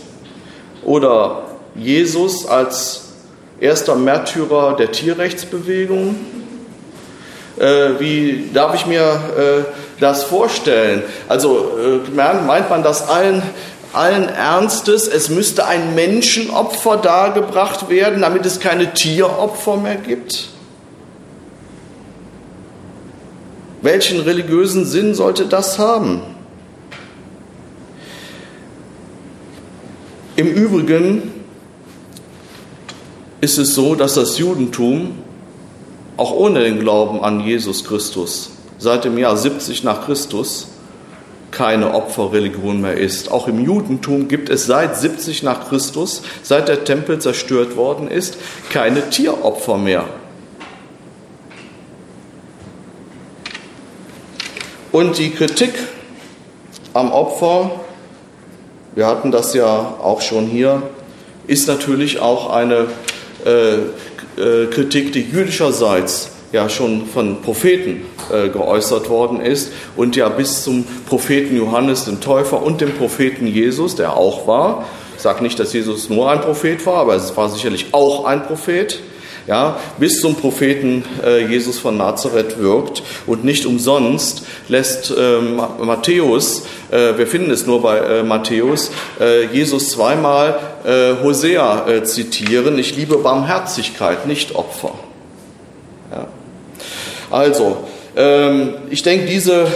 Oder 0.83 1.43
Jesus 1.75 2.47
als 2.47 3.13
erster 3.61 3.95
Märtyrer 3.95 4.75
der 4.77 4.91
Tierrechtsbewegung? 4.91 6.17
Äh, 7.59 8.01
wie 8.01 8.51
darf 8.53 8.75
ich 8.75 8.87
mir 8.87 9.03
äh, 9.03 10.01
das 10.01 10.25
vorstellen? 10.25 11.03
Also 11.29 11.73
äh, 11.79 12.11
meint 12.15 12.71
man 12.71 12.83
das 12.83 13.09
allen, 13.09 13.43
allen 13.93 14.29
Ernstes, 14.29 15.07
es 15.07 15.29
müsste 15.29 15.67
ein 15.67 15.95
Menschenopfer 15.95 16.97
dargebracht 16.97 17.91
werden, 17.91 18.23
damit 18.23 18.47
es 18.47 18.59
keine 18.59 18.95
Tieropfer 18.95 19.77
mehr 19.77 19.97
gibt? 19.97 20.49
Welchen 23.83 24.21
religiösen 24.21 24.87
Sinn 24.87 25.15
sollte 25.15 25.47
das 25.47 25.79
haben? 25.79 26.23
Im 30.37 30.47
Übrigen 30.47 31.31
ist 33.43 33.59
es 33.59 33.75
so, 33.75 33.95
dass 33.95 34.15
das 34.15 34.39
Judentum 34.39 35.19
auch 36.23 36.31
ohne 36.31 36.61
den 36.61 36.79
Glauben 36.79 37.21
an 37.21 37.41
Jesus 37.41 37.85
Christus 37.85 38.51
seit 38.79 39.05
dem 39.05 39.19
Jahr 39.19 39.37
70 39.37 39.83
nach 39.83 40.07
Christus 40.07 40.69
keine 41.51 41.95
Opferreligion 41.95 42.81
mehr 42.81 42.97
ist. 42.97 43.29
Auch 43.33 43.49
im 43.49 43.59
Judentum 43.65 44.29
gibt 44.29 44.49
es 44.49 44.67
seit 44.67 44.97
70 44.97 45.43
nach 45.43 45.69
Christus, 45.69 46.23
seit 46.45 46.69
der 46.69 46.85
Tempel 46.85 47.19
zerstört 47.19 47.75
worden 47.75 48.07
ist, 48.07 48.37
keine 48.71 49.11
Tieropfer 49.11 49.79
mehr. 49.79 50.05
Und 54.93 55.19
die 55.19 55.31
Kritik 55.31 55.75
am 56.95 57.11
Opfer, 57.11 57.81
wir 58.95 59.09
hatten 59.09 59.33
das 59.33 59.55
ja 59.55 59.97
auch 60.01 60.21
schon 60.21 60.47
hier, 60.47 60.85
ist 61.49 61.67
natürlich 61.67 62.21
auch 62.21 62.49
eine 62.49 62.87
äh, 63.45 63.79
äh, 64.37 64.67
Kritik, 64.67 65.13
die 65.13 65.23
jüdischerseits 65.23 66.31
ja 66.53 66.69
schon 66.69 67.07
von 67.07 67.41
Propheten 67.43 68.03
äh, 68.31 68.49
geäußert 68.49 69.09
worden 69.09 69.41
ist 69.41 69.73
und 69.97 70.17
ja 70.17 70.29
bis 70.29 70.63
zum 70.63 70.85
Propheten 71.07 71.57
Johannes 71.57 72.05
den 72.05 72.21
Täufer 72.21 72.63
und 72.63 72.81
dem 72.81 72.93
Propheten 72.93 73.47
Jesus, 73.47 73.97
der 73.97 74.17
auch 74.17 74.47
war. 74.47 74.85
Ich 75.17 75.23
sage 75.23 75.43
nicht, 75.43 75.59
dass 75.59 75.73
Jesus 75.73 76.11
nur 76.11 76.31
ein 76.31 76.41
Prophet 76.41 76.85
war, 76.85 76.97
aber 76.97 77.15
es 77.15 77.37
war 77.37 77.49
sicherlich 77.49 77.87
auch 77.93 78.25
ein 78.25 78.43
Prophet 78.45 79.01
ja, 79.47 79.79
bis 79.99 80.21
zum 80.21 80.37
Propheten 80.37 81.05
äh, 81.25 81.47
Jesus 81.47 81.79
von 81.79 81.97
Nazareth 81.97 82.59
wirkt. 82.59 83.03
Und 83.27 83.45
nicht 83.45 83.67
umsonst 83.67 84.45
lässt 84.69 85.13
ähm, 85.17 85.61
Matthäus, 85.81 86.67
äh, 86.91 87.17
wir 87.17 87.27
finden 87.27 87.51
es 87.51 87.67
nur 87.67 87.83
bei 87.83 87.99
äh, 87.99 88.23
Matthäus, 88.23 88.91
äh, 89.21 89.47
Jesus 89.47 89.91
zweimal 89.91 90.59
äh, 90.85 91.15
Hosea 91.23 91.87
äh, 91.89 92.05
zitieren, 92.05 92.79
ich 92.79 92.97
liebe 92.97 93.19
Barmherzigkeit, 93.19 94.27
nicht 94.27 94.55
Opfer. 94.55 94.95
Ja. 96.11 96.27
Also, 97.31 97.85
ähm, 98.17 98.75
ich 98.91 99.03
denke, 99.03 99.27
diese 99.27 99.67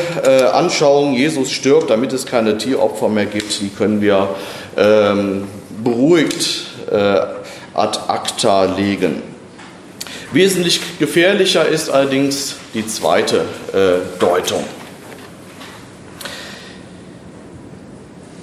Anschauung, 0.52 1.14
Jesus 1.14 1.50
stirbt, 1.50 1.90
damit 1.90 2.12
es 2.12 2.26
keine 2.26 2.58
Tieropfer 2.58 3.08
mehr 3.08 3.26
gibt, 3.26 3.60
die 3.60 3.68
können 3.70 4.02
wir 4.02 4.28
ähm, 4.76 5.44
beruhigt 5.82 6.66
ad 7.74 7.98
acta 8.08 8.64
legen. 8.64 9.22
Wesentlich 10.32 10.80
gefährlicher 10.98 11.66
ist 11.66 11.88
allerdings 11.88 12.56
die 12.74 12.86
zweite 12.86 13.44
äh, 13.72 14.18
Deutung. 14.18 14.64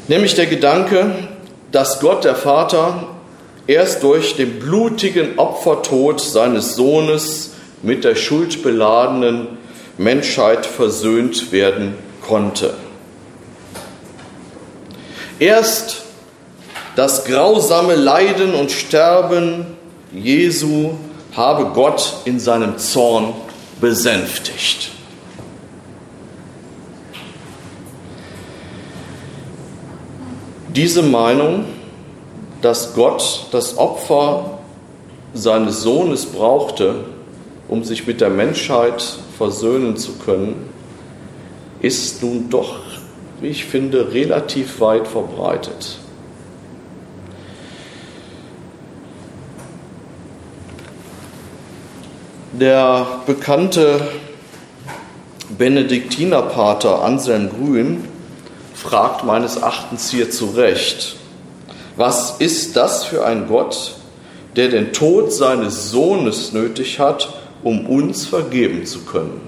Nämlich 0.08 0.36
der 0.36 0.48
Gedanke, 0.48 1.12
dass 1.74 2.00
Gott 2.00 2.24
der 2.24 2.36
Vater 2.36 3.08
erst 3.66 4.04
durch 4.04 4.36
den 4.36 4.60
blutigen 4.60 5.38
Opfertod 5.38 6.22
seines 6.22 6.76
Sohnes 6.76 7.52
mit 7.82 8.04
der 8.04 8.16
schuldbeladenen 8.16 9.48
Menschheit 9.98 10.66
versöhnt 10.66 11.52
werden 11.52 11.96
konnte. 12.22 12.76
Erst 15.40 16.04
das 16.96 17.26
grausame 17.26 17.96
Leiden 17.96 18.54
und 18.54 18.72
Sterben 18.72 19.66
Jesu 20.14 20.92
habe 21.36 21.72
Gott 21.74 22.18
in 22.26 22.40
seinem 22.40 22.78
Zorn 22.78 23.34
besänftigt. 23.82 24.92
Diese 30.76 31.04
Meinung, 31.04 31.66
dass 32.64 32.96
Gott 32.96 33.48
das 33.52 33.78
Opfer 33.78 34.58
seines 35.36 35.82
Sohnes 35.82 36.26
brauchte, 36.26 36.96
um 37.68 37.84
sich 37.84 38.08
mit 38.08 38.22
der 38.22 38.32
Menschheit 38.32 39.04
versöhnen 39.38 39.98
zu 39.98 40.14
können, 40.14 40.68
ist 41.80 42.24
nun 42.24 42.50
doch, 42.50 42.80
wie 43.40 43.50
ich 43.50 43.66
finde, 43.66 44.14
relativ 44.14 44.80
weit 44.80 45.08
verbreitet. 45.08 46.00
Der 52.54 53.06
bekannte 53.28 54.08
Benediktinerpater 55.56 57.04
Anselm 57.04 57.50
Grün 57.50 58.13
fragt 58.84 59.24
meines 59.24 59.56
Erachtens 59.56 60.12
hier 60.12 60.30
zu 60.30 60.48
Recht, 60.48 61.16
was 61.96 62.38
ist 62.40 62.76
das 62.76 63.06
für 63.06 63.26
ein 63.26 63.48
Gott, 63.48 63.96
der 64.56 64.68
den 64.68 64.92
Tod 64.94 65.32
seines 65.32 65.90
Sohnes 65.90 66.52
nötig 66.52 67.00
hat, 67.00 67.34
um 67.64 67.88
uns 67.88 68.26
vergeben 68.26 68.86
zu 68.86 69.02
können? 69.02 69.42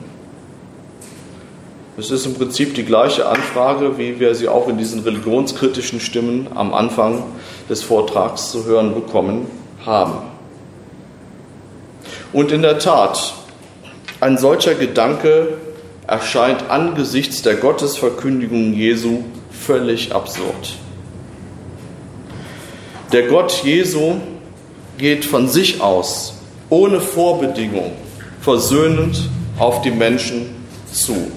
Es 1.97 2.11
ist 2.11 2.25
im 2.25 2.33
Prinzip 2.33 2.75
die 2.75 2.83
gleiche 2.83 3.27
Anfrage, 3.27 3.97
wie 3.97 4.19
wir 4.19 4.35
sie 4.35 4.47
auch 4.47 4.67
in 4.67 4.77
diesen 4.77 5.01
religionskritischen 5.01 5.99
Stimmen 5.99 6.47
am 6.55 6.73
Anfang 6.73 7.23
des 7.69 7.83
Vortrags 7.83 8.51
zu 8.51 8.65
hören 8.65 8.93
bekommen 8.93 9.47
haben. 9.85 10.17
Und 12.31 12.51
in 12.51 12.61
der 12.61 12.79
Tat, 12.79 13.33
ein 14.19 14.37
solcher 14.37 14.75
Gedanke 14.75 15.57
erscheint 16.07 16.69
angesichts 16.69 17.41
der 17.41 17.55
Gottesverkündigung 17.55 18.73
Jesu 18.73 19.23
völlig 19.51 20.13
absurd. 20.13 20.77
Der 23.11 23.27
Gott 23.27 23.63
Jesu 23.63 24.15
geht 24.97 25.25
von 25.25 25.47
sich 25.47 25.81
aus, 25.81 26.33
ohne 26.69 26.99
Vorbedingung, 26.99 27.91
versöhnend 28.41 29.29
auf 29.57 29.81
die 29.81 29.91
Menschen 29.91 30.47
zu. 30.91 31.31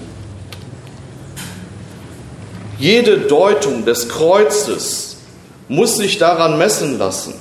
Jede 2.77 3.19
Deutung 3.19 3.85
des 3.85 4.07
Kreuzes 4.09 5.17
muss 5.67 5.97
sich 5.97 6.17
daran 6.17 6.57
messen 6.57 6.97
lassen, 6.97 7.33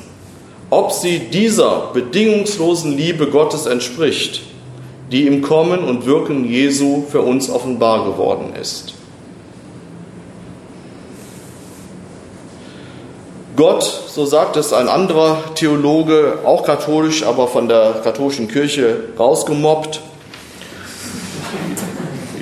ob 0.70 0.92
sie 0.92 1.20
dieser 1.30 1.90
bedingungslosen 1.92 2.96
Liebe 2.96 3.28
Gottes 3.28 3.66
entspricht, 3.66 4.42
die 5.10 5.26
im 5.26 5.42
Kommen 5.42 5.84
und 5.84 6.06
Wirken 6.06 6.44
Jesu 6.44 7.04
für 7.10 7.22
uns 7.22 7.48
offenbar 7.50 8.04
geworden 8.04 8.54
ist. 8.60 8.94
Gott, 13.56 13.82
so 13.82 14.24
sagt 14.24 14.56
es 14.56 14.72
ein 14.72 14.88
anderer 14.88 15.38
Theologe, 15.56 16.38
auch 16.44 16.64
katholisch, 16.64 17.24
aber 17.24 17.48
von 17.48 17.66
der 17.68 18.00
katholischen 18.04 18.46
Kirche 18.46 19.04
rausgemobbt, 19.18 20.00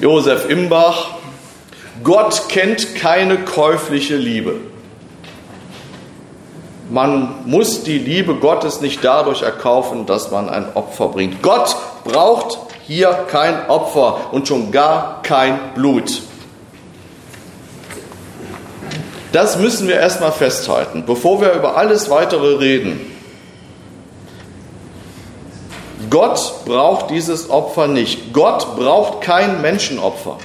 Josef 0.02 0.50
Imbach, 0.50 1.12
Gott 2.04 2.50
kennt 2.50 2.94
keine 2.96 3.38
käufliche 3.38 4.16
Liebe. 4.16 4.56
Man 6.88 7.34
muss 7.46 7.82
die 7.82 7.98
Liebe 7.98 8.36
Gottes 8.36 8.80
nicht 8.80 9.02
dadurch 9.04 9.42
erkaufen, 9.42 10.06
dass 10.06 10.30
man 10.30 10.48
ein 10.48 10.66
Opfer 10.74 11.08
bringt. 11.08 11.42
Gott 11.42 11.76
braucht 12.04 12.58
hier 12.86 13.08
kein 13.28 13.68
Opfer 13.68 14.32
und 14.32 14.46
schon 14.46 14.70
gar 14.70 15.22
kein 15.22 15.58
Blut. 15.74 16.22
Das 19.32 19.58
müssen 19.58 19.88
wir 19.88 19.96
erstmal 19.96 20.32
festhalten, 20.32 21.04
bevor 21.04 21.40
wir 21.40 21.52
über 21.52 21.76
alles 21.76 22.08
weitere 22.08 22.56
reden. 22.56 23.00
Gott 26.08 26.64
braucht 26.64 27.10
dieses 27.10 27.50
Opfer 27.50 27.88
nicht. 27.88 28.32
Gott 28.32 28.76
braucht 28.76 29.22
kein 29.22 29.60
Menschenopfer. 29.60 30.38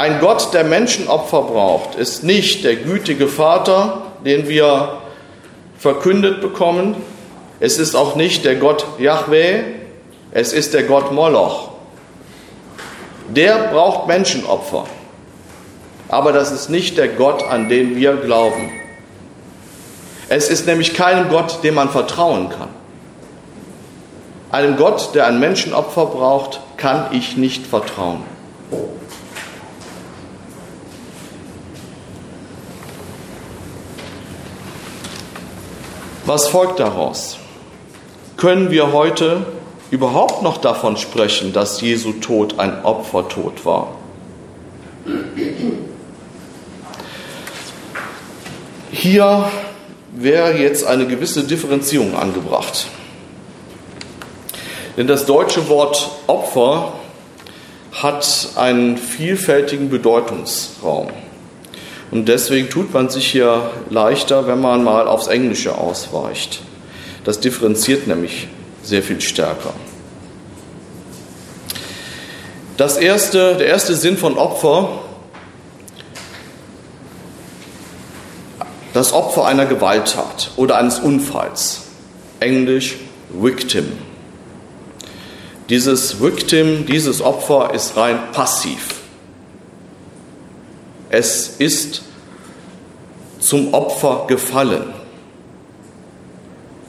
Ein 0.00 0.18
Gott, 0.18 0.54
der 0.54 0.64
Menschenopfer 0.64 1.42
braucht, 1.42 1.94
ist 1.94 2.24
nicht 2.24 2.64
der 2.64 2.76
gütige 2.76 3.28
Vater, 3.28 4.00
den 4.24 4.48
wir 4.48 4.96
verkündet 5.78 6.40
bekommen. 6.40 6.96
Es 7.60 7.76
ist 7.76 7.94
auch 7.94 8.16
nicht 8.16 8.46
der 8.46 8.54
Gott 8.54 8.86
Yahweh, 8.98 9.62
es 10.30 10.54
ist 10.54 10.72
der 10.72 10.84
Gott 10.84 11.12
Moloch. 11.12 11.72
Der 13.28 13.68
braucht 13.70 14.06
Menschenopfer. 14.06 14.86
Aber 16.08 16.32
das 16.32 16.50
ist 16.50 16.70
nicht 16.70 16.96
der 16.96 17.08
Gott, 17.08 17.42
an 17.42 17.68
den 17.68 17.94
wir 17.94 18.16
glauben. 18.16 18.70
Es 20.30 20.48
ist 20.48 20.66
nämlich 20.66 20.94
kein 20.94 21.28
Gott, 21.28 21.62
dem 21.62 21.74
man 21.74 21.90
vertrauen 21.90 22.48
kann. 22.48 22.70
Einem 24.50 24.78
Gott, 24.78 25.14
der 25.14 25.26
ein 25.26 25.38
Menschenopfer 25.38 26.06
braucht, 26.06 26.60
kann 26.78 27.08
ich 27.12 27.36
nicht 27.36 27.66
vertrauen. 27.66 28.22
Was 36.30 36.46
folgt 36.46 36.78
daraus? 36.78 37.38
Können 38.36 38.70
wir 38.70 38.92
heute 38.92 39.46
überhaupt 39.90 40.44
noch 40.44 40.58
davon 40.58 40.96
sprechen, 40.96 41.52
dass 41.52 41.80
Jesu 41.80 42.12
Tod 42.12 42.60
ein 42.60 42.84
Opfertod 42.84 43.64
war? 43.64 43.96
Hier 48.92 49.50
wäre 50.12 50.56
jetzt 50.56 50.86
eine 50.86 51.08
gewisse 51.08 51.42
Differenzierung 51.42 52.14
angebracht. 52.14 52.86
Denn 54.96 55.08
das 55.08 55.26
deutsche 55.26 55.68
Wort 55.68 56.12
Opfer 56.28 56.92
hat 57.90 58.50
einen 58.54 58.98
vielfältigen 58.98 59.90
Bedeutungsraum. 59.90 61.08
Und 62.10 62.26
deswegen 62.26 62.68
tut 62.68 62.92
man 62.92 63.08
sich 63.08 63.26
hier 63.26 63.70
leichter, 63.88 64.46
wenn 64.46 64.60
man 64.60 64.82
mal 64.82 65.06
aufs 65.06 65.28
Englische 65.28 65.78
ausweicht. 65.78 66.60
Das 67.24 67.38
differenziert 67.40 68.06
nämlich 68.06 68.48
sehr 68.82 69.02
viel 69.02 69.20
stärker. 69.20 69.72
Das 72.76 72.96
erste, 72.96 73.56
der 73.56 73.66
erste 73.66 73.94
Sinn 73.94 74.16
von 74.16 74.38
Opfer, 74.38 74.88
das 78.94 79.12
Opfer 79.12 79.44
einer 79.44 79.66
Gewalttat 79.66 80.50
oder 80.56 80.78
eines 80.78 80.98
Unfalls, 80.98 81.82
englisch 82.40 82.96
Victim. 83.28 83.86
Dieses 85.68 86.20
Victim, 86.20 86.86
dieses 86.86 87.20
Opfer 87.20 87.72
ist 87.74 87.96
rein 87.96 88.18
passiv. 88.32 88.99
Es 91.10 91.56
ist 91.58 92.02
zum 93.40 93.74
Opfer 93.74 94.24
gefallen. 94.28 94.84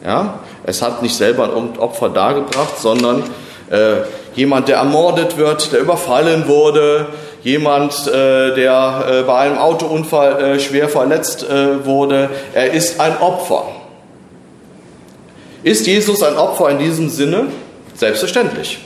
Ja, 0.06 0.40
es 0.64 0.82
hat 0.82 1.02
nicht 1.02 1.16
selber 1.16 1.56
ein 1.56 1.78
Opfer 1.80 2.10
dargebracht, 2.10 2.80
sondern 2.80 3.24
äh, 3.70 3.98
jemand, 4.36 4.68
der 4.68 4.78
ermordet 4.78 5.38
wird, 5.38 5.72
der 5.74 5.80
überfallen 5.80 6.48
wurde, 6.48 7.08
jemand, 7.44 8.08
äh, 8.08 8.54
der 8.54 9.06
äh, 9.10 9.24
bei 9.24 9.38
einem 9.40 9.58
Autounfall 9.58 10.40
äh, 10.44 10.60
schwer 10.60 10.88
verletzt 10.88 11.44
äh, 11.44 11.84
wurde. 11.86 12.30
Er 12.54 12.74
ist 12.74 13.00
ein 13.00 13.18
Opfer. 13.20 13.66
Ist 15.64 15.88
Jesus 15.88 16.22
ein 16.22 16.38
Opfer 16.38 16.70
in 16.70 16.80
diesem 16.80 17.10
Sinne? 17.10 17.48
Selbstverständlich. 17.96 18.80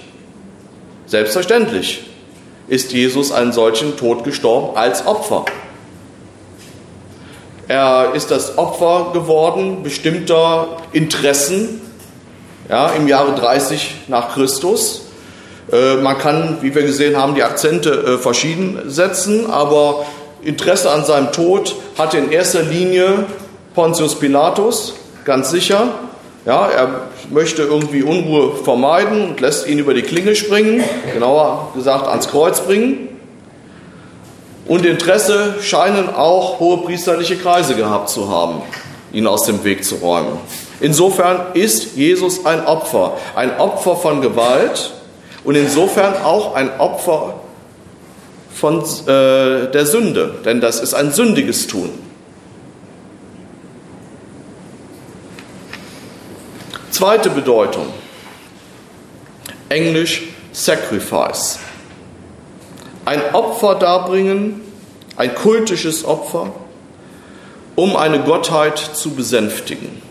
Selbstverständlich 1.08 2.04
ist 2.68 2.92
Jesus 2.92 3.32
einen 3.32 3.52
solchen 3.52 3.98
Tod 3.98 4.24
gestorben 4.24 4.76
als 4.76 5.06
Opfer. 5.06 5.46
Er 7.68 8.14
ist 8.14 8.30
das 8.32 8.58
Opfer 8.58 9.12
geworden 9.14 9.82
bestimmter 9.84 10.78
Interessen 10.92 11.82
ja, 12.70 12.90
im 12.90 13.08
Jahre 13.08 13.34
30 13.36 13.96
nach 14.08 14.34
Christus. 14.34 15.02
Äh, 15.72 15.96
man 15.96 16.18
kann, 16.18 16.60
wie 16.62 16.76
wir 16.76 16.84
gesehen 16.84 17.18
haben, 17.18 17.36
die 17.36 17.44
Akzente 17.44 17.92
äh, 17.92 18.18
verschieden 18.18 18.82
setzen, 18.88 19.50
aber 19.50 20.06
Interesse 20.44 20.92
an 20.92 21.06
seinem 21.06 21.32
Tod 21.32 21.76
hatte 21.98 22.20
in 22.20 22.32
erster 22.32 22.62
Linie 22.62 23.26
Pontius 23.74 24.16
Pilatus, 24.16 24.94
ganz 25.24 25.50
sicher. 25.50 25.88
Ja, 26.46 26.68
er 26.68 27.10
möchte 27.32 27.64
irgendwie 27.64 28.04
Unruhe 28.04 28.56
vermeiden 28.56 29.30
und 29.30 29.42
lässt 29.42 29.68
ihn 29.68 29.80
über 29.80 29.96
die 29.96 30.04
Klinge 30.04 30.36
springen, 30.36 30.84
genauer 31.12 31.72
gesagt 31.74 32.08
ans 32.08 32.28
Kreuz 32.28 32.62
bringen. 32.62 33.10
Und 34.68 34.86
Interesse 34.86 35.56
scheinen 35.62 36.08
auch 36.14 36.60
hohe 36.60 36.78
priesterliche 36.78 37.38
Kreise 37.38 37.76
gehabt 37.76 38.10
zu 38.10 38.30
haben, 38.30 38.62
ihn 39.12 39.26
aus 39.26 39.46
dem 39.46 39.64
Weg 39.64 39.84
zu 39.84 39.96
räumen. 39.96 40.38
Insofern 40.80 41.48
ist 41.56 41.96
Jesus 41.96 42.46
ein 42.46 42.64
Opfer, 42.66 43.18
ein 43.36 43.58
Opfer 43.60 43.96
von 43.96 44.22
Gewalt 44.22 44.94
und 45.44 45.56
insofern 45.56 46.14
auch 46.24 46.54
ein 46.54 46.80
Opfer 46.80 47.36
von 48.54 48.82
äh, 48.82 49.72
der 49.72 49.86
Sünde, 49.86 50.36
denn 50.46 50.62
das 50.62 50.80
ist 50.80 50.94
ein 50.94 51.12
sündiges 51.12 51.66
Tun. 51.68 51.90
Zweite 56.96 57.30
Bedeutung, 57.30 57.88
englisch 59.68 60.30
Sacrifice. 60.54 61.60
Ein 63.04 63.22
Opfer 63.34 63.76
darbringen, 63.76 64.62
ein 65.18 65.36
kultisches 65.36 66.06
Opfer, 66.06 66.54
um 67.76 67.98
eine 67.98 68.22
Gottheit 68.22 68.78
zu 68.78 69.10
besänftigen. 69.10 70.02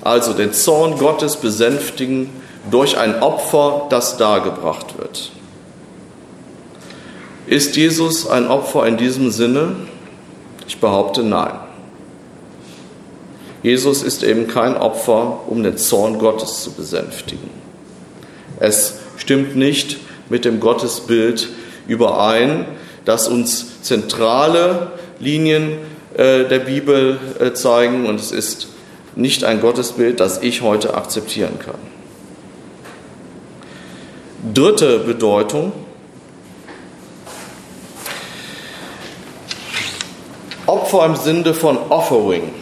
Also 0.00 0.32
den 0.32 0.52
Zorn 0.52 0.96
Gottes 0.96 1.38
besänftigen 1.38 2.30
durch 2.70 2.96
ein 2.96 3.20
Opfer, 3.20 3.88
das 3.90 4.16
dargebracht 4.16 4.96
wird. 4.96 5.32
Ist 7.48 7.74
Jesus 7.74 8.30
ein 8.30 8.46
Opfer 8.46 8.86
in 8.86 8.96
diesem 8.96 9.32
Sinne? 9.32 9.74
Ich 10.68 10.78
behaupte 10.78 11.24
nein. 11.24 11.69
Jesus 13.62 14.02
ist 14.02 14.22
eben 14.22 14.48
kein 14.48 14.76
Opfer, 14.76 15.40
um 15.46 15.62
den 15.62 15.76
Zorn 15.76 16.18
Gottes 16.18 16.62
zu 16.62 16.72
besänftigen. 16.72 17.50
Es 18.58 18.98
stimmt 19.16 19.54
nicht 19.54 19.98
mit 20.30 20.44
dem 20.44 20.60
Gottesbild 20.60 21.48
überein, 21.86 22.64
das 23.04 23.28
uns 23.28 23.82
zentrale 23.82 24.92
Linien 25.18 25.72
äh, 26.14 26.44
der 26.44 26.60
Bibel 26.60 27.18
äh, 27.38 27.52
zeigen 27.52 28.06
und 28.06 28.18
es 28.18 28.32
ist 28.32 28.68
nicht 29.14 29.44
ein 29.44 29.60
Gottesbild, 29.60 30.20
das 30.20 30.42
ich 30.42 30.62
heute 30.62 30.94
akzeptieren 30.94 31.58
kann. 31.58 31.74
Dritte 34.54 35.00
Bedeutung. 35.00 35.72
Opfer 40.66 41.04
im 41.04 41.16
Sinne 41.16 41.52
von 41.52 41.76
Offering 41.88 42.59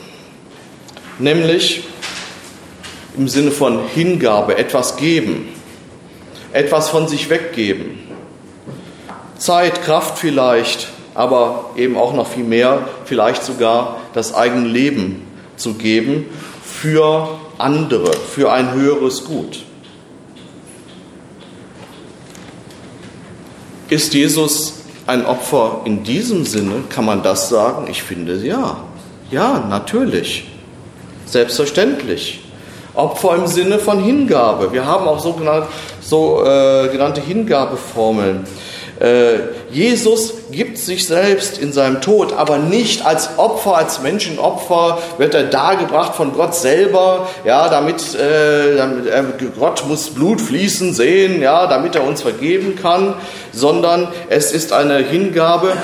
nämlich 1.18 1.84
im 3.16 3.28
Sinne 3.28 3.50
von 3.50 3.80
Hingabe, 3.94 4.56
etwas 4.56 4.96
geben, 4.96 5.48
etwas 6.52 6.88
von 6.88 7.08
sich 7.08 7.30
weggeben. 7.30 7.98
Zeit, 9.38 9.82
Kraft 9.82 10.18
vielleicht, 10.18 10.88
aber 11.14 11.70
eben 11.76 11.96
auch 11.96 12.14
noch 12.14 12.28
viel 12.28 12.44
mehr, 12.44 12.86
vielleicht 13.04 13.42
sogar 13.42 14.00
das 14.14 14.34
eigene 14.34 14.68
Leben 14.68 15.22
zu 15.56 15.74
geben 15.74 16.26
für 16.62 17.28
andere, 17.58 18.12
für 18.12 18.52
ein 18.52 18.72
höheres 18.72 19.24
Gut. 19.24 19.64
Ist 23.88 24.12
Jesus 24.14 24.74
ein 25.06 25.24
Opfer 25.24 25.80
in 25.86 26.04
diesem 26.04 26.44
Sinne? 26.44 26.84
Kann 26.90 27.06
man 27.06 27.22
das 27.22 27.48
sagen? 27.48 27.88
Ich 27.90 28.02
finde 28.02 28.36
ja. 28.44 28.84
Ja, 29.30 29.64
natürlich. 29.68 30.46
Selbstverständlich. 31.28 32.40
Opfer 32.94 33.36
im 33.36 33.46
Sinne 33.46 33.78
von 33.78 34.02
Hingabe. 34.02 34.72
Wir 34.72 34.86
haben 34.86 35.06
auch 35.06 35.20
sogenannte, 35.20 35.68
so, 36.00 36.42
äh, 36.44 36.88
genannte 36.88 37.20
Hingabeformeln. 37.20 38.46
Äh, 38.98 39.38
Jesus 39.70 40.34
gibt 40.50 40.78
sich 40.78 41.06
selbst 41.06 41.58
in 41.58 41.72
seinem 41.72 42.00
Tod, 42.00 42.32
aber 42.32 42.58
nicht 42.58 43.06
als 43.06 43.38
Opfer, 43.38 43.76
als 43.76 44.00
Menschenopfer 44.00 44.98
wird 45.18 45.34
er 45.34 45.44
dargebracht 45.44 46.16
von 46.16 46.32
Gott 46.32 46.56
selber, 46.56 47.28
ja, 47.44 47.68
damit, 47.68 48.00
äh, 48.16 48.76
damit 48.76 49.06
äh, 49.06 49.22
Gott 49.56 49.84
muss 49.86 50.10
Blut 50.10 50.40
fließen 50.40 50.94
sehen, 50.94 51.40
ja, 51.40 51.68
damit 51.68 51.94
er 51.94 52.04
uns 52.04 52.22
vergeben 52.22 52.74
kann, 52.74 53.14
sondern 53.52 54.08
es 54.30 54.50
ist 54.50 54.72
eine 54.72 54.98
Hingabe, 54.98 55.74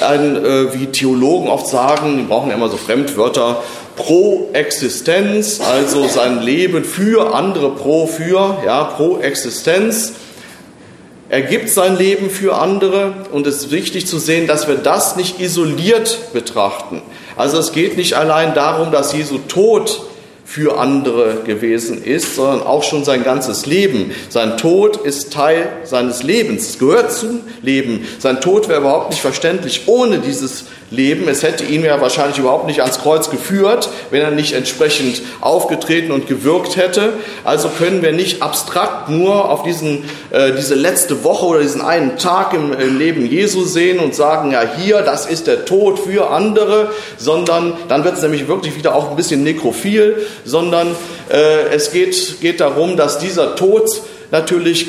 ein, 0.00 0.44
äh, 0.44 0.74
wie 0.74 0.86
Theologen 0.86 1.48
oft 1.48 1.68
sagen, 1.68 2.16
die 2.16 2.24
brauchen 2.24 2.50
immer 2.50 2.68
so 2.68 2.76
Fremdwörter, 2.76 3.62
pro 3.96 4.50
Existenz, 4.52 5.60
also 5.60 6.06
sein 6.08 6.42
Leben 6.42 6.84
für 6.84 7.34
andere 7.34 7.70
pro 7.70 8.06
für, 8.06 8.58
ja, 8.64 8.84
pro 8.84 9.18
Existenz. 9.18 10.12
Er 11.28 11.42
gibt 11.42 11.68
sein 11.68 11.96
Leben 11.96 12.30
für 12.30 12.56
andere 12.56 13.14
und 13.32 13.46
es 13.46 13.56
ist 13.56 13.70
wichtig 13.70 14.06
zu 14.06 14.18
sehen, 14.18 14.46
dass 14.46 14.68
wir 14.68 14.76
das 14.76 15.16
nicht 15.16 15.40
isoliert 15.40 16.32
betrachten. 16.32 17.02
Also 17.36 17.58
es 17.58 17.72
geht 17.72 17.96
nicht 17.96 18.14
allein 18.14 18.54
darum, 18.54 18.92
dass 18.92 19.12
Jesu 19.12 19.38
Tod 19.48 20.02
für 20.44 20.78
andere 20.78 21.38
gewesen 21.46 22.04
ist, 22.04 22.36
sondern 22.36 22.62
auch 22.62 22.82
schon 22.82 23.02
sein 23.04 23.24
ganzes 23.24 23.64
Leben. 23.66 24.12
Sein 24.28 24.58
Tod 24.58 24.98
ist 24.98 25.32
Teil 25.32 25.68
seines 25.84 26.22
Lebens, 26.22 26.78
gehört 26.78 27.12
zum 27.12 27.40
Leben. 27.62 28.06
Sein 28.18 28.40
Tod 28.40 28.68
wäre 28.68 28.80
überhaupt 28.80 29.10
nicht 29.10 29.22
verständlich 29.22 29.82
ohne 29.86 30.18
dieses 30.18 30.66
Leben. 30.94 31.28
Es 31.28 31.42
hätte 31.42 31.64
ihn 31.64 31.84
ja 31.84 32.00
wahrscheinlich 32.00 32.38
überhaupt 32.38 32.66
nicht 32.66 32.80
ans 32.80 33.00
Kreuz 33.00 33.30
geführt, 33.30 33.88
wenn 34.10 34.22
er 34.22 34.30
nicht 34.30 34.52
entsprechend 34.52 35.22
aufgetreten 35.40 36.12
und 36.12 36.26
gewirkt 36.26 36.76
hätte. 36.76 37.14
Also 37.44 37.68
können 37.68 38.02
wir 38.02 38.12
nicht 38.12 38.42
abstrakt 38.42 39.08
nur 39.08 39.50
auf 39.50 39.62
diesen, 39.62 40.04
äh, 40.30 40.52
diese 40.52 40.74
letzte 40.74 41.24
Woche 41.24 41.46
oder 41.46 41.60
diesen 41.60 41.82
einen 41.82 42.18
Tag 42.18 42.54
im, 42.54 42.72
im 42.72 42.98
Leben 42.98 43.26
Jesu 43.26 43.64
sehen 43.64 43.98
und 43.98 44.14
sagen, 44.14 44.52
ja 44.52 44.62
hier, 44.76 45.02
das 45.02 45.26
ist 45.26 45.46
der 45.46 45.64
Tod 45.64 45.98
für 45.98 46.30
andere, 46.30 46.90
sondern 47.16 47.74
dann 47.88 48.04
wird 48.04 48.16
es 48.16 48.22
nämlich 48.22 48.48
wirklich 48.48 48.76
wieder 48.76 48.94
auch 48.94 49.10
ein 49.10 49.16
bisschen 49.16 49.42
nekrophil, 49.42 50.26
sondern 50.44 50.94
äh, 51.30 51.68
es 51.74 51.92
geht, 51.92 52.40
geht 52.40 52.60
darum, 52.60 52.96
dass 52.96 53.18
dieser 53.18 53.56
Tod 53.56 53.88
natürlich 54.30 54.86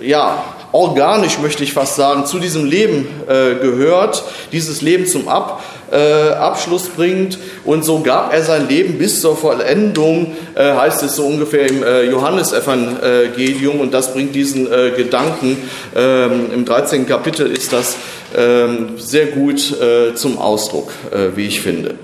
ja, 0.00 0.44
organisch, 0.74 1.38
möchte 1.38 1.62
ich 1.62 1.72
fast 1.72 1.94
sagen, 1.94 2.26
zu 2.26 2.40
diesem 2.40 2.64
Leben 2.64 3.06
äh, 3.28 3.54
gehört, 3.54 4.24
dieses 4.50 4.82
Leben 4.82 5.06
zum 5.06 5.28
Ab, 5.28 5.62
äh, 5.92 6.30
Abschluss 6.32 6.88
bringt. 6.88 7.38
Und 7.64 7.84
so 7.84 8.00
gab 8.00 8.34
er 8.34 8.42
sein 8.42 8.68
Leben 8.68 8.98
bis 8.98 9.20
zur 9.20 9.36
Vollendung, 9.36 10.32
äh, 10.56 10.74
heißt 10.74 11.04
es 11.04 11.14
so 11.14 11.26
ungefähr 11.26 11.68
im 11.68 11.84
äh, 11.84 12.02
Johannesevangelium. 12.02 13.78
Und 13.78 13.94
das 13.94 14.12
bringt 14.12 14.34
diesen 14.34 14.66
äh, 14.66 14.90
Gedanken, 14.96 15.58
ähm, 15.94 16.50
im 16.52 16.64
13. 16.64 17.06
Kapitel 17.06 17.46
ist 17.46 17.72
das 17.72 17.94
ähm, 18.36 18.94
sehr 18.96 19.26
gut 19.26 19.80
äh, 19.80 20.16
zum 20.16 20.38
Ausdruck, 20.38 20.90
wie 21.36 21.46
ich 21.46 21.60
finde. 21.60 21.94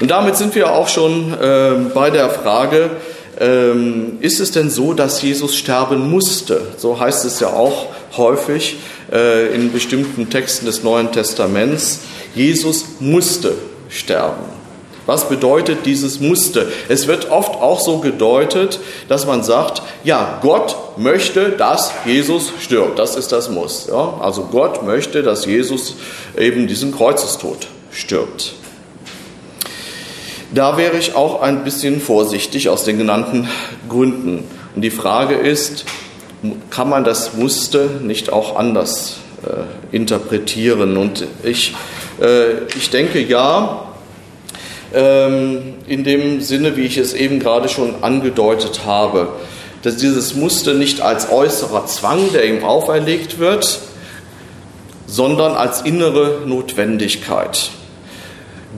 Und 0.00 0.10
damit 0.10 0.36
sind 0.36 0.54
wir 0.54 0.72
auch 0.72 0.88
schon 0.88 1.34
ähm, 1.42 1.90
bei 1.94 2.10
der 2.10 2.28
Frage, 2.28 2.90
ähm, 3.40 4.18
ist 4.20 4.40
es 4.40 4.50
denn 4.50 4.70
so, 4.70 4.94
dass 4.94 5.22
Jesus 5.22 5.56
sterben 5.56 6.10
musste? 6.10 6.60
So 6.76 6.98
heißt 6.98 7.24
es 7.24 7.40
ja 7.40 7.48
auch 7.48 7.86
häufig 8.16 8.76
äh, 9.12 9.54
in 9.54 9.72
bestimmten 9.72 10.30
Texten 10.30 10.66
des 10.66 10.82
Neuen 10.82 11.12
Testaments. 11.12 12.00
Jesus 12.34 12.84
musste 13.00 13.54
sterben. 13.88 14.58
Was 15.06 15.26
bedeutet 15.30 15.86
dieses 15.86 16.20
musste? 16.20 16.70
Es 16.90 17.06
wird 17.06 17.30
oft 17.30 17.54
auch 17.54 17.80
so 17.80 17.98
gedeutet, 17.98 18.78
dass 19.08 19.26
man 19.26 19.42
sagt, 19.42 19.80
ja, 20.04 20.38
Gott 20.42 20.76
möchte, 20.98 21.48
dass 21.48 21.92
Jesus 22.04 22.52
stirbt. 22.60 22.98
Das 22.98 23.16
ist 23.16 23.32
das 23.32 23.48
Muss. 23.48 23.86
Ja? 23.90 24.18
Also 24.20 24.48
Gott 24.52 24.84
möchte, 24.84 25.22
dass 25.22 25.46
Jesus 25.46 25.94
eben 26.36 26.66
diesen 26.66 26.94
Kreuzestod 26.94 27.68
stirbt. 27.90 28.52
Da 30.54 30.78
wäre 30.78 30.96
ich 30.96 31.14
auch 31.14 31.42
ein 31.42 31.62
bisschen 31.62 32.00
vorsichtig 32.00 32.70
aus 32.70 32.84
den 32.84 32.96
genannten 32.96 33.48
Gründen. 33.88 34.44
Und 34.74 34.82
die 34.82 34.90
Frage 34.90 35.34
ist, 35.34 35.84
kann 36.70 36.88
man 36.88 37.04
das 37.04 37.34
Muster 37.34 37.86
nicht 38.02 38.32
auch 38.32 38.56
anders 38.56 39.18
äh, 39.44 39.94
interpretieren? 39.94 40.96
Und 40.96 41.26
ich, 41.42 41.74
äh, 42.20 42.64
ich 42.76 42.88
denke 42.88 43.20
ja, 43.20 43.88
ähm, 44.94 45.74
in 45.86 46.04
dem 46.04 46.40
Sinne, 46.40 46.76
wie 46.76 46.86
ich 46.86 46.96
es 46.96 47.12
eben 47.12 47.40
gerade 47.40 47.68
schon 47.68 48.02
angedeutet 48.02 48.82
habe, 48.86 49.28
dass 49.82 49.96
dieses 49.96 50.34
Muster 50.34 50.72
nicht 50.72 51.02
als 51.02 51.30
äußerer 51.30 51.84
Zwang, 51.86 52.32
der 52.32 52.46
ihm 52.46 52.64
auferlegt 52.64 53.38
wird, 53.38 53.80
sondern 55.06 55.54
als 55.54 55.82
innere 55.82 56.40
Notwendigkeit. 56.46 57.70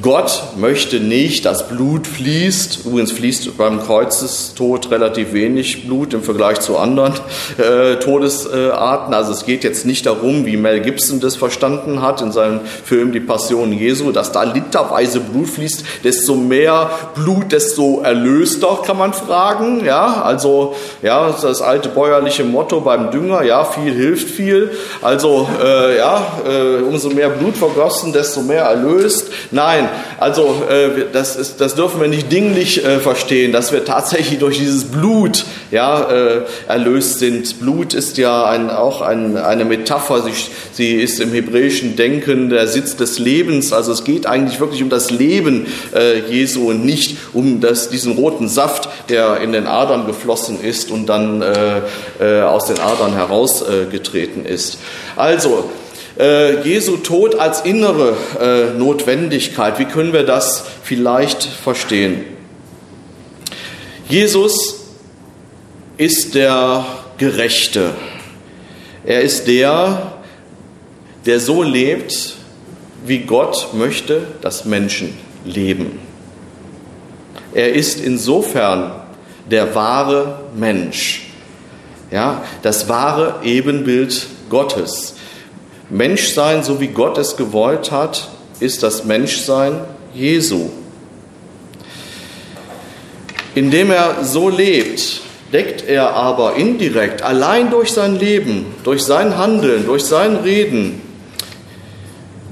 Gott 0.00 0.44
möchte 0.56 1.00
nicht, 1.00 1.44
dass 1.44 1.66
Blut 1.66 2.06
fließt. 2.06 2.86
Übrigens 2.86 3.10
fließt 3.10 3.58
beim 3.58 3.82
Kreuzestod 3.82 4.88
relativ 4.92 5.32
wenig 5.32 5.84
Blut 5.84 6.14
im 6.14 6.22
Vergleich 6.22 6.60
zu 6.60 6.78
anderen 6.78 7.14
äh, 7.58 7.96
Todesarten. 7.96 9.12
Also 9.12 9.32
es 9.32 9.44
geht 9.44 9.64
jetzt 9.64 9.86
nicht 9.86 10.06
darum, 10.06 10.46
wie 10.46 10.56
Mel 10.56 10.80
Gibson 10.80 11.18
das 11.18 11.34
verstanden 11.34 12.02
hat 12.02 12.22
in 12.22 12.30
seinem 12.30 12.60
Film 12.84 13.10
Die 13.10 13.18
Passion 13.18 13.72
Jesu, 13.72 14.12
dass 14.12 14.30
da 14.30 14.44
literweise 14.44 15.18
Blut 15.18 15.48
fließt. 15.48 15.84
Desto 16.04 16.36
mehr 16.36 16.90
Blut, 17.16 17.50
desto 17.50 18.00
erlöster, 18.02 18.78
kann 18.86 18.96
man 18.96 19.12
fragen. 19.12 19.84
Ja, 19.84 20.22
also 20.22 20.76
ja, 21.02 21.34
das 21.42 21.62
alte 21.62 21.88
bäuerliche 21.88 22.44
Motto 22.44 22.80
beim 22.80 23.10
Dünger, 23.10 23.42
ja, 23.42 23.64
viel 23.64 23.92
hilft 23.92 24.30
viel. 24.30 24.70
Also 25.02 25.48
äh, 25.60 25.98
ja, 25.98 26.22
äh, 26.48 26.82
umso 26.82 27.10
mehr 27.10 27.30
Blut 27.30 27.56
vergossen, 27.56 28.12
desto 28.12 28.42
mehr 28.42 28.62
erlöst. 28.62 29.32
Nein, 29.50 29.79
also 30.18 30.62
äh, 30.68 31.06
das, 31.12 31.36
ist, 31.36 31.60
das 31.60 31.74
dürfen 31.74 32.00
wir 32.00 32.08
nicht 32.08 32.30
dinglich 32.30 32.84
äh, 32.84 32.98
verstehen, 32.98 33.52
dass 33.52 33.72
wir 33.72 33.84
tatsächlich 33.84 34.38
durch 34.38 34.58
dieses 34.58 34.84
Blut 34.84 35.44
ja, 35.70 36.10
äh, 36.10 36.42
erlöst 36.68 37.18
sind. 37.18 37.60
Blut 37.60 37.94
ist 37.94 38.18
ja 38.18 38.44
ein, 38.44 38.70
auch 38.70 39.00
ein, 39.00 39.36
eine 39.36 39.64
Metapher, 39.64 40.22
sie, 40.22 40.32
sie 40.72 40.94
ist 40.94 41.20
im 41.20 41.32
hebräischen 41.32 41.96
Denken 41.96 42.50
der 42.50 42.66
Sitz 42.66 42.96
des 42.96 43.18
Lebens. 43.18 43.72
Also 43.72 43.92
es 43.92 44.04
geht 44.04 44.26
eigentlich 44.26 44.60
wirklich 44.60 44.82
um 44.82 44.90
das 44.90 45.10
Leben 45.10 45.66
äh, 45.94 46.20
Jesu 46.28 46.70
und 46.70 46.84
nicht 46.84 47.16
um 47.32 47.60
das, 47.60 47.88
diesen 47.88 48.12
roten 48.12 48.48
Saft, 48.48 48.88
der 49.08 49.40
in 49.40 49.52
den 49.52 49.66
Adern 49.66 50.06
geflossen 50.06 50.60
ist 50.62 50.90
und 50.90 51.06
dann 51.06 51.42
äh, 51.42 51.80
äh, 52.20 52.42
aus 52.42 52.66
den 52.66 52.78
Adern 52.78 53.14
herausgetreten 53.14 54.44
ist. 54.44 54.78
Also, 55.16 55.70
äh, 56.20 56.62
Jesu 56.62 56.98
Tod 56.98 57.34
als 57.36 57.62
innere 57.62 58.14
äh, 58.38 58.78
Notwendigkeit. 58.78 59.78
Wie 59.78 59.86
können 59.86 60.12
wir 60.12 60.24
das 60.24 60.64
vielleicht 60.82 61.42
verstehen? 61.42 62.24
Jesus 64.08 64.84
ist 65.96 66.34
der 66.34 66.84
Gerechte. 67.18 67.90
Er 69.04 69.22
ist 69.22 69.46
der, 69.46 70.12
der 71.24 71.40
so 71.40 71.62
lebt, 71.62 72.34
wie 73.06 73.20
Gott 73.20 73.68
möchte, 73.72 74.22
dass 74.42 74.64
Menschen 74.64 75.16
leben. 75.44 75.98
Er 77.54 77.72
ist 77.72 78.00
insofern 78.00 78.92
der 79.50 79.74
wahre 79.74 80.40
Mensch. 80.54 81.22
Ja, 82.10 82.42
das 82.62 82.88
wahre 82.88 83.36
Ebenbild 83.44 84.26
Gottes. 84.48 85.14
Menschsein, 85.90 86.62
so 86.62 86.80
wie 86.80 86.88
Gott 86.88 87.18
es 87.18 87.36
gewollt 87.36 87.90
hat, 87.90 88.28
ist 88.60 88.82
das 88.82 89.04
Menschsein 89.04 89.80
Jesu. 90.14 90.70
Indem 93.54 93.90
er 93.90 94.24
so 94.24 94.48
lebt, 94.48 95.20
deckt 95.52 95.86
er 95.86 96.14
aber 96.14 96.54
indirekt, 96.54 97.22
allein 97.22 97.70
durch 97.70 97.90
sein 97.92 98.16
Leben, 98.16 98.66
durch 98.84 99.02
sein 99.02 99.36
Handeln, 99.36 99.84
durch 99.86 100.04
sein 100.04 100.36
Reden, 100.36 101.02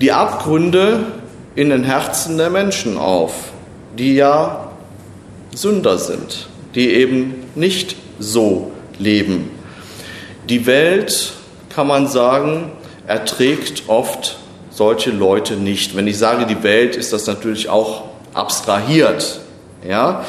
die 0.01 0.13
Abgründe 0.13 1.07
in 1.55 1.71
den 1.71 1.85
Herzen 1.85 2.39
der 2.39 2.51
Menschen 2.51 2.99
auf, 2.99 3.33
die 3.97 4.15
ja 4.15 4.71
Sünder 5.55 5.99
sind, 5.99 6.49
die 6.75 6.91
eben 6.91 7.35
nicht 7.55 7.97
so 8.19 8.73
leben. 8.99 9.51
Die 10.49 10.67
Welt, 10.67 11.33
kann 11.75 11.87
man 11.87 12.09
sagen, 12.09 12.73
erträgt 13.09 13.85
oft 13.89 14.37
solche 14.71 15.11
Leute 15.11 15.55
nicht. 15.55 15.97
Wenn 15.97 16.07
ich 16.07 16.19
sage 16.19 16.47
die 16.47 16.63
Welt, 16.63 16.95
ist 16.95 17.13
das 17.13 17.27
natürlich 17.27 17.69
auch 17.69 18.05
abstrahiert. 18.35 19.41
Ja? 19.87 20.25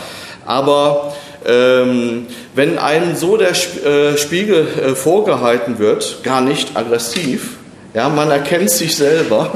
Aber 0.46 1.14
ähm, 1.46 2.28
wenn 2.56 2.80
einem 2.80 3.16
so 3.16 3.38
der 3.38 3.52
äh, 3.52 4.18
Spiegel 4.18 4.68
äh, 4.68 4.96
vorgehalten 4.96 5.78
wird, 5.78 6.24
gar 6.24 6.42
nicht 6.42 6.76
aggressiv, 6.76 7.58
ja, 7.94 8.08
man 8.10 8.32
erkennt 8.32 8.72
sich 8.72 8.96
selber, 8.96 9.52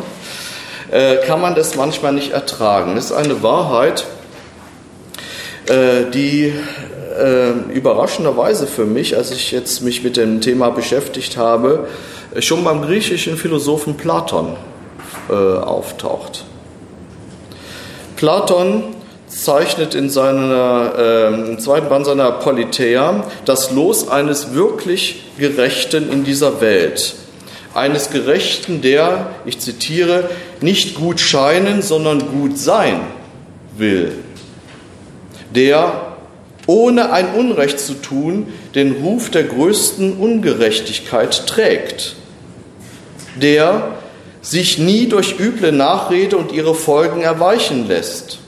äh, 0.91 1.17
kann 1.25 1.41
man 1.41 1.55
das 1.55 1.75
manchmal 1.75 2.13
nicht 2.13 2.31
ertragen. 2.31 2.95
Das 2.95 3.05
ist 3.05 3.11
eine 3.11 3.41
Wahrheit, 3.41 4.05
äh, 5.67 6.09
die 6.11 6.53
äh, 7.17 7.73
überraschenderweise 7.73 8.67
für 8.67 8.85
mich, 8.85 9.15
als 9.17 9.31
ich 9.31 9.51
jetzt 9.51 9.81
mich 9.81 10.03
mit 10.03 10.17
dem 10.17 10.41
Thema 10.41 10.69
beschäftigt 10.69 11.37
habe, 11.37 11.87
schon 12.39 12.63
beim 12.63 12.81
griechischen 12.81 13.37
Philosophen 13.37 13.95
Platon 13.95 14.55
äh, 15.29 15.33
auftaucht. 15.33 16.45
Platon 18.15 18.83
zeichnet 19.27 19.95
in 19.95 20.09
seiner, 20.09 20.93
äh, 20.97 21.51
im 21.51 21.59
zweiten 21.59 21.89
Band 21.89 22.05
seiner 22.05 22.31
Politeia 22.31 23.23
das 23.45 23.71
Los 23.71 24.07
eines 24.07 24.53
wirklich 24.53 25.23
Gerechten 25.37 26.11
in 26.11 26.23
dieser 26.23 26.61
Welt. 26.61 27.15
Eines 27.73 28.11
Gerechten, 28.11 28.81
der, 28.81 29.27
ich 29.45 29.59
zitiere, 29.59 30.29
nicht 30.61 30.95
gut 30.95 31.19
scheinen, 31.19 31.81
sondern 31.81 32.19
gut 32.31 32.57
sein 32.57 33.01
will. 33.77 34.11
Der 35.55 36.12
ohne 36.67 37.11
ein 37.11 37.33
Unrecht 37.33 37.79
zu 37.79 37.95
tun, 37.95 38.47
den 38.75 38.93
Ruf 39.03 39.29
der 39.29 39.43
größten 39.43 40.17
Ungerechtigkeit 40.17 41.47
trägt 41.47 42.15
der 43.35 43.95
sich 44.41 44.77
nie 44.77 45.07
durch 45.07 45.39
üble 45.39 45.71
Nachrede 45.71 46.37
und 46.37 46.51
ihre 46.51 46.75
Folgen 46.75 47.21
erweichen 47.21 47.87
lässt. 47.87 48.39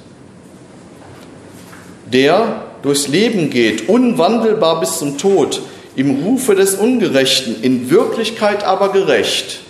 der 2.11 2.63
durchs 2.84 3.07
Leben 3.07 3.49
geht, 3.49 3.89
unwandelbar 3.89 4.80
bis 4.80 4.99
zum 4.99 5.18
Tod, 5.18 5.61
im 5.95 6.24
Rufe 6.24 6.53
des 6.53 6.76
Ungerechten, 6.76 7.61
in 7.63 7.89
Wirklichkeit 7.89 8.63
aber 8.63 8.89
gerecht. 8.89 9.61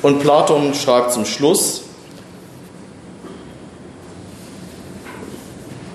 Und 0.00 0.20
Platon 0.20 0.72
schreibt 0.72 1.12
zum 1.12 1.26
Schluss, 1.26 1.83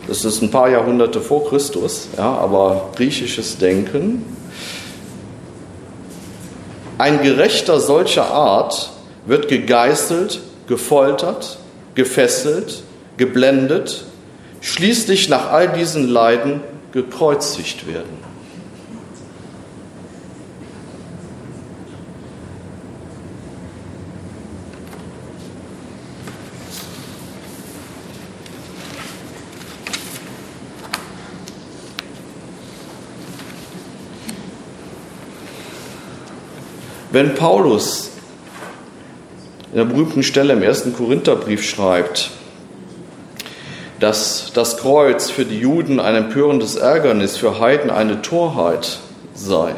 das 0.10 0.26
ist 0.26 0.42
ein 0.42 0.50
paar 0.50 0.70
Jahrhunderte 0.70 1.22
vor 1.22 1.48
Christus, 1.48 2.08
ja, 2.18 2.24
aber 2.24 2.90
griechisches 2.96 3.58
Denken, 3.58 4.26
ein 6.98 7.22
Gerechter 7.22 7.80
solcher 7.80 8.26
Art 8.32 8.90
wird 9.26 9.48
gegeißelt, 9.48 10.42
gefoltert, 10.68 11.60
gefesselt, 11.94 12.84
geblendet, 13.18 14.04
schließlich 14.62 15.30
nach 15.30 15.52
all 15.52 15.70
diesen 15.70 16.10
Leiden 16.10 16.62
gekreuzigt 16.92 17.88
werden. 17.88 18.29
Wenn 37.12 37.34
Paulus 37.34 38.12
in 39.72 39.78
der 39.78 39.86
berühmten 39.86 40.22
Stelle 40.22 40.54
im 40.54 40.62
ersten 40.62 40.94
Korintherbrief 40.94 41.68
schreibt, 41.68 42.30
dass 44.00 44.52
das 44.54 44.78
Kreuz 44.78 45.32
für 45.32 45.44
die 45.44 45.58
Juden 45.58 46.00
ein 46.00 46.16
empörendes 46.16 46.76
Ärgernis, 46.76 47.36
für 47.36 47.60
Heiden 47.60 47.90
eine 47.90 48.22
Torheit 48.22 49.00
sei, 49.34 49.74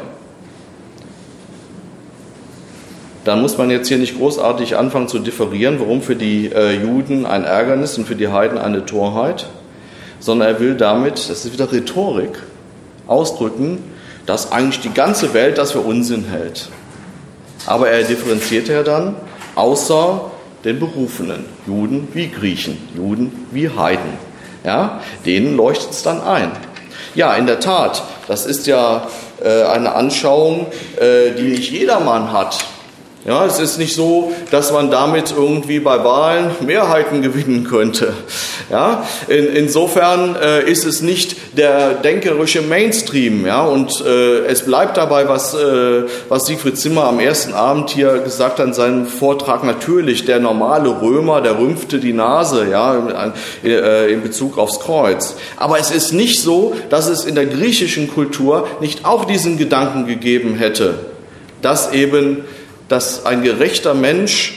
dann 3.24 3.40
muss 3.40 3.56
man 3.56 3.70
jetzt 3.70 3.88
hier 3.88 3.98
nicht 3.98 4.18
großartig 4.18 4.76
anfangen 4.76 5.08
zu 5.08 5.18
differieren, 5.18 5.80
warum 5.80 6.02
für 6.02 6.16
die 6.16 6.52
äh, 6.52 6.82
Juden 6.82 7.24
ein 7.24 7.44
Ärgernis 7.44 7.96
und 7.96 8.06
für 8.06 8.16
die 8.16 8.28
Heiden 8.28 8.58
eine 8.58 8.84
Torheit, 8.84 9.46
sondern 10.20 10.48
er 10.48 10.60
will 10.60 10.74
damit, 10.74 11.14
das 11.14 11.46
ist 11.46 11.52
wieder 11.52 11.72
Rhetorik, 11.72 12.38
ausdrücken, 13.06 13.78
dass 14.26 14.52
eigentlich 14.52 14.80
die 14.80 14.92
ganze 14.92 15.32
Welt 15.32 15.56
das 15.56 15.72
für 15.72 15.80
Unsinn 15.80 16.24
hält. 16.24 16.68
Aber 17.66 17.88
er 17.88 18.02
differenziert 18.04 18.68
ja 18.68 18.82
dann, 18.82 19.14
außer 19.54 20.30
den 20.64 20.78
Berufenen, 20.78 21.44
Juden 21.66 22.08
wie 22.12 22.28
Griechen, 22.28 22.78
Juden 22.94 23.46
wie 23.50 23.68
Heiden. 23.68 24.18
Ja, 24.64 25.00
denen 25.26 25.56
leuchtet 25.56 25.90
es 25.90 26.02
dann 26.02 26.20
ein. 26.22 26.52
Ja, 27.14 27.34
in 27.34 27.46
der 27.46 27.60
Tat, 27.60 28.02
das 28.28 28.46
ist 28.46 28.66
ja 28.66 29.08
äh, 29.42 29.64
eine 29.64 29.94
Anschauung, 29.94 30.66
äh, 30.98 31.32
die 31.32 31.48
nicht 31.48 31.70
jedermann 31.70 32.32
hat. 32.32 32.58
Ja, 33.24 33.46
es 33.46 33.60
ist 33.60 33.78
nicht 33.78 33.94
so, 33.94 34.32
dass 34.50 34.72
man 34.72 34.90
damit 34.90 35.32
irgendwie 35.36 35.78
bei 35.78 36.02
Wahlen 36.02 36.50
Mehrheiten 36.66 37.22
gewinnen 37.22 37.62
könnte. 37.62 38.14
Ja, 38.68 39.06
in, 39.28 39.46
insofern 39.46 40.34
äh, 40.34 40.68
ist 40.68 40.84
es 40.84 41.02
nicht 41.02 41.36
der 41.56 41.94
denkerische 41.94 42.62
Mainstream. 42.62 43.46
Ja, 43.46 43.62
und 43.62 43.92
äh, 44.04 44.44
es 44.46 44.62
bleibt 44.62 44.96
dabei, 44.96 45.28
was, 45.28 45.54
äh, 45.54 46.02
was 46.28 46.46
Siegfried 46.46 46.76
Zimmer 46.76 47.04
am 47.04 47.20
ersten 47.20 47.54
Abend 47.54 47.90
hier 47.90 48.18
gesagt 48.18 48.58
hat 48.58 48.66
in 48.66 48.74
seinem 48.74 49.06
Vortrag. 49.06 49.62
Natürlich, 49.62 50.24
der 50.24 50.40
normale 50.40 51.00
Römer, 51.00 51.40
der 51.42 51.60
rümpfte 51.60 52.00
die 52.00 52.12
Nase, 52.12 52.66
ja, 52.68 53.32
in, 53.62 53.70
äh, 53.70 54.08
in 54.08 54.22
Bezug 54.22 54.58
aufs 54.58 54.80
Kreuz. 54.80 55.36
Aber 55.56 55.78
es 55.78 55.92
ist 55.92 56.12
nicht 56.12 56.40
so, 56.40 56.74
dass 56.90 57.06
es 57.06 57.24
in 57.24 57.36
der 57.36 57.46
griechischen 57.46 58.12
Kultur 58.12 58.66
nicht 58.80 59.04
auch 59.04 59.26
diesen 59.26 59.58
Gedanken 59.58 60.08
gegeben 60.08 60.56
hätte, 60.56 60.94
dass 61.60 61.92
eben 61.92 62.44
dass 62.92 63.24
ein 63.24 63.42
gerechter 63.42 63.94
Mensch 63.94 64.52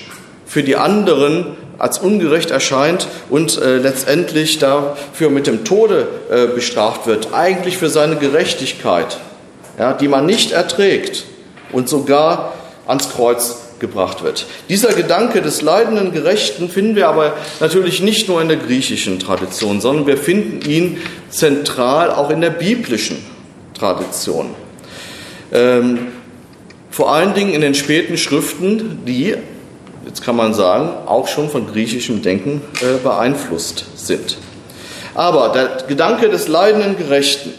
für 0.46 0.62
die 0.62 0.76
anderen 0.76 1.56
als 1.78 2.00
ungerecht 2.00 2.52
erscheint 2.52 3.08
und 3.30 3.62
äh, 3.62 3.78
letztendlich 3.78 4.60
dafür 4.60 5.30
mit 5.30 5.48
dem 5.48 5.64
Tode 5.64 6.08
äh, 6.30 6.48
bestraft 6.48 7.08
wird, 7.08 7.34
eigentlich 7.34 7.78
für 7.78 7.90
seine 7.90 8.18
Gerechtigkeit, 8.18 9.20
ja, 9.80 9.94
die 9.94 10.10
man 10.10 10.26
nicht 10.26 10.52
erträgt 10.52 11.24
und 11.72 11.88
sogar 11.88 12.54
ans 12.86 13.10
Kreuz 13.10 13.58
gebracht 13.80 14.22
wird. 14.22 14.48
Dieser 14.68 14.94
Gedanke 14.94 15.42
des 15.42 15.62
leidenden 15.62 16.12
Gerechten 16.12 16.70
finden 16.70 16.98
wir 16.98 17.08
aber 17.08 17.34
natürlich 17.62 18.02
nicht 18.02 18.28
nur 18.28 18.42
in 18.42 18.50
der 18.50 18.58
griechischen 18.58 19.18
Tradition, 19.20 19.80
sondern 19.80 20.08
wir 20.08 20.18
finden 20.18 20.70
ihn 20.70 20.98
zentral 21.30 22.12
auch 22.12 22.30
in 22.30 22.42
der 22.42 22.50
biblischen 22.50 23.18
Tradition. 23.74 24.50
Ähm, 25.54 26.08
vor 26.96 27.12
allen 27.12 27.34
Dingen 27.34 27.52
in 27.52 27.60
den 27.60 27.76
späten 27.76 28.18
Schriften, 28.18 29.00
die, 29.06 29.36
jetzt 30.06 30.24
kann 30.24 30.38
man 30.38 30.54
sagen, 30.54 30.92
auch 31.08 31.28
schon 31.28 31.50
von 31.50 31.68
griechischem 31.68 32.22
Denken 32.22 32.62
äh, 32.80 33.04
beeinflusst 33.04 33.84
sind. 33.98 34.38
Aber 35.14 35.50
der 35.50 35.88
Gedanke 35.90 36.30
des 36.30 36.48
leidenden 36.48 36.96
Gerechten, 36.96 37.54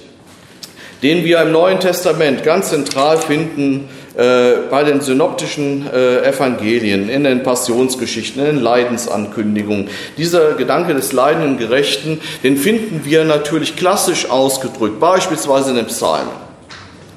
den 1.03 1.23
wir 1.27 1.43
im 1.43 1.53
Neuen 1.53 1.81
Testament 1.81 2.45
ganz 2.45 2.71
zentral 2.71 3.19
finden 3.19 3.91
äh, 4.17 4.53
bei 4.71 4.85
den 4.85 5.03
synoptischen 5.03 5.87
äh, 5.93 6.27
Evangelien, 6.27 7.11
in 7.11 7.25
den 7.25 7.43
Passionsgeschichten, 7.43 8.41
in 8.41 8.57
den 8.57 8.63
Leidensankündigungen. 8.63 9.91
Dieser 10.17 10.55
Gedanke 10.55 10.95
des 10.95 11.13
leidenden 11.13 11.59
Gerechten, 11.59 12.23
den 12.43 12.57
finden 12.57 13.03
wir 13.05 13.25
natürlich 13.25 13.77
klassisch 13.77 14.31
ausgedrückt, 14.31 14.99
beispielsweise 14.99 15.73
in 15.73 15.77
den 15.77 15.87
Psalmen. 15.89 16.33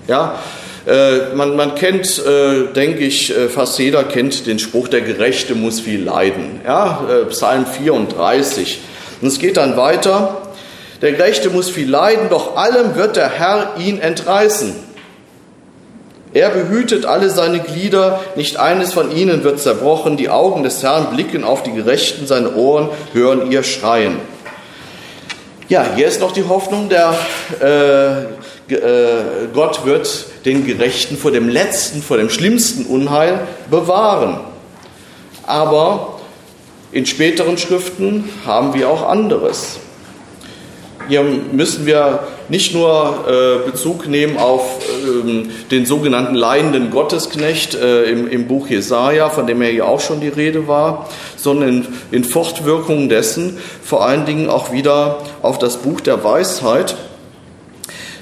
Ja, 0.10 0.38
man, 1.36 1.56
man, 1.56 1.76
kennt, 1.76 2.20
äh, 2.26 2.74
denke 2.74 3.00
ich, 3.00 3.36
äh, 3.36 3.50
fast 3.50 3.78
jeder 3.80 4.04
kennt 4.04 4.48
den 4.48 4.60
Spruch, 4.60 4.88
der 4.88 5.02
Gerechte 5.02 5.56
muss 5.56 5.80
viel 5.80 6.04
leiden. 6.04 6.62
Ja, 6.66 7.06
äh, 7.10 7.26
Psalm 7.26 7.66
34. 7.66 8.80
Und 9.22 9.28
es 9.28 9.40
geht 9.40 9.58
dann 9.58 9.78
weiter. 9.78 10.42
Der 11.02 11.14
Gerechte 11.14 11.50
muss 11.50 11.70
viel 11.70 11.90
leiden, 11.90 12.30
doch 12.30 12.58
allem 12.58 12.96
wird 12.96 13.16
der 13.16 13.30
Herr 13.30 13.76
ihn 13.78 14.00
entreißen. 14.00 14.76
Er 16.34 16.50
behütet 16.50 17.06
alle 17.06 17.30
seine 17.30 17.60
Glieder, 17.60 18.20
nicht 18.36 18.58
eines 18.58 18.94
von 18.94 19.16
ihnen 19.16 19.44
wird 19.44 19.60
zerbrochen. 19.60 20.16
Die 20.16 20.30
Augen 20.30 20.64
des 20.64 20.84
Herrn 20.84 21.10
blicken 21.14 21.44
auf 21.44 21.64
die 21.64 21.72
Gerechten, 21.72 22.28
seine 22.28 22.54
Ohren 22.54 22.90
hören 23.14 23.50
ihr 23.52 23.64
Schreien. 23.64 24.18
Ja, 25.70 25.86
hier 25.96 26.08
ist 26.08 26.20
noch 26.20 26.32
die 26.32 26.48
Hoffnung, 26.48 26.90
der 26.90 27.16
äh, 27.62 28.74
äh, 28.74 29.48
Gott 29.54 29.86
wird 29.86 30.26
den 30.46 30.66
Gerechten 30.66 31.18
vor 31.18 31.32
dem 31.32 31.50
letzten, 31.50 32.02
vor 32.02 32.18
dem 32.18 32.30
schlimmsten 32.30 32.86
Unheil 32.86 33.42
bewahren. 33.70 34.40
Aber 35.46 36.20
in 36.92 37.06
späteren 37.06 37.58
Schriften 37.58 38.30
haben 38.46 38.74
wir 38.74 38.90
auch 38.90 39.08
anderes. 39.08 39.80
Hier 41.08 41.24
müssen 41.24 41.88
wir 41.88 42.28
nicht 42.50 42.74
nur 42.76 43.26
äh, 43.28 43.70
Bezug 43.70 44.08
nehmen 44.08 44.38
auf 44.38 44.80
ähm, 45.04 45.50
den 45.72 45.88
sogenannten 45.88 46.36
leidenden 46.36 46.92
Gottesknecht 46.92 47.74
äh, 47.74 48.04
im, 48.04 48.48
Buch 48.48 48.68
Jesaja, 48.68 49.30
von 49.30 49.48
dem 49.48 49.62
ja 49.62 49.70
hier 49.70 49.88
auch 49.88 50.02
schon 50.02 50.20
die 50.20 50.28
Rede 50.28 50.68
war, 50.68 51.10
sondern 51.36 51.70
in, 51.70 51.88
in 52.12 52.24
Fortwirkung 52.24 53.10
dessen 53.10 53.58
vor 53.84 54.06
allen 54.06 54.26
Dingen 54.26 54.50
auch 54.50 54.72
wieder 54.72 55.24
auf 55.42 55.58
das 55.58 55.78
Buch 55.78 56.00
der 56.00 56.24
Weisheit, 56.24 56.96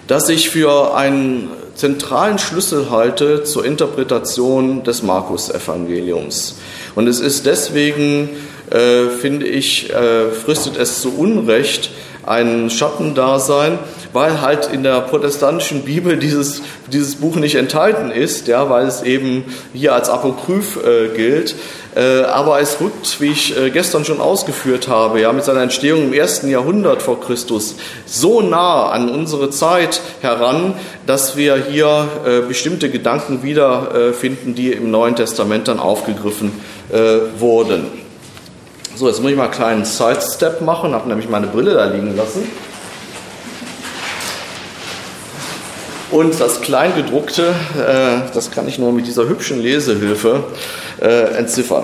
das 0.07 0.27
sich 0.27 0.49
für 0.49 0.95
einen 0.95 1.49
zentralen 1.77 2.39
Schlüssel 2.39 2.89
halte 2.89 3.43
zur 3.43 3.63
Interpretation 3.63 4.83
des 4.83 5.03
Markus-Evangeliums. 5.03 6.57
Und 6.95 7.07
es 7.07 7.19
ist 7.19 7.45
deswegen, 7.45 8.29
äh, 8.71 9.09
finde 9.21 9.47
ich, 9.47 9.93
äh, 9.93 10.31
fristet 10.31 10.75
es 10.75 11.01
zu 11.01 11.17
Unrecht 11.17 11.91
ein 12.25 12.69
Schattendasein, 12.69 13.79
weil 14.13 14.41
halt 14.41 14.67
in 14.71 14.83
der 14.83 15.01
protestantischen 15.01 15.83
Bibel 15.83 16.17
dieses, 16.17 16.61
dieses 16.91 17.15
Buch 17.15 17.35
nicht 17.35 17.55
enthalten 17.55 18.11
ist, 18.11 18.47
ja, 18.47 18.69
weil 18.69 18.87
es 18.87 19.03
eben 19.03 19.45
hier 19.73 19.93
als 19.93 20.09
Apokryph 20.09 20.77
äh, 20.77 21.09
gilt. 21.15 21.55
Äh, 21.97 22.25
aber 22.25 22.61
es 22.61 22.79
rückt, 22.79 23.19
wie 23.21 23.31
ich 23.31 23.57
äh, 23.57 23.71
gestern 23.71 24.05
schon 24.05 24.21
ausgeführt 24.21 24.87
habe, 24.87 25.19
ja, 25.19 25.33
mit 25.33 25.43
seiner 25.43 25.61
Entstehung 25.61 26.03
im 26.03 26.13
ersten 26.13 26.47
Jahrhundert 26.47 27.01
vor 27.01 27.19
Christus 27.19 27.75
so 28.05 28.41
nah 28.41 28.89
an 28.89 29.09
unsere 29.09 29.49
Zeit 29.49 30.01
heran, 30.21 30.75
dass 31.07 31.37
wir 31.37 31.55
hier 31.55 32.07
äh, 32.23 32.41
bestimmte 32.41 32.91
Gedanken 32.91 33.41
wiederfinden, 33.41 34.53
die 34.53 34.73
im 34.73 34.91
Neuen 34.91 35.15
Testament 35.15 35.67
dann 35.67 35.79
aufgegriffen 35.79 36.51
wurden. 37.37 37.87
So, 38.95 39.07
jetzt 39.07 39.21
muss 39.21 39.31
ich 39.31 39.37
mal 39.37 39.43
einen 39.43 39.51
kleinen 39.51 39.85
Sidestep 39.85 40.61
machen, 40.61 40.93
habe 40.93 41.09
nämlich 41.09 41.27
meine 41.27 41.47
Brille 41.47 41.73
da 41.73 41.85
liegen 41.85 42.15
lassen. 42.15 42.49
Und 46.09 46.39
das 46.39 46.61
Kleingedruckte, 46.61 47.53
äh, 47.77 48.33
das 48.33 48.51
kann 48.51 48.67
ich 48.67 48.79
nur 48.79 48.93
mit 48.93 49.07
dieser 49.07 49.27
hübschen 49.27 49.61
Lesehilfe 49.61 50.45
äh, 51.01 51.35
entziffern. 51.37 51.83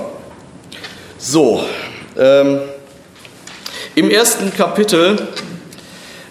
So, 1.18 1.64
ähm, 2.18 2.60
Im 3.96 4.10
ersten 4.10 4.54
Kapitel 4.54 5.28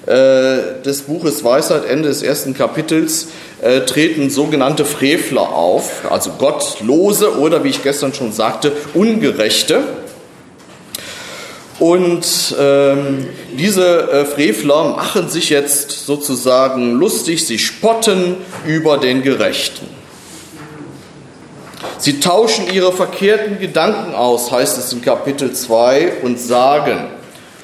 äh, 0.06 0.82
des 0.84 1.02
Buches 1.02 1.44
Weisheit, 1.44 1.84
Ende 1.84 2.08
des 2.08 2.22
ersten 2.22 2.54
Kapitels, 2.54 3.28
äh, 3.60 3.82
treten 3.82 4.30
sogenannte 4.30 4.84
Frevler 4.84 5.50
auf, 5.50 6.10
also 6.10 6.30
Gottlose 6.38 7.38
oder 7.38 7.62
wie 7.62 7.68
ich 7.68 7.82
gestern 7.82 8.14
schon 8.14 8.32
sagte, 8.32 8.72
Ungerechte. 8.94 9.82
Und 11.78 12.54
ähm, 12.60 13.26
diese 13.58 14.10
äh, 14.10 14.24
Frevler 14.24 14.94
machen 14.96 15.28
sich 15.28 15.50
jetzt 15.50 16.06
sozusagen 16.06 16.92
lustig, 16.92 17.46
sie 17.46 17.58
spotten 17.58 18.36
über 18.66 18.98
den 18.98 19.22
Gerechten. 19.22 19.86
Sie 21.98 22.20
tauschen 22.20 22.66
ihre 22.72 22.92
verkehrten 22.92 23.58
Gedanken 23.58 24.14
aus, 24.14 24.50
heißt 24.50 24.76
es 24.78 24.92
in 24.92 25.02
Kapitel 25.02 25.52
2, 25.52 26.14
und 26.22 26.38
sagen, 26.38 27.08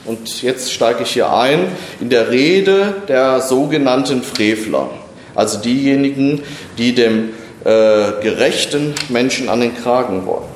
und 0.04 0.42
jetzt 0.42 0.72
steige 0.72 1.02
ich 1.02 1.10
hier 1.10 1.32
ein, 1.32 1.66
in 2.00 2.08
der 2.08 2.30
Rede 2.30 3.02
der 3.08 3.40
sogenannten 3.40 4.22
Frevler, 4.22 4.90
also 5.34 5.58
diejenigen, 5.58 6.42
die 6.78 6.94
dem 6.94 7.30
äh, 7.64 8.12
gerechten 8.22 8.94
Menschen 9.08 9.48
an 9.48 9.60
den 9.60 9.76
Kragen 9.76 10.24
wollen. 10.24 10.48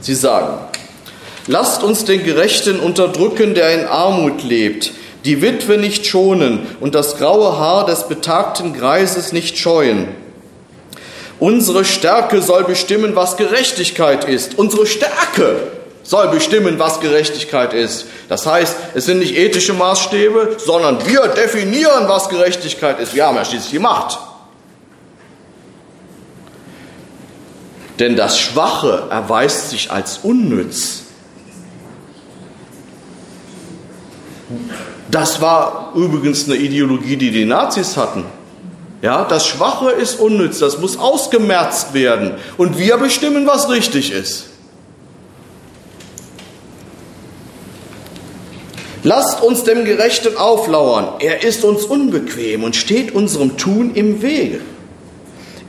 Sie 0.00 0.14
sagen, 0.14 0.58
lasst 1.46 1.82
uns 1.82 2.04
den 2.04 2.24
Gerechten 2.24 2.80
unterdrücken, 2.80 3.54
der 3.54 3.72
in 3.72 3.86
Armut 3.86 4.42
lebt, 4.42 4.92
die 5.24 5.42
Witwe 5.42 5.78
nicht 5.78 6.06
schonen 6.06 6.66
und 6.80 6.94
das 6.94 7.16
graue 7.16 7.58
Haar 7.58 7.86
des 7.86 8.08
betagten 8.08 8.72
Greises 8.72 9.32
nicht 9.32 9.58
scheuen 9.58 10.08
Unsere 11.42 11.84
Stärke 11.84 12.40
soll 12.40 12.62
bestimmen, 12.62 13.16
was 13.16 13.36
Gerechtigkeit 13.36 14.26
ist. 14.26 14.60
Unsere 14.60 14.86
Stärke 14.86 15.56
soll 16.04 16.28
bestimmen, 16.28 16.78
was 16.78 17.00
Gerechtigkeit 17.00 17.72
ist. 17.72 18.06
Das 18.28 18.46
heißt, 18.46 18.76
es 18.94 19.06
sind 19.06 19.18
nicht 19.18 19.36
ethische 19.36 19.72
Maßstäbe, 19.72 20.58
sondern 20.64 21.04
wir 21.04 21.26
definieren, 21.26 22.04
was 22.06 22.28
Gerechtigkeit 22.28 23.00
ist. 23.00 23.16
Wir 23.16 23.26
haben 23.26 23.34
ja 23.34 23.44
schließlich 23.44 23.72
die 23.72 23.80
Macht. 23.80 24.20
Denn 27.98 28.14
das 28.14 28.38
Schwache 28.38 29.08
erweist 29.10 29.70
sich 29.70 29.90
als 29.90 30.20
unnütz. 30.22 31.01
Das 35.10 35.40
war 35.40 35.92
übrigens 35.94 36.46
eine 36.46 36.56
Ideologie, 36.56 37.16
die 37.16 37.30
die 37.30 37.44
Nazis 37.44 37.96
hatten. 37.96 38.24
Ja, 39.02 39.24
das 39.24 39.46
Schwache 39.46 39.90
ist 39.90 40.20
unnütz, 40.20 40.60
das 40.60 40.78
muss 40.78 40.96
ausgemerzt 40.96 41.92
werden. 41.92 42.34
Und 42.56 42.78
wir 42.78 42.96
bestimmen, 42.98 43.46
was 43.46 43.68
richtig 43.68 44.12
ist. 44.12 44.46
Lasst 49.02 49.42
uns 49.42 49.64
dem 49.64 49.84
Gerechten 49.84 50.36
auflauern. 50.36 51.14
Er 51.18 51.42
ist 51.42 51.64
uns 51.64 51.84
unbequem 51.84 52.62
und 52.62 52.76
steht 52.76 53.12
unserem 53.12 53.56
Tun 53.56 53.94
im 53.94 54.22
Wege. 54.22 54.60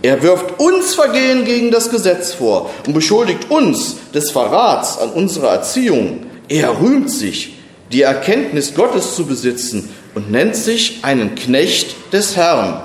Er 0.04 0.22
wirft 0.22 0.60
uns 0.60 0.94
Vergehen 0.94 1.44
gegen 1.46 1.72
das 1.72 1.90
Gesetz 1.90 2.34
vor 2.34 2.70
und 2.86 2.94
beschuldigt 2.94 3.50
uns 3.50 3.96
des 4.14 4.30
Verrats 4.30 5.00
an 5.00 5.10
unserer 5.10 5.50
Erziehung. 5.50 6.28
Er 6.50 6.80
rühmt 6.82 7.10
sich, 7.10 7.54
die 7.94 8.02
Erkenntnis 8.02 8.74
Gottes 8.74 9.16
zu 9.16 9.26
besitzen 9.26 9.89
und 10.16 10.32
nennt 10.32 10.56
sich 10.56 11.00
einen 11.04 11.36
Knecht 11.36 11.96
des 12.12 12.36
Herrn. 12.36 12.82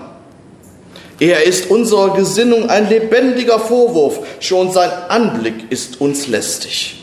Er 1.18 1.44
ist 1.44 1.70
unserer 1.70 2.14
Gesinnung 2.14 2.70
ein 2.70 2.88
lebendiger 2.88 3.58
Vorwurf, 3.58 4.20
schon 4.38 4.70
sein 4.70 4.90
Anblick 5.08 5.54
ist 5.70 6.00
uns 6.00 6.28
lästig. 6.28 7.02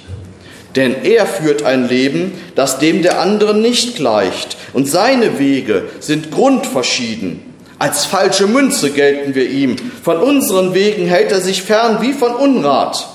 Denn 0.75 1.03
er 1.03 1.25
führt 1.25 1.63
ein 1.63 1.89
Leben, 1.89 2.33
das 2.53 2.79
dem 2.79 3.01
der 3.01 3.19
anderen 3.19 3.61
nicht 3.61 3.95
gleicht, 3.95 4.55
und 4.73 4.89
seine 4.89 5.39
Wege 5.39 5.83
sind 5.99 6.31
grundverschieden. 6.31 7.53
Als 7.79 8.05
falsche 8.05 8.47
Münze 8.47 8.91
gelten 8.91 9.35
wir 9.35 9.49
ihm, 9.49 9.75
von 10.03 10.17
unseren 10.17 10.73
Wegen 10.73 11.07
hält 11.07 11.31
er 11.31 11.41
sich 11.41 11.61
fern 11.61 11.97
wie 12.01 12.13
von 12.13 12.33
Unrat. 12.35 13.07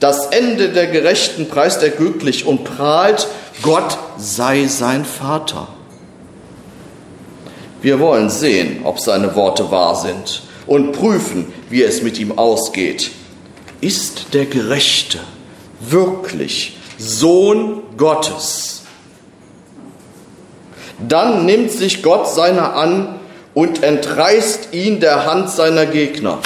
Das 0.00 0.26
Ende 0.26 0.70
der 0.70 0.88
Gerechten 0.88 1.48
preist 1.48 1.82
er 1.84 1.90
glücklich 1.90 2.46
und 2.46 2.64
prahlt, 2.64 3.28
Gott 3.62 3.96
sei 4.18 4.66
sein 4.66 5.04
Vater. 5.04 5.68
Wir 7.80 8.00
wollen 8.00 8.28
sehen, 8.28 8.80
ob 8.84 9.00
seine 9.00 9.34
Worte 9.36 9.70
wahr 9.70 9.96
sind 9.96 10.42
und 10.66 10.92
prüfen, 10.92 11.52
wie 11.70 11.82
es 11.82 12.02
mit 12.02 12.18
ihm 12.18 12.38
ausgeht. 12.38 13.12
Ist 13.80 14.34
der 14.34 14.46
Gerechte 14.46 15.20
wirklich 15.80 16.76
Sohn 16.98 17.82
Gottes? 17.96 18.82
Dann 21.08 21.46
nimmt 21.46 21.70
sich 21.70 22.02
Gott 22.02 22.28
seiner 22.28 22.74
an 22.74 23.20
und 23.54 23.82
entreißt 23.82 24.72
ihn 24.72 25.00
der 25.00 25.26
Hand 25.26 25.50
seiner 25.50 25.86
Gegner. 25.86 26.38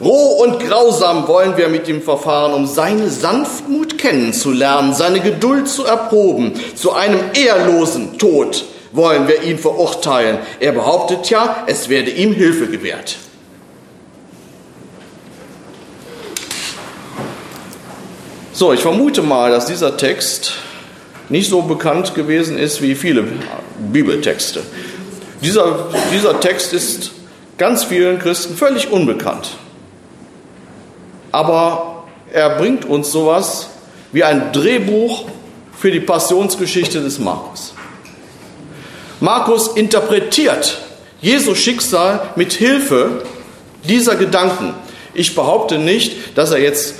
Roh 0.00 0.42
und 0.42 0.58
grausam 0.60 1.28
wollen 1.28 1.56
wir 1.56 1.68
mit 1.68 1.88
ihm 1.88 2.02
verfahren, 2.02 2.52
um 2.52 2.66
seine 2.66 3.08
Sanftmut 3.08 3.96
kennenzulernen, 3.98 4.92
seine 4.92 5.20
Geduld 5.20 5.68
zu 5.68 5.84
erproben, 5.84 6.54
zu 6.74 6.92
einem 6.92 7.20
ehrlosen 7.34 8.18
Tod 8.18 8.64
wollen 8.94 9.26
wir 9.26 9.42
ihn 9.42 9.58
verurteilen. 9.58 10.38
Er 10.60 10.72
behauptet 10.72 11.28
ja, 11.28 11.64
es 11.66 11.88
werde 11.88 12.10
ihm 12.10 12.32
Hilfe 12.32 12.68
gewährt. 12.68 13.16
So, 18.52 18.72
ich 18.72 18.80
vermute 18.80 19.20
mal, 19.20 19.50
dass 19.50 19.66
dieser 19.66 19.96
Text 19.96 20.54
nicht 21.28 21.50
so 21.50 21.62
bekannt 21.62 22.14
gewesen 22.14 22.56
ist 22.56 22.82
wie 22.82 22.94
viele 22.94 23.24
Bibeltexte. 23.92 24.62
Dieser, 25.42 25.88
dieser 26.12 26.38
Text 26.38 26.72
ist 26.72 27.10
ganz 27.58 27.82
vielen 27.82 28.20
Christen 28.20 28.56
völlig 28.56 28.92
unbekannt. 28.92 29.56
Aber 31.34 32.04
er 32.32 32.50
bringt 32.50 32.84
uns 32.84 33.10
sowas 33.10 33.66
wie 34.12 34.22
ein 34.22 34.52
Drehbuch 34.52 35.24
für 35.76 35.90
die 35.90 35.98
Passionsgeschichte 35.98 37.00
des 37.00 37.18
Markus. 37.18 37.74
Markus 39.18 39.66
interpretiert 39.76 40.78
Jesu 41.20 41.56
Schicksal 41.56 42.30
mit 42.36 42.52
Hilfe 42.52 43.24
dieser 43.82 44.14
Gedanken. 44.14 44.74
Ich 45.12 45.34
behaupte 45.34 45.78
nicht, 45.78 46.38
dass 46.38 46.52
er 46.52 46.60
jetzt 46.60 46.94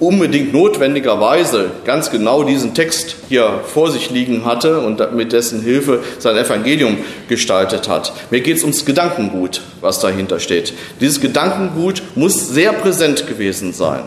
unbedingt 0.00 0.52
notwendigerweise 0.52 1.70
ganz 1.84 2.10
genau 2.10 2.44
diesen 2.44 2.74
Text 2.74 3.16
hier 3.28 3.60
vor 3.66 3.90
sich 3.90 4.10
liegen 4.10 4.44
hatte 4.44 4.80
und 4.80 5.14
mit 5.14 5.32
dessen 5.32 5.62
Hilfe 5.62 6.00
sein 6.18 6.36
Evangelium 6.36 6.98
gestaltet 7.28 7.88
hat. 7.88 8.12
Mir 8.30 8.40
geht 8.40 8.58
es 8.58 8.62
ums 8.62 8.84
Gedankengut, 8.84 9.62
was 9.80 10.00
dahinter 10.00 10.38
steht. 10.38 10.72
Dieses 11.00 11.20
Gedankengut 11.20 12.02
muss 12.14 12.48
sehr 12.48 12.72
präsent 12.72 13.26
gewesen 13.26 13.72
sein. 13.72 14.04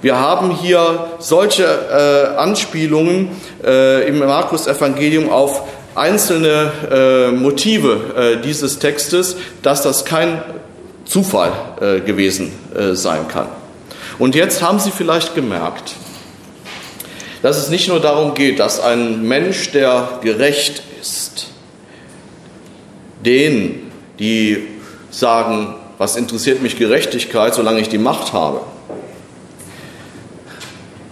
Wir 0.00 0.20
haben 0.20 0.52
hier 0.52 1.08
solche 1.18 1.64
äh, 1.64 2.36
Anspielungen 2.36 3.30
äh, 3.64 4.06
im 4.06 4.20
Markus-Evangelium 4.20 5.28
auf 5.28 5.62
einzelne 5.96 6.70
äh, 6.88 7.32
Motive 7.32 8.36
äh, 8.38 8.42
dieses 8.42 8.78
Textes, 8.78 9.36
dass 9.62 9.82
das 9.82 10.04
kein 10.04 10.40
Zufall 11.04 11.50
äh, 11.80 12.00
gewesen 12.00 12.52
äh, 12.76 12.94
sein 12.94 13.26
kann. 13.26 13.48
Und 14.18 14.34
jetzt 14.34 14.62
haben 14.62 14.80
Sie 14.80 14.90
vielleicht 14.90 15.34
gemerkt, 15.34 15.94
dass 17.42 17.56
es 17.56 17.68
nicht 17.68 17.88
nur 17.88 18.00
darum 18.00 18.34
geht, 18.34 18.58
dass 18.58 18.80
ein 18.80 19.22
Mensch, 19.22 19.70
der 19.70 20.18
gerecht 20.22 20.82
ist, 21.00 21.48
denen, 23.24 23.92
die 24.18 24.66
sagen, 25.10 25.74
was 25.98 26.16
interessiert 26.16 26.62
mich 26.62 26.76
Gerechtigkeit, 26.76 27.54
solange 27.54 27.80
ich 27.80 27.88
die 27.88 27.98
Macht 27.98 28.32
habe, 28.32 28.60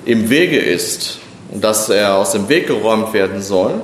im 0.05 0.31
Wege 0.31 0.59
ist 0.59 1.19
und 1.51 1.63
dass 1.63 1.89
er 1.89 2.17
aus 2.17 2.33
dem 2.33 2.49
Weg 2.49 2.67
geräumt 2.67 3.13
werden 3.13 3.43
soll, 3.43 3.83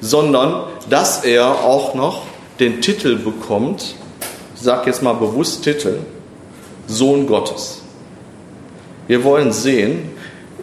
sondern 0.00 0.64
dass 0.90 1.24
er 1.24 1.64
auch 1.64 1.94
noch 1.94 2.22
den 2.58 2.80
Titel 2.80 3.16
bekommt, 3.16 3.94
ich 4.54 4.62
sage 4.62 4.86
jetzt 4.86 5.02
mal 5.02 5.14
bewusst 5.14 5.62
Titel, 5.62 6.00
Sohn 6.86 7.26
Gottes. 7.26 7.81
Wir 9.08 9.24
wollen 9.24 9.52
sehen, 9.52 10.10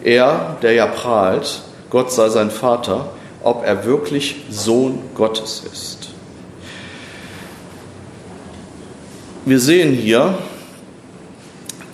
er, 0.02 0.56
der 0.62 0.72
ja 0.72 0.86
prahlt, 0.86 1.62
Gott 1.90 2.12
sei 2.12 2.28
sein 2.28 2.50
Vater, 2.50 3.10
ob 3.42 3.64
er 3.64 3.84
wirklich 3.84 4.36
Sohn 4.50 5.00
Gottes 5.14 5.62
ist. 5.70 6.10
Wir 9.44 9.58
sehen 9.58 9.94
hier, 9.94 10.38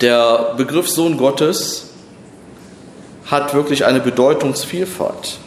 der 0.01 0.53
Begriff 0.57 0.89
Sohn 0.89 1.17
Gottes 1.17 1.89
hat 3.25 3.53
wirklich 3.53 3.85
eine 3.85 3.99
Bedeutungsvielfalt. 3.99 5.39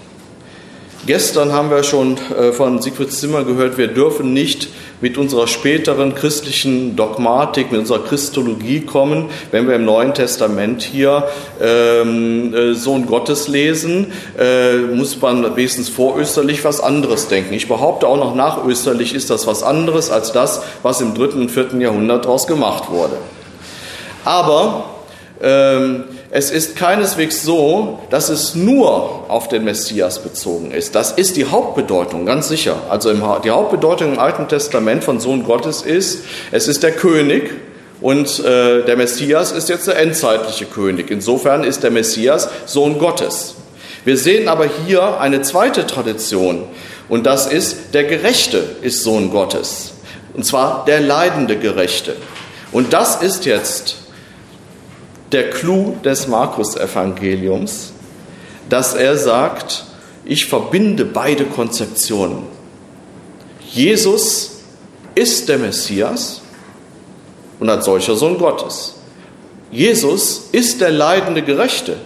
Gestern 1.06 1.52
haben 1.52 1.70
wir 1.70 1.82
schon 1.82 2.18
äh, 2.38 2.52
von 2.52 2.82
Siegfried 2.82 3.10
Zimmer 3.10 3.44
gehört, 3.44 3.78
wir 3.78 3.88
dürfen 3.88 4.34
nicht 4.34 4.68
mit 5.00 5.16
unserer 5.16 5.46
späteren 5.46 6.14
christlichen 6.14 6.94
Dogmatik, 6.94 7.72
mit 7.72 7.80
unserer 7.80 8.04
Christologie 8.04 8.82
kommen, 8.82 9.30
wenn 9.50 9.66
wir 9.66 9.76
im 9.76 9.86
Neuen 9.86 10.12
Testament 10.12 10.82
hier 10.82 11.26
ähm, 11.58 12.54
äh, 12.54 12.74
Sohn 12.74 13.06
Gottes 13.06 13.48
lesen, 13.48 14.12
äh, 14.38 14.76
muss 14.76 15.18
man 15.18 15.56
wenigstens 15.56 15.88
vorösterlich 15.88 16.64
was 16.64 16.82
anderes 16.82 17.28
denken. 17.28 17.54
Ich 17.54 17.66
behaupte 17.66 18.06
auch 18.06 18.18
noch 18.18 18.34
nachösterlich 18.34 19.14
ist 19.14 19.30
das 19.30 19.46
was 19.46 19.62
anderes 19.62 20.10
als 20.10 20.32
das, 20.32 20.62
was 20.82 21.00
im 21.00 21.14
dritten 21.14 21.40
und 21.40 21.50
vierten 21.50 21.80
Jahrhundert 21.80 22.26
daraus 22.26 22.46
gemacht 22.46 22.90
wurde. 22.90 23.16
Aber 24.26 24.84
ähm, 25.42 26.04
es 26.32 26.52
ist 26.52 26.76
keineswegs 26.76 27.42
so, 27.42 27.98
dass 28.08 28.28
es 28.28 28.54
nur 28.54 29.24
auf 29.28 29.48
den 29.48 29.64
Messias 29.64 30.22
bezogen 30.22 30.70
ist. 30.70 30.94
Das 30.94 31.10
ist 31.10 31.36
die 31.36 31.46
Hauptbedeutung, 31.46 32.24
ganz 32.24 32.48
sicher. 32.48 32.76
Also 32.88 33.12
die 33.12 33.50
Hauptbedeutung 33.50 34.12
im 34.12 34.18
Alten 34.20 34.46
Testament 34.46 35.02
von 35.02 35.18
Sohn 35.18 35.42
Gottes 35.42 35.82
ist, 35.82 36.20
es 36.52 36.68
ist 36.68 36.84
der 36.84 36.92
König 36.92 37.50
und 38.00 38.38
äh, 38.44 38.84
der 38.84 38.96
Messias 38.96 39.50
ist 39.50 39.68
jetzt 39.68 39.88
der 39.88 39.98
endzeitliche 39.98 40.66
König. 40.66 41.10
Insofern 41.10 41.64
ist 41.64 41.82
der 41.82 41.90
Messias 41.90 42.48
Sohn 42.64 42.98
Gottes. 43.00 43.56
Wir 44.04 44.16
sehen 44.16 44.48
aber 44.48 44.66
hier 44.86 45.20
eine 45.20 45.42
zweite 45.42 45.84
Tradition 45.86 46.62
und 47.08 47.26
das 47.26 47.48
ist, 47.48 47.92
der 47.92 48.04
Gerechte 48.04 48.76
ist 48.82 49.02
Sohn 49.02 49.32
Gottes. 49.32 49.94
Und 50.32 50.46
zwar 50.46 50.84
der 50.84 51.00
leidende 51.00 51.56
Gerechte. 51.56 52.14
Und 52.70 52.92
das 52.92 53.20
ist 53.20 53.46
jetzt 53.46 53.96
der 55.32 55.50
Clou 55.50 55.96
des 56.04 56.28
Markus-Evangeliums, 56.28 57.92
dass 58.68 58.94
er 58.94 59.16
sagt, 59.16 59.84
ich 60.24 60.46
verbinde 60.46 61.04
beide 61.04 61.44
Konzeptionen. 61.44 62.44
Jesus 63.70 64.60
ist 65.14 65.48
der 65.48 65.58
Messias 65.58 66.40
und 67.58 67.68
als 67.68 67.84
solcher 67.84 68.16
Sohn 68.16 68.38
Gottes. 68.38 68.96
Jesus 69.70 70.48
ist 70.52 70.80
der 70.80 70.90
leidende 70.90 71.42
Gerechte 71.42 71.96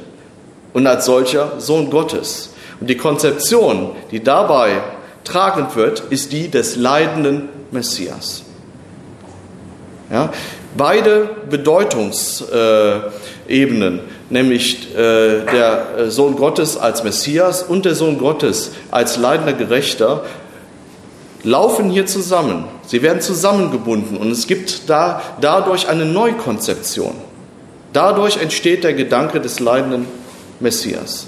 und 0.72 0.86
als 0.86 1.06
solcher 1.06 1.60
Sohn 1.60 1.88
Gottes. 1.90 2.50
Und 2.80 2.90
die 2.90 2.96
Konzeption, 2.96 3.92
die 4.10 4.22
dabei 4.22 4.82
tragend 5.22 5.74
wird, 5.76 6.00
ist 6.10 6.32
die 6.32 6.48
des 6.48 6.76
leidenden 6.76 7.48
Messias. 7.70 8.42
Ja, 10.10 10.30
beide 10.76 11.30
Bedeutungsebenen, 11.50 14.00
nämlich 14.30 14.94
äh, 14.94 15.44
der 15.44 16.10
Sohn 16.10 16.36
Gottes 16.36 16.76
als 16.76 17.04
Messias 17.04 17.62
und 17.62 17.84
der 17.84 17.94
Sohn 17.94 18.18
Gottes 18.18 18.72
als 18.90 19.16
leidender 19.16 19.52
Gerechter, 19.52 20.24
laufen 21.42 21.90
hier 21.90 22.06
zusammen. 22.06 22.64
Sie 22.86 23.02
werden 23.02 23.20
zusammengebunden 23.20 24.16
und 24.16 24.30
es 24.30 24.46
gibt 24.46 24.88
da 24.88 25.22
dadurch 25.40 25.88
eine 25.88 26.04
Neukonzeption. 26.04 27.14
Dadurch 27.92 28.38
entsteht 28.38 28.82
der 28.82 28.94
Gedanke 28.94 29.40
des 29.40 29.60
leidenden 29.60 30.06
Messias. 30.58 31.26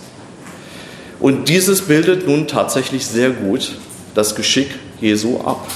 Und 1.21 1.49
dieses 1.49 1.83
bildet 1.83 2.27
nun 2.27 2.49
tatsächlich 2.49 3.07
sehr 3.07 3.31
gut 3.31 3.73
das 4.15 4.35
Geschick 4.35 4.69
Jesu 5.01 5.41
ab. 5.41 5.67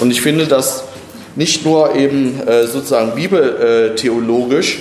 Und 0.00 0.10
ich 0.10 0.22
finde, 0.22 0.46
dass 0.46 0.84
nicht 1.38 1.64
nur 1.64 1.94
eben 1.94 2.46
äh, 2.46 2.66
sozusagen 2.66 3.12
bibeltheologisch 3.14 4.80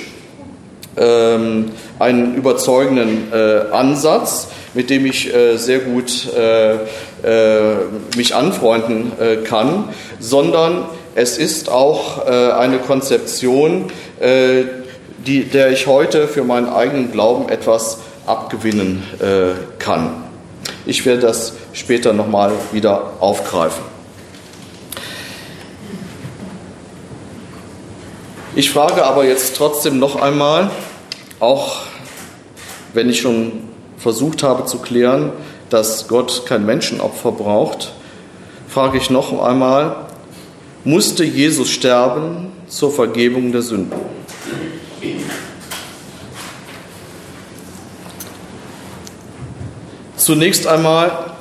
ähm, 0.97 1.66
einen 1.99 2.34
überzeugenden 2.34 3.32
äh, 3.32 3.72
Ansatz, 3.72 4.47
mit 4.74 4.89
dem 4.89 5.05
ich 5.05 5.32
äh, 5.34 5.58
sehr 5.58 5.80
gut 5.80 6.28
mich 8.16 8.36
anfreunden 8.36 9.12
kann, 9.43 9.86
sondern 10.20 10.86
es 11.16 11.39
ist 11.39 11.68
auch 11.70 12.28
eine 12.28 12.78
Konzeption, 12.78 13.86
die, 15.26 15.43
der 15.45 15.72
ich 15.72 15.88
heute 15.88 16.28
für 16.28 16.43
meinen 16.43 16.70
eigenen 16.70 17.12
Glauben 17.12 17.49
etwas 17.49 17.97
abgewinnen 18.28 19.01
kann. 19.80 20.12
Ich 20.86 21.08
werde 21.08 21.22
das 21.22 21.53
später 21.74 22.14
nochmal 22.14 22.51
wieder 22.72 23.14
aufgreifen. 23.20 23.97
Ich 28.58 28.72
frage 28.72 29.05
aber 29.05 29.24
jetzt 29.24 29.55
trotzdem 29.55 29.99
noch 29.99 30.16
einmal, 30.16 30.72
auch 31.39 31.82
wenn 32.91 33.08
ich 33.08 33.22
schon 33.22 33.51
versucht 33.99 34.41
habe 34.41 34.66
zu 34.66 34.80
klären, 34.80 35.32
dass 35.70 36.08
Gott 36.08 36.47
kein 36.47 36.66
Menschenopfer 36.66 37.34
braucht, 37.34 37.93
frage 38.68 38.97
ich 38.97 39.12
noch 39.12 39.43
einmal, 39.43 40.08
musste 40.84 41.24
Jesus 41.24 41.70
sterben 41.70 42.51
zur 42.68 42.91
Vergebung 42.91 43.51
der 43.51 43.62
Sünden? 43.62 43.99
Zunächst 50.16 50.66
einmal, 50.66 51.36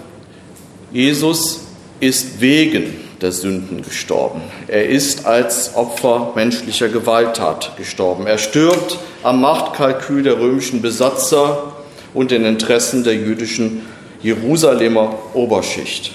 Jesus 0.92 1.60
ist 1.98 2.42
wegen 2.42 3.05
der 3.20 3.32
Sünden 3.32 3.82
gestorben. 3.82 4.42
Er 4.68 4.88
ist 4.88 5.26
als 5.26 5.74
Opfer 5.74 6.32
menschlicher 6.34 6.88
Gewalttat 6.88 7.76
gestorben. 7.76 8.26
Er 8.26 8.38
stirbt 8.38 8.98
am 9.22 9.40
Machtkalkül 9.40 10.22
der 10.22 10.38
römischen 10.38 10.82
Besatzer 10.82 11.72
und 12.14 12.30
den 12.30 12.44
Interessen 12.44 13.04
der 13.04 13.14
jüdischen 13.14 13.82
Jerusalemer 14.22 15.18
Oberschicht. 15.34 16.12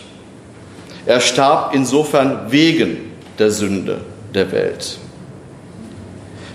Er 1.05 1.19
starb 1.19 1.73
insofern 1.73 2.51
wegen 2.51 3.11
der 3.39 3.51
Sünde 3.51 4.01
der 4.33 4.51
Welt. 4.51 4.97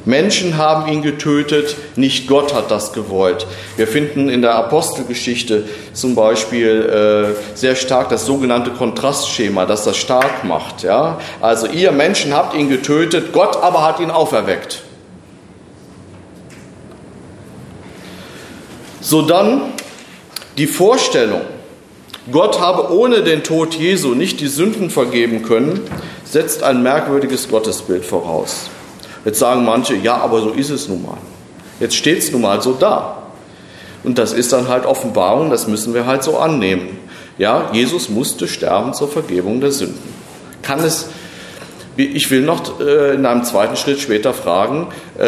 Menschen 0.07 0.57
haben 0.57 0.91
ihn 0.91 1.03
getötet, 1.03 1.77
nicht 1.97 2.29
Gott 2.29 2.55
hat 2.55 2.71
das 2.71 2.93
gewollt. 2.93 3.45
Wir 3.77 3.89
finden 3.89 4.29
in 4.29 4.41
der 4.41 4.55
Apostelgeschichte 4.55 5.65
zum 5.93 6.15
Beispiel 6.15 7.35
äh, 7.35 7.57
sehr 7.57 7.75
stark 7.75 8.09
das 8.09 8.25
sogenannte 8.25 8.71
Kontrastschema, 8.71 9.67
das 9.67 9.83
das 9.83 9.97
stark 9.97 10.45
macht. 10.45 10.85
Ja? 10.85 11.19
Also 11.41 11.67
ihr 11.67 11.91
Menschen 11.91 12.33
habt 12.33 12.55
ihn 12.55 12.69
getötet, 12.69 13.33
Gott 13.33 13.61
aber 13.61 13.83
hat 13.85 13.99
ihn 13.99 14.13
auferweckt. 14.13 14.83
So 19.01 19.23
dann 19.23 19.73
die 20.57 20.69
Vorstellung, 20.69 21.41
Gott 22.31 22.61
habe 22.61 22.93
ohne 22.95 23.25
den 23.25 23.43
Tod 23.43 23.75
Jesu 23.75 24.15
nicht 24.15 24.41
die 24.41 24.47
Sünden 24.47 24.89
vergeben 24.89 25.43
können, 25.43 25.81
setzt 26.25 26.63
ein 26.63 26.85
merkwürdiges 26.85 27.49
Gottesbild 27.49 28.05
voraus. 28.05 28.71
Jetzt 29.27 29.41
sagen 29.41 29.65
manche, 29.65 29.97
ja, 29.97 30.19
aber 30.19 30.41
so 30.41 30.51
ist 30.51 30.71
es 30.71 30.87
nun 30.89 31.03
mal. 31.03 31.19
Jetzt 31.81 31.97
steht 31.97 32.19
es 32.19 32.31
nun 32.31 32.43
mal 32.43 32.63
so 32.63 32.75
da. 32.75 33.25
Und 34.05 34.19
das 34.19 34.33
ist 34.33 34.53
dann 34.53 34.69
halt 34.69 34.87
Offenbarung, 34.87 35.51
das 35.51 35.67
müssen 35.67 35.95
wir 35.95 36.07
halt 36.07 36.23
so 36.23 36.39
annehmen. 36.39 36.97
Ja, 37.37 37.71
Jesus 37.73 38.09
musste 38.09 38.47
sterben 38.47 38.95
zur 38.95 39.09
Vergebung 39.09 39.61
der 39.61 39.73
Sünden. 39.73 40.15
Kann 40.63 40.79
es, 40.79 41.09
ich 41.97 42.31
will 42.31 42.43
noch 42.43 42.79
äh, 42.79 43.17
in 43.17 43.27
einem 43.27 43.43
zweiten 43.43 43.75
Schritt 43.75 43.99
später 43.99 44.33
fragen, 44.33 44.87
äh, 45.19 45.25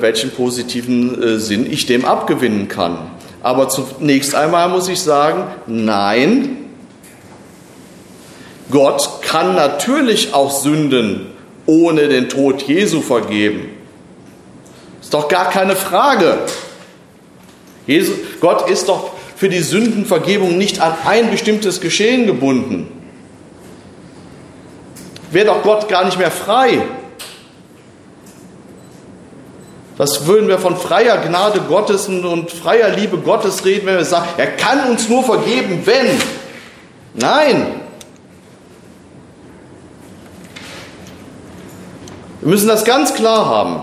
welchen 0.00 0.30
positiven 0.30 1.22
äh, 1.22 1.38
Sinn 1.38 1.66
ich 1.68 1.86
dem 1.86 2.04
abgewinnen 2.04 2.68
kann. 2.68 2.98
Aber 3.42 3.70
zunächst 3.70 4.34
einmal 4.34 4.68
muss 4.68 4.86
ich 4.88 5.00
sagen, 5.00 5.44
nein, 5.66 6.58
Gott 8.70 9.22
kann 9.22 9.54
natürlich 9.54 10.34
auch 10.34 10.50
Sünden 10.50 11.33
ohne 11.66 12.08
den 12.08 12.28
Tod 12.28 12.62
Jesu 12.62 13.00
vergeben. 13.00 13.70
Ist 15.00 15.14
doch 15.14 15.28
gar 15.28 15.50
keine 15.50 15.76
Frage. 15.76 16.38
Jesus, 17.86 18.16
Gott 18.40 18.68
ist 18.68 18.88
doch 18.88 19.12
für 19.36 19.48
die 19.48 19.60
Sündenvergebung 19.60 20.56
nicht 20.56 20.80
an 20.80 20.94
ein 21.04 21.30
bestimmtes 21.30 21.80
Geschehen 21.80 22.26
gebunden. 22.26 22.90
Wäre 25.30 25.46
doch 25.46 25.62
Gott 25.62 25.88
gar 25.88 26.04
nicht 26.04 26.18
mehr 26.18 26.30
frei. 26.30 26.80
Was 29.96 30.26
würden 30.26 30.48
wir 30.48 30.58
von 30.58 30.76
freier 30.76 31.18
Gnade 31.18 31.60
Gottes 31.68 32.08
und 32.08 32.50
freier 32.50 32.90
Liebe 32.90 33.18
Gottes 33.18 33.64
reden, 33.64 33.86
wenn 33.86 33.96
wir 33.96 34.04
sagen, 34.04 34.28
er 34.36 34.48
kann 34.48 34.90
uns 34.90 35.08
nur 35.08 35.22
vergeben, 35.22 35.82
wenn. 35.84 36.06
Nein, 37.14 37.80
Wir 42.44 42.50
müssen 42.50 42.68
das 42.68 42.84
ganz 42.84 43.14
klar 43.14 43.46
haben. 43.46 43.80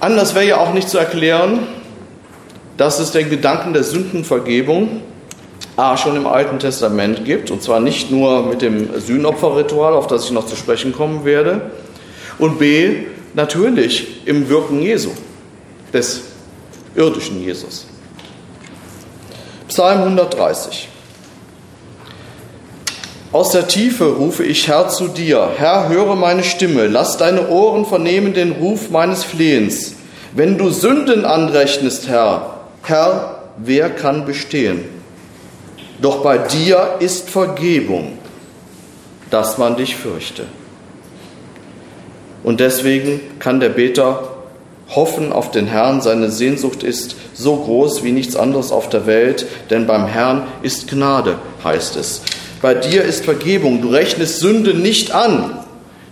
Anders 0.00 0.34
wäre 0.34 0.48
ja 0.48 0.56
auch 0.56 0.72
nicht 0.72 0.88
zu 0.88 0.98
erklären, 0.98 1.68
dass 2.76 2.98
es 2.98 3.12
den 3.12 3.30
Gedanken 3.30 3.72
der 3.72 3.84
Sündenvergebung 3.84 5.02
A 5.76 5.96
schon 5.96 6.16
im 6.16 6.26
Alten 6.26 6.58
Testament 6.58 7.24
gibt, 7.24 7.52
und 7.52 7.62
zwar 7.62 7.78
nicht 7.78 8.10
nur 8.10 8.46
mit 8.46 8.62
dem 8.62 8.98
Sühnopferritual, 8.98 9.94
auf 9.94 10.08
das 10.08 10.24
ich 10.24 10.32
noch 10.32 10.46
zu 10.46 10.56
sprechen 10.56 10.92
kommen 10.92 11.24
werde, 11.24 11.70
und 12.40 12.58
B 12.58 13.04
natürlich 13.34 14.26
im 14.26 14.48
Wirken 14.48 14.82
Jesu, 14.82 15.10
des 15.92 16.22
irdischen 16.96 17.40
Jesus. 17.40 17.86
Psalm 19.68 20.00
130. 20.00 20.88
Aus 23.34 23.50
der 23.50 23.66
Tiefe 23.66 24.04
rufe 24.04 24.44
ich 24.44 24.68
Herr 24.68 24.86
zu 24.90 25.08
dir. 25.08 25.50
Herr, 25.56 25.88
höre 25.88 26.14
meine 26.14 26.44
Stimme. 26.44 26.86
Lass 26.86 27.16
deine 27.16 27.48
Ohren 27.48 27.84
vernehmen 27.84 28.32
den 28.32 28.52
Ruf 28.52 28.90
meines 28.90 29.24
Flehens. 29.24 29.96
Wenn 30.34 30.56
du 30.56 30.70
Sünden 30.70 31.24
anrechnest, 31.24 32.06
Herr, 32.06 32.60
Herr, 32.84 33.42
wer 33.56 33.90
kann 33.90 34.24
bestehen? 34.24 34.84
Doch 36.00 36.22
bei 36.22 36.38
dir 36.38 36.94
ist 37.00 37.28
Vergebung, 37.28 38.18
dass 39.30 39.58
man 39.58 39.76
dich 39.76 39.96
fürchte. 39.96 40.44
Und 42.44 42.60
deswegen 42.60 43.20
kann 43.40 43.58
der 43.58 43.70
Beter 43.70 44.28
hoffen 44.94 45.32
auf 45.32 45.50
den 45.50 45.66
Herrn. 45.66 46.02
Seine 46.02 46.30
Sehnsucht 46.30 46.84
ist 46.84 47.16
so 47.34 47.56
groß 47.56 48.04
wie 48.04 48.12
nichts 48.12 48.36
anderes 48.36 48.70
auf 48.70 48.88
der 48.90 49.06
Welt, 49.06 49.44
denn 49.70 49.88
beim 49.88 50.06
Herrn 50.06 50.46
ist 50.62 50.86
Gnade, 50.86 51.38
heißt 51.64 51.96
es. 51.96 52.22
Bei 52.64 52.72
dir 52.72 53.02
ist 53.04 53.26
Vergebung. 53.26 53.82
Du 53.82 53.90
rechnest 53.90 54.40
Sünde 54.40 54.72
nicht 54.72 55.10
an. 55.10 55.58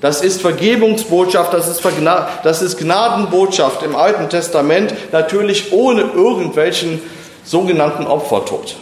Das 0.03 0.21
ist 0.21 0.43
Vergebungsbotschaft, 0.43 1.55
das 1.55 1.67
ist, 1.67 1.81
Vergna 1.81 2.29
das 2.43 2.61
ist 2.61 2.77
Gnadenbotschaft 2.77 3.83
im 3.83 3.97
Alten 3.97 4.29
Testament, 4.29 4.93
natürlich 5.13 5.73
ohne 5.73 6.03
irgendwelchen 6.03 7.01
sogenannten 7.43 8.07
Opfertod. 8.07 8.77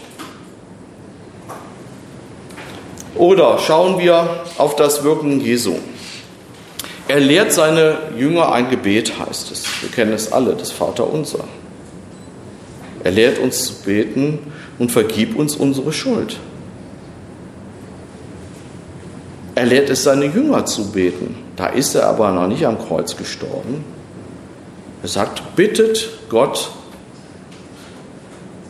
Oder 3.14 3.60
schauen 3.60 4.00
wir 4.00 4.40
auf 4.58 4.74
das 4.74 5.04
Wirken 5.04 5.40
Jesu. 5.40 5.76
Er 7.06 7.20
lehrt 7.20 7.52
seine 7.52 7.98
Jünger 8.18 8.50
ein 8.50 8.68
Gebet, 8.68 9.12
heißt 9.16 9.52
es. 9.52 9.62
Wir 9.80 9.92
kennen 9.92 10.12
es 10.12 10.32
alle, 10.32 10.56
das 10.56 10.72
Vaterunser. 10.72 11.44
Er 13.04 13.12
lehrt 13.12 13.38
uns 13.38 13.64
zu 13.64 13.74
beten 13.84 14.40
und 14.80 14.90
vergib 14.90 15.36
uns 15.36 15.54
unsere 15.54 15.92
Schuld. 15.92 16.36
Er 19.54 19.66
lehrt 19.66 19.90
es 19.90 20.04
seine 20.04 20.26
Jünger 20.26 20.64
zu 20.66 20.92
beten. 20.92 21.34
Da 21.56 21.66
ist 21.66 21.94
er 21.94 22.06
aber 22.06 22.30
noch 22.30 22.46
nicht 22.46 22.66
am 22.66 22.78
Kreuz 22.78 23.16
gestorben. 23.16 23.84
Er 25.02 25.08
sagt, 25.08 25.56
bittet 25.56 26.08
Gott, 26.28 26.70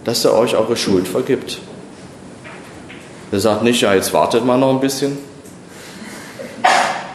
dass 0.04 0.24
er 0.24 0.34
euch 0.36 0.56
eure 0.56 0.76
Schuld 0.76 1.06
vergibt. 1.06 1.58
Er 3.32 3.40
sagt 3.40 3.62
nicht, 3.62 3.80
ja, 3.80 3.94
jetzt 3.94 4.12
wartet 4.12 4.44
mal 4.44 4.58
noch 4.58 4.70
ein 4.70 4.80
bisschen. 4.80 5.18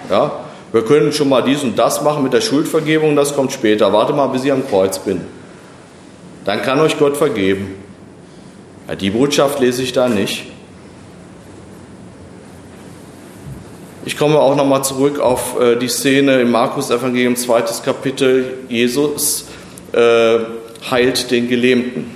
Ja, 0.10 0.40
wir 0.72 0.86
können 0.86 1.12
schon 1.12 1.30
mal 1.30 1.42
dies 1.42 1.64
und 1.64 1.78
das 1.78 2.02
machen 2.04 2.24
mit 2.24 2.34
der 2.34 2.42
Schuldvergebung, 2.42 3.16
das 3.16 3.36
kommt 3.36 3.52
später. 3.52 3.92
Warte 3.92 4.14
mal, 4.14 4.28
bis 4.28 4.44
ich 4.44 4.52
am 4.52 4.68
Kreuz 4.68 5.00
bin. 5.00 5.22
Dann 6.46 6.62
kann 6.62 6.80
euch 6.80 7.00
Gott 7.00 7.18
vergeben. 7.18 7.76
Ja, 8.88 8.96
die 8.96 9.10
Botschaft 9.10 9.60
lese 9.60 9.82
ich 9.82 9.94
da 9.94 10.08
nicht. 10.08 10.46
Ich 14.08 14.18
komme 14.18 14.40
auch 14.40 14.56
nochmal 14.56 14.84
zurück 14.84 15.20
auf 15.20 15.60
äh, 15.60 15.78
die 15.78 15.88
Szene 15.88 16.40
im 16.40 16.52
Markus-Evangelium, 16.52 17.36
zweites 17.36 17.82
Kapitel. 17.82 18.60
Jesus 18.70 19.46
äh, 19.94 20.38
heilt 20.92 21.32
den 21.32 21.50
Gelähmten. 21.50 22.12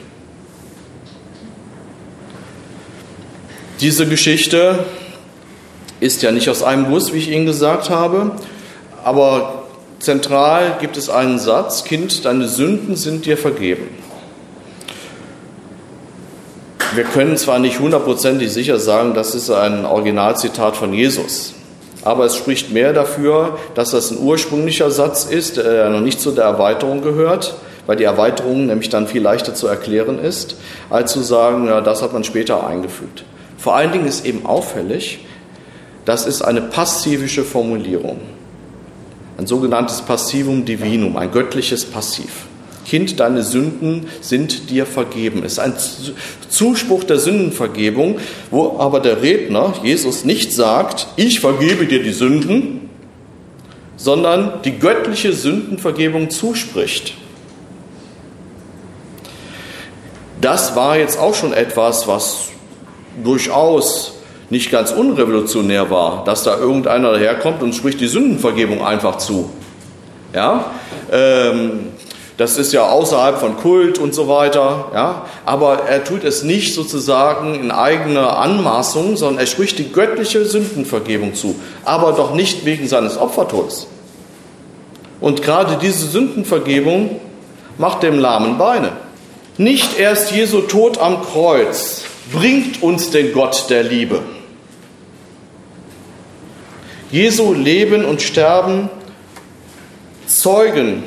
Diese 3.82 4.06
Geschichte 4.08 4.86
ist 6.00 6.22
ja 6.22 6.32
nicht 6.32 6.48
aus 6.48 6.62
einem 6.62 6.86
Guss, 6.92 7.12
wie 7.12 7.18
ich 7.18 7.32
Ihnen 7.32 7.48
gesagt 7.48 7.90
habe, 7.90 8.34
aber 9.04 9.64
zentral 9.98 10.78
gibt 10.80 10.96
es 10.96 11.10
einen 11.10 11.40
Satz, 11.40 11.86
Kind, 11.86 12.24
deine 12.24 12.48
Sünden 12.48 12.98
sind 12.98 13.26
dir 13.26 13.38
vergeben. 13.38 13.88
Wir 16.94 17.04
können 17.04 17.36
zwar 17.38 17.58
nicht 17.58 17.80
hundertprozentig 17.80 18.52
sicher 18.52 18.78
sagen, 18.78 19.16
das 19.16 19.34
ist 19.34 19.50
ein 19.50 19.86
Originalzitat 19.86 20.78
von 20.78 20.94
Jesus. 20.94 21.56
Aber 22.04 22.26
es 22.26 22.36
spricht 22.36 22.72
mehr 22.72 22.94
dafür, 22.94 23.58
dass 23.76 23.92
das 23.92 24.12
ein 24.12 24.20
ursprünglicher 24.20 24.90
Satz 24.92 25.26
ist, 25.26 25.58
der 25.58 25.90
noch 25.90 26.02
nicht 26.02 26.22
zu 26.22 26.32
der 26.32 26.46
Erweiterung 26.46 27.02
gehört, 27.02 27.56
weil 27.88 27.98
die 27.98 28.04
Erweiterung 28.04 28.68
nämlich 28.68 28.90
dann 28.90 29.08
viel 29.08 29.22
leichter 29.22 29.54
zu 29.54 29.68
erklären 29.68 30.20
ist, 30.20 30.56
als 30.90 31.12
zu 31.12 31.22
sagen, 31.22 31.66
ja, 31.68 31.82
das 31.82 32.02
hat 32.02 32.14
man 32.14 32.24
später 32.24 32.66
eingefügt. 32.66 33.26
Vor 33.58 33.76
allen 33.76 33.92
Dingen 33.92 34.06
ist 34.06 34.26
eben 34.26 34.46
auffällig, 34.46 35.26
das 36.06 36.26
ist 36.26 36.42
eine 36.42 36.62
passivische 36.62 37.44
Formulierung, 37.44 38.20
ein 39.38 39.48
sogenanntes 39.48 40.02
Passivum 40.02 40.66
Divinum, 40.66 41.18
ein 41.18 41.32
göttliches 41.32 41.86
Passiv. 41.86 42.49
Kind, 42.90 43.20
deine 43.20 43.44
Sünden 43.44 44.08
sind 44.20 44.72
dir 44.72 44.88
vergeben. 44.88 45.44
Es 45.46 45.54
ist 45.54 45.60
ein 45.60 45.76
Zuspruch 46.50 47.04
der 47.04 47.20
Sündenvergebung, 47.20 48.18
wo 48.50 48.80
aber 48.80 49.00
der 49.00 49.22
Redner, 49.22 49.76
Jesus, 49.84 50.26
nicht 50.26 50.52
sagt, 50.52 51.06
ich 51.16 51.40
vergebe 51.40 51.86
dir 51.86 52.02
die 52.02 52.14
Sünden, 52.14 52.90
sondern 53.96 54.64
die 54.66 54.80
göttliche 54.80 55.34
Sündenvergebung 55.34 56.32
zuspricht. 56.32 57.14
Das 60.42 60.76
war 60.76 60.98
jetzt 60.98 61.20
auch 61.20 61.36
schon 61.36 61.54
etwas, 61.54 62.08
was 62.08 62.50
durchaus 63.24 64.14
nicht 64.50 64.72
ganz 64.72 64.92
unrevolutionär 64.92 65.92
war, 65.92 66.24
dass 66.24 66.44
da 66.44 66.58
irgendeiner 66.58 67.12
daherkommt 67.12 67.62
und 67.62 67.76
spricht 67.76 68.02
die 68.02 68.08
Sündenvergebung 68.08 68.84
einfach 68.84 69.20
zu. 69.20 69.52
Ja, 70.34 70.72
ähm, 71.12 71.90
das 72.40 72.58
ist 72.58 72.72
ja 72.72 72.88
außerhalb 72.88 73.38
von 73.38 73.58
Kult 73.58 73.98
und 73.98 74.16
so 74.16 74.30
weiter, 74.30 74.92
ja. 74.94 75.26
Aber 75.46 75.84
er 75.90 76.06
tut 76.06 76.24
es 76.24 76.42
nicht 76.42 76.74
sozusagen 76.74 77.54
in 77.54 77.70
eigener 77.70 78.38
Anmaßung, 78.38 79.18
sondern 79.18 79.42
er 79.42 79.46
spricht 79.46 79.78
die 79.78 79.92
göttliche 79.92 80.46
Sündenvergebung 80.46 81.36
zu. 81.36 81.56
Aber 81.84 82.14
doch 82.14 82.34
nicht 82.34 82.64
wegen 82.64 82.88
seines 82.88 83.18
Opfertodes. 83.18 83.88
Und 85.20 85.42
gerade 85.42 85.80
diese 85.82 86.08
Sündenvergebung 86.08 87.20
macht 87.78 88.04
dem 88.04 88.18
Lahmen 88.18 88.58
Beine. 88.58 88.94
Nicht 89.58 90.00
erst 90.00 90.32
Jesu 90.32 90.62
Tod 90.62 90.98
am 90.98 91.22
Kreuz 91.22 92.04
bringt 92.32 92.82
uns 92.82 93.10
den 93.10 93.34
Gott 93.34 93.66
der 93.70 93.84
Liebe. 93.84 94.22
Jesu 97.12 97.52
Leben 97.52 98.06
und 98.06 98.22
Sterben 98.22 98.90
zeugen 100.26 101.04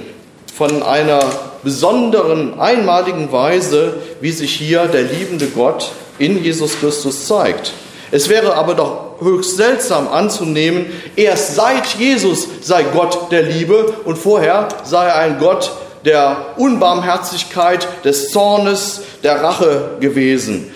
von 0.54 0.82
einer 0.82 1.20
besonderen, 1.62 2.60
einmaligen 2.60 3.32
Weise, 3.32 3.94
wie 4.20 4.32
sich 4.32 4.52
hier 4.52 4.86
der 4.86 5.02
liebende 5.02 5.46
Gott 5.46 5.92
in 6.18 6.42
Jesus 6.42 6.78
Christus 6.78 7.26
zeigt. 7.26 7.72
Es 8.10 8.28
wäre 8.28 8.54
aber 8.56 8.74
doch 8.74 9.20
höchst 9.20 9.56
seltsam 9.56 10.08
anzunehmen, 10.08 10.86
erst 11.16 11.54
seit 11.54 11.86
Jesus 11.98 12.46
sei 12.60 12.82
Gott 12.82 13.30
der 13.30 13.42
Liebe 13.42 13.94
und 14.04 14.18
vorher 14.18 14.68
sei 14.84 15.06
er 15.06 15.16
ein 15.16 15.38
Gott 15.38 15.72
der 16.04 16.54
Unbarmherzigkeit, 16.56 17.86
des 18.04 18.30
Zornes, 18.30 19.02
der 19.22 19.42
Rache 19.42 19.96
gewesen. 20.00 20.70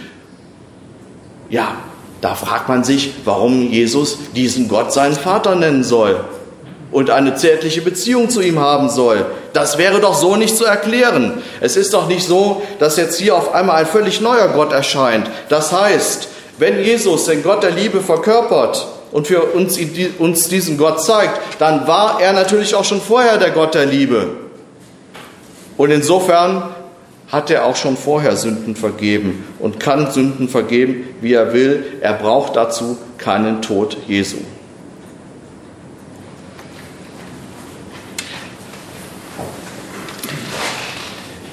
Ja, 1.50 1.76
da 2.20 2.34
fragt 2.34 2.68
man 2.68 2.84
sich, 2.84 3.12
warum 3.24 3.70
Jesus 3.70 4.18
diesen 4.34 4.68
Gott 4.68 4.92
seinen 4.92 5.14
Vater 5.14 5.56
nennen 5.56 5.84
soll 5.84 6.24
und 6.90 7.10
eine 7.10 7.34
zärtliche 7.34 7.82
Beziehung 7.82 8.30
zu 8.30 8.40
ihm 8.40 8.58
haben 8.58 8.88
soll. 8.88 9.26
Das 9.57 9.78
wäre 9.78 10.00
doch 10.00 10.12
so 10.12 10.36
nicht 10.36 10.54
zu 10.54 10.66
erklären. 10.66 11.42
Es 11.62 11.78
ist 11.78 11.94
doch 11.94 12.09
nicht 12.09 12.26
so, 12.26 12.61
dass 12.78 12.98
jetzt 12.98 13.18
hier 13.18 13.34
auf 13.34 13.54
einmal 13.54 13.76
ein 13.76 13.86
völlig 13.86 14.20
neuer 14.20 14.48
Gott 14.48 14.70
erscheint. 14.70 15.30
Das 15.48 15.72
heißt, 15.72 16.28
wenn 16.59 16.84
Jesus 16.84 17.24
den 17.24 17.42
Gott 17.42 17.62
der 17.62 17.70
Liebe 17.70 18.02
verkörpert 18.02 18.86
und 19.12 19.26
für 19.26 19.40
uns, 19.40 19.78
uns 20.18 20.48
diesen 20.50 20.76
Gott 20.76 21.02
zeigt, 21.02 21.40
dann 21.59 21.86
war 21.86 22.20
er 22.20 22.34
natürlich 22.34 22.74
auch 22.74 22.84
schon 22.84 23.00
vorher 23.00 23.38
der 23.38 23.50
Gott 23.50 23.74
der 23.74 23.86
Liebe. 23.86 24.28
Und 25.78 25.90
insofern 25.90 26.74
hat 27.28 27.50
er 27.50 27.64
auch 27.64 27.76
schon 27.76 27.96
vorher 27.96 28.36
Sünden 28.36 28.76
vergeben 28.76 29.42
und 29.59 29.80
kann 29.80 30.12
Sünden 30.12 30.50
vergeben, 30.50 31.09
wie 31.22 31.32
er 31.32 31.54
will. 31.54 31.82
Er 32.02 32.12
braucht 32.12 32.57
dazu 32.57 32.98
keinen 33.16 33.62
Tod 33.62 33.96
Jesu. 34.07 34.36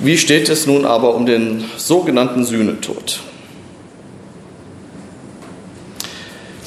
Wie 0.03 0.17
steht 0.17 0.49
es 0.49 0.67
nun 0.67 0.83
aber 0.83 1.15
um 1.15 1.25
den 1.25 1.63
sogenannten 1.77 2.43
Sühnetod? 2.43 3.21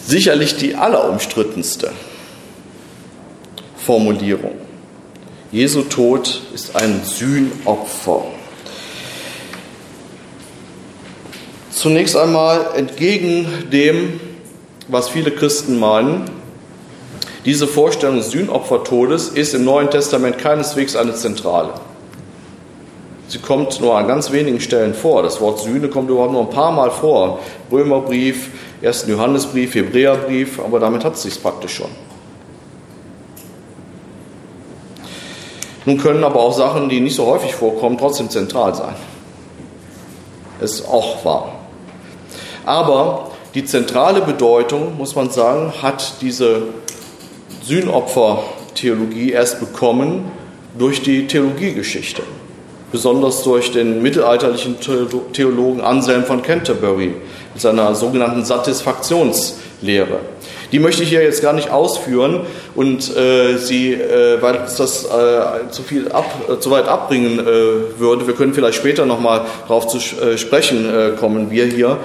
Sicherlich 0.06 0.56
die 0.56 0.74
allerumstrittenste 0.74 1.92
Formulierung. 3.76 4.52
Jesu 5.52 5.82
Tod 5.82 6.40
ist 6.54 6.76
ein 6.76 7.02
Sühnopfer. 7.04 8.24
Zunächst 11.70 12.16
einmal 12.16 12.70
entgegen 12.74 13.46
dem, 13.70 14.18
was 14.88 15.10
viele 15.10 15.30
Christen 15.30 15.78
meinen, 15.78 16.30
diese 17.44 17.66
Vorstellung 17.66 18.16
des 18.16 18.30
Sühnopfertodes 18.30 19.28
ist 19.28 19.52
im 19.52 19.66
Neuen 19.66 19.90
Testament 19.90 20.38
keineswegs 20.38 20.96
eine 20.96 21.14
zentrale. 21.14 21.74
Sie 23.28 23.38
kommt 23.38 23.80
nur 23.80 23.98
an 23.98 24.06
ganz 24.06 24.30
wenigen 24.30 24.60
Stellen 24.60 24.94
vor. 24.94 25.22
Das 25.22 25.40
Wort 25.40 25.58
Sühne 25.58 25.88
kommt 25.88 26.10
überhaupt 26.10 26.32
nur 26.32 26.42
ein 26.42 26.50
paar 26.50 26.70
Mal 26.70 26.90
vor. 26.90 27.40
Römerbrief, 27.72 28.50
1. 28.82 29.06
Johannesbrief, 29.08 29.74
Hebräerbrief, 29.74 30.60
aber 30.60 30.78
damit 30.78 31.04
hat 31.04 31.14
es 31.14 31.22
sich 31.22 31.42
praktisch 31.42 31.74
schon. 31.74 31.90
Nun 35.84 35.98
können 35.98 36.22
aber 36.22 36.40
auch 36.40 36.52
Sachen, 36.52 36.88
die 36.88 37.00
nicht 37.00 37.16
so 37.16 37.26
häufig 37.26 37.54
vorkommen, 37.54 37.98
trotzdem 37.98 38.30
zentral 38.30 38.74
sein. 38.74 38.94
Ist 40.60 40.88
auch 40.88 41.24
wahr. 41.24 41.52
Aber 42.64 43.30
die 43.54 43.64
zentrale 43.64 44.20
Bedeutung, 44.20 44.96
muss 44.96 45.14
man 45.14 45.30
sagen, 45.30 45.72
hat 45.82 46.14
diese 46.20 46.62
Sühnopfer-Theologie 47.62 49.30
erst 49.30 49.60
bekommen 49.60 50.30
durch 50.76 51.02
die 51.02 51.26
Theologiegeschichte 51.26 52.22
besonders 52.96 53.42
durch 53.42 53.72
den 53.72 54.00
mittelalterlichen 54.00 54.76
Theologen 55.34 55.82
Anselm 55.82 56.24
von 56.24 56.40
Canterbury 56.40 57.12
mit 57.52 57.60
seiner 57.60 57.94
sogenannten 57.94 58.42
Satisfaktionslehre. 58.42 60.20
Die 60.72 60.78
möchte 60.78 61.02
ich 61.02 61.10
hier 61.10 61.22
jetzt 61.22 61.42
gar 61.42 61.52
nicht 61.52 61.68
ausführen 61.68 62.40
und 62.74 63.14
äh, 63.14 63.58
sie, 63.58 63.92
äh, 63.92 64.40
weil 64.40 64.62
es 64.64 64.76
das 64.76 65.04
äh, 65.04 65.70
zu 65.70 65.82
viel 65.82 66.10
ab, 66.10 66.24
äh, 66.48 66.58
zu 66.58 66.70
weit 66.70 66.88
abbringen 66.88 67.38
äh, 67.38 68.00
würde. 68.00 68.26
Wir 68.26 68.32
können 68.32 68.54
vielleicht 68.54 68.78
später 68.78 69.04
nochmal 69.04 69.42
darauf 69.68 69.86
zu 69.88 69.98
äh, 69.98 70.38
sprechen 70.38 70.88
kommen, 71.20 71.50
wir 71.50 71.66
hier. 71.66 71.98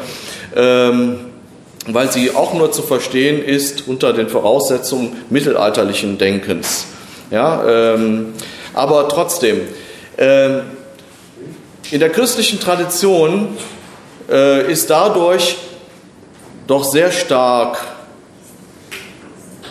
Ähm, 0.58 1.20
weil 1.88 2.12
sie 2.12 2.36
auch 2.36 2.54
nur 2.54 2.74
zu 2.74 2.82
verstehen 2.82 3.42
ist 3.42 3.88
unter 3.88 4.12
den 4.12 4.28
Voraussetzungen 4.28 5.24
mittelalterlichen 5.30 6.18
Denkens. 6.18 6.86
Ja, 7.32 7.94
ähm, 7.96 8.34
aber 8.74 9.08
trotzdem, 9.08 9.62
ähm, 10.18 10.62
in 11.92 12.00
der 12.00 12.10
christlichen 12.10 12.60
Tradition 12.60 13.58
äh, 14.30 14.72
ist 14.72 14.90
dadurch 14.90 15.58
doch 16.66 16.86
sehr 16.86 17.12
stark 17.12 17.86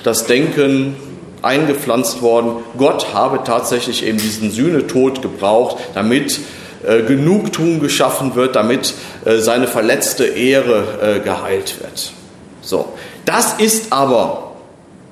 das 0.05 0.27
Denken 0.27 0.97
eingepflanzt 1.43 2.21
worden, 2.21 2.57
Gott 2.77 3.15
habe 3.15 3.43
tatsächlich 3.45 4.05
eben 4.05 4.19
diesen 4.19 4.51
Sühnetod 4.51 5.23
gebraucht, 5.23 5.79
damit 5.95 6.41
äh, 6.87 7.03
Genugtuung 7.03 7.81
geschaffen 7.81 8.35
wird, 8.35 8.55
damit 8.55 8.93
äh, 9.25 9.39
seine 9.39 9.67
verletzte 9.67 10.27
Ehre 10.27 11.17
äh, 11.17 11.21
geheilt 11.21 11.81
wird. 11.81 12.13
So, 12.61 12.93
das 13.25 13.55
ist 13.55 13.93
aber 13.93 14.53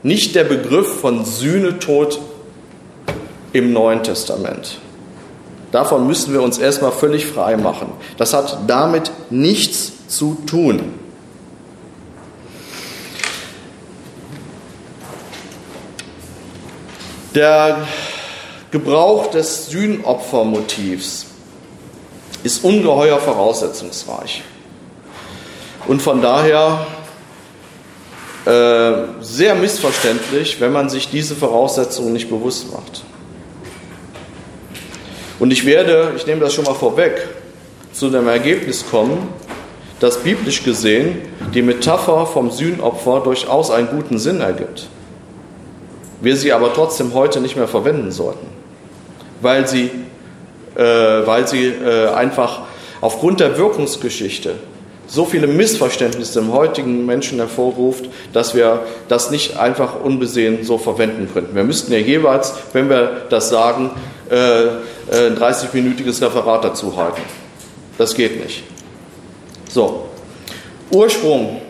nicht 0.02 0.34
der 0.34 0.44
Begriff 0.44 1.00
von 1.00 1.24
Sühnetod 1.24 2.20
im 3.54 3.72
Neuen 3.72 4.02
Testament. 4.02 4.78
Davon 5.72 6.06
müssen 6.06 6.32
wir 6.32 6.42
uns 6.42 6.58
erstmal 6.58 6.92
völlig 6.92 7.26
frei 7.26 7.56
machen. 7.56 7.92
Das 8.16 8.32
hat 8.32 8.58
damit 8.66 9.10
nichts 9.30 9.92
zu 10.08 10.38
tun. 10.46 10.94
Der 17.34 17.86
Gebrauch 18.70 19.30
des 19.30 19.68
Sühnopfermotivs 19.68 21.26
ist 22.42 22.64
ungeheuer 22.64 23.18
voraussetzungsreich 23.18 24.42
und 25.86 26.00
von 26.00 26.22
daher 26.22 26.86
äh, 28.44 28.92
sehr 29.20 29.54
missverständlich, 29.54 30.60
wenn 30.60 30.72
man 30.72 30.88
sich 30.88 31.10
diese 31.10 31.34
Voraussetzungen 31.34 32.12
nicht 32.12 32.30
bewusst 32.30 32.72
macht. 32.72 33.04
Und 35.39 35.53
ich 35.53 35.64
werde, 35.64 36.12
ich 36.16 36.26
nehme 36.26 36.41
das 36.41 36.55
schon 36.55 36.64
mal 36.64 36.74
vorweg, 36.74 37.26
zu 37.93 38.11
dem 38.11 38.28
Ergebnis 38.28 38.84
kommen, 38.91 39.28
dass 40.01 40.18
biblisch 40.18 40.62
gesehen 40.62 41.22
die 41.55 41.62
Metapher 41.62 42.26
vom 42.26 42.51
Sühnopfer 42.51 43.20
durchaus 43.20 43.70
einen 43.70 43.89
guten 43.89 44.18
Sinn 44.18 44.41
ergibt. 44.41 44.89
Wir 46.20 46.36
sie 46.36 46.53
aber 46.53 46.72
trotzdem 46.72 47.14
heute 47.14 47.41
nicht 47.41 47.57
mehr 47.57 47.68
verwenden 47.68 48.11
sollten, 48.11 48.47
weil 49.41 49.66
sie, 49.68 49.91
äh, 50.76 50.82
weil 50.82 51.47
sie 51.47 51.66
äh, 51.66 52.09
einfach 52.09 52.62
aufgrund 53.01 53.41
der 53.41 53.57
Wirkungsgeschichte 53.57 54.57
so 55.07 55.24
viele 55.24 55.47
Missverständnisse 55.47 56.41
im 56.41 56.53
heutigen 56.53 57.07
Menschen 57.07 57.39
hervorruft, 57.39 58.05
dass 58.32 58.55
wir 58.55 58.80
das 59.09 59.30
nicht 59.30 59.57
einfach 59.57 60.01
unbesehen 60.03 60.64
so 60.64 60.76
verwenden 60.76 61.28
könnten. 61.32 61.55
Wir 61.55 61.64
müssten 61.64 61.93
ja 61.93 61.99
jeweils, 61.99 62.53
wenn 62.72 62.91
wir 62.91 63.22
das 63.30 63.49
sagen, 63.49 63.91
äh, 64.28 64.66
ein 65.11 65.36
30-minütiges 65.36 66.22
Referat 66.22 66.64
dazu 66.64 66.96
halten. 66.96 67.22
Das 67.96 68.14
geht 68.14 68.42
nicht. 68.42 68.62
So, 69.68 70.09
Ursprung 70.90 71.61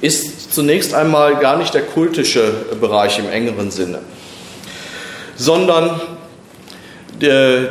ist 0.00 0.52
zunächst 0.52 0.94
einmal 0.94 1.36
gar 1.36 1.56
nicht 1.56 1.72
der 1.74 1.82
kultische 1.82 2.52
Bereich 2.80 3.18
im 3.18 3.28
engeren 3.30 3.70
Sinne, 3.70 4.00
sondern 5.36 6.00
der, 7.20 7.68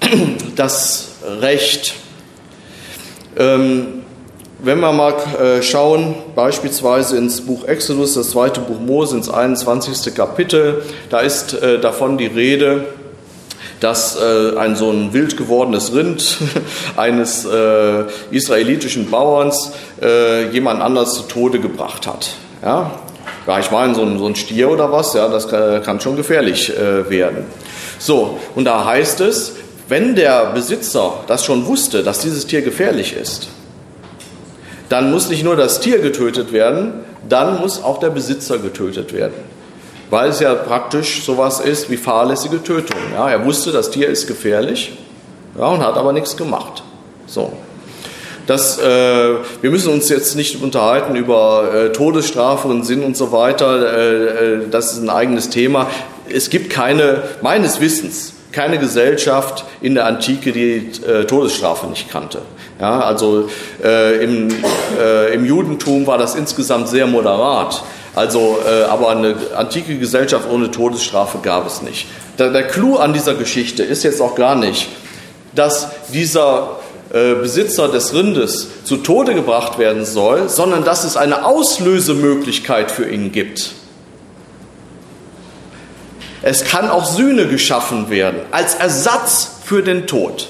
das 0.56 1.08
Recht. 1.40 1.94
Ähm, 3.38 4.02
wenn 4.58 4.80
wir 4.80 4.90
mal 4.92 5.12
äh, 5.38 5.62
schauen, 5.62 6.14
beispielsweise 6.34 7.18
ins 7.18 7.42
Buch 7.42 7.64
Exodus, 7.64 8.14
das 8.14 8.30
zweite 8.30 8.60
Buch 8.60 8.80
Mose, 8.80 9.16
ins 9.16 9.28
21. 9.28 10.14
Kapitel, 10.14 10.82
da 11.10 11.20
ist 11.20 11.52
äh, 11.52 11.78
davon 11.78 12.16
die 12.16 12.26
Rede, 12.26 12.86
dass 13.80 14.16
äh, 14.16 14.56
ein 14.56 14.76
so 14.76 14.90
ein 14.90 15.12
wild 15.12 15.36
gewordenes 15.36 15.94
Rind 15.94 16.38
eines 16.96 17.44
äh, 17.44 18.04
israelitischen 18.30 19.10
Bauerns 19.10 19.72
äh, 20.02 20.48
jemand 20.50 20.82
anders 20.82 21.14
zu 21.14 21.22
Tode 21.22 21.60
gebracht 21.60 22.06
hat. 22.06 22.30
Ja, 22.62 22.90
ja 23.46 23.58
ich 23.58 23.70
meine, 23.70 23.94
so 23.94 24.02
ein, 24.02 24.18
so 24.18 24.26
ein 24.26 24.34
Stier 24.34 24.70
oder 24.70 24.90
was, 24.92 25.14
ja, 25.14 25.28
das 25.28 25.48
kann, 25.48 25.82
kann 25.82 26.00
schon 26.00 26.16
gefährlich 26.16 26.74
äh, 26.76 27.08
werden. 27.10 27.44
So, 27.98 28.38
und 28.54 28.64
da 28.64 28.84
heißt 28.84 29.20
es, 29.20 29.54
wenn 29.88 30.16
der 30.16 30.46
Besitzer 30.46 31.20
das 31.26 31.44
schon 31.44 31.66
wusste, 31.66 32.02
dass 32.02 32.20
dieses 32.20 32.46
Tier 32.46 32.62
gefährlich 32.62 33.14
ist, 33.14 33.48
dann 34.88 35.10
muss 35.10 35.28
nicht 35.28 35.44
nur 35.44 35.56
das 35.56 35.80
Tier 35.80 35.98
getötet 35.98 36.52
werden, 36.52 37.04
dann 37.28 37.60
muss 37.60 37.82
auch 37.82 37.98
der 37.98 38.10
Besitzer 38.10 38.58
getötet 38.58 39.12
werden 39.12 39.55
weil 40.10 40.30
es 40.30 40.40
ja 40.40 40.54
praktisch 40.54 41.24
sowas 41.24 41.60
ist 41.60 41.90
wie 41.90 41.96
fahrlässige 41.96 42.62
Tötung. 42.62 42.98
Ja, 43.14 43.30
er 43.30 43.44
wusste, 43.44 43.72
das 43.72 43.90
Tier 43.90 44.08
ist 44.08 44.26
gefährlich 44.26 44.92
ja, 45.58 45.66
und 45.66 45.80
hat 45.80 45.96
aber 45.96 46.12
nichts 46.12 46.36
gemacht. 46.36 46.82
So. 47.26 47.52
Das, 48.46 48.78
äh, 48.78 49.34
wir 49.60 49.70
müssen 49.70 49.92
uns 49.92 50.08
jetzt 50.08 50.36
nicht 50.36 50.62
unterhalten 50.62 51.16
über 51.16 51.74
äh, 51.74 51.92
Todesstrafe 51.92 52.68
und 52.68 52.84
Sinn 52.84 53.02
und 53.02 53.16
so 53.16 53.32
weiter. 53.32 53.98
Äh, 53.98 54.54
äh, 54.54 54.68
das 54.70 54.92
ist 54.92 55.02
ein 55.02 55.10
eigenes 55.10 55.50
Thema. 55.50 55.88
Es 56.32 56.48
gibt 56.48 56.70
keine, 56.70 57.22
meines 57.42 57.80
Wissens, 57.80 58.34
keine 58.52 58.78
Gesellschaft 58.78 59.64
in 59.80 59.94
der 59.94 60.06
Antike, 60.06 60.52
die 60.52 60.92
äh, 61.04 61.24
Todesstrafe 61.24 61.88
nicht 61.88 62.08
kannte. 62.08 62.42
Ja, 62.80 63.00
also 63.00 63.48
äh, 63.82 64.22
im, 64.22 64.48
im 65.32 65.44
Judentum 65.46 66.06
war 66.06 66.18
das 66.18 66.34
insgesamt 66.34 66.88
sehr 66.88 67.06
moderat. 67.06 67.82
Also, 68.16 68.58
äh, 68.66 68.84
aber 68.84 69.10
eine 69.10 69.36
antike 69.54 69.98
Gesellschaft 69.98 70.48
ohne 70.50 70.70
Todesstrafe 70.70 71.38
gab 71.42 71.66
es 71.66 71.82
nicht. 71.82 72.06
Der, 72.38 72.50
der 72.50 72.66
Clou 72.66 72.96
an 72.96 73.12
dieser 73.12 73.34
Geschichte 73.34 73.82
ist 73.82 74.02
jetzt 74.04 74.22
auch 74.22 74.34
gar 74.34 74.54
nicht, 74.54 74.88
dass 75.54 75.88
dieser 76.14 76.80
äh, 77.12 77.34
Besitzer 77.34 77.88
des 77.88 78.14
Rindes 78.14 78.68
zu 78.84 78.96
Tode 78.96 79.34
gebracht 79.34 79.78
werden 79.78 80.06
soll, 80.06 80.48
sondern 80.48 80.82
dass 80.82 81.04
es 81.04 81.18
eine 81.18 81.44
Auslösemöglichkeit 81.44 82.90
für 82.90 83.06
ihn 83.06 83.32
gibt. 83.32 83.72
Es 86.40 86.64
kann 86.64 86.88
auch 86.88 87.04
Sühne 87.04 87.48
geschaffen 87.48 88.08
werden 88.08 88.40
als 88.50 88.76
Ersatz 88.76 89.56
für 89.62 89.82
den 89.82 90.06
Tod. 90.06 90.48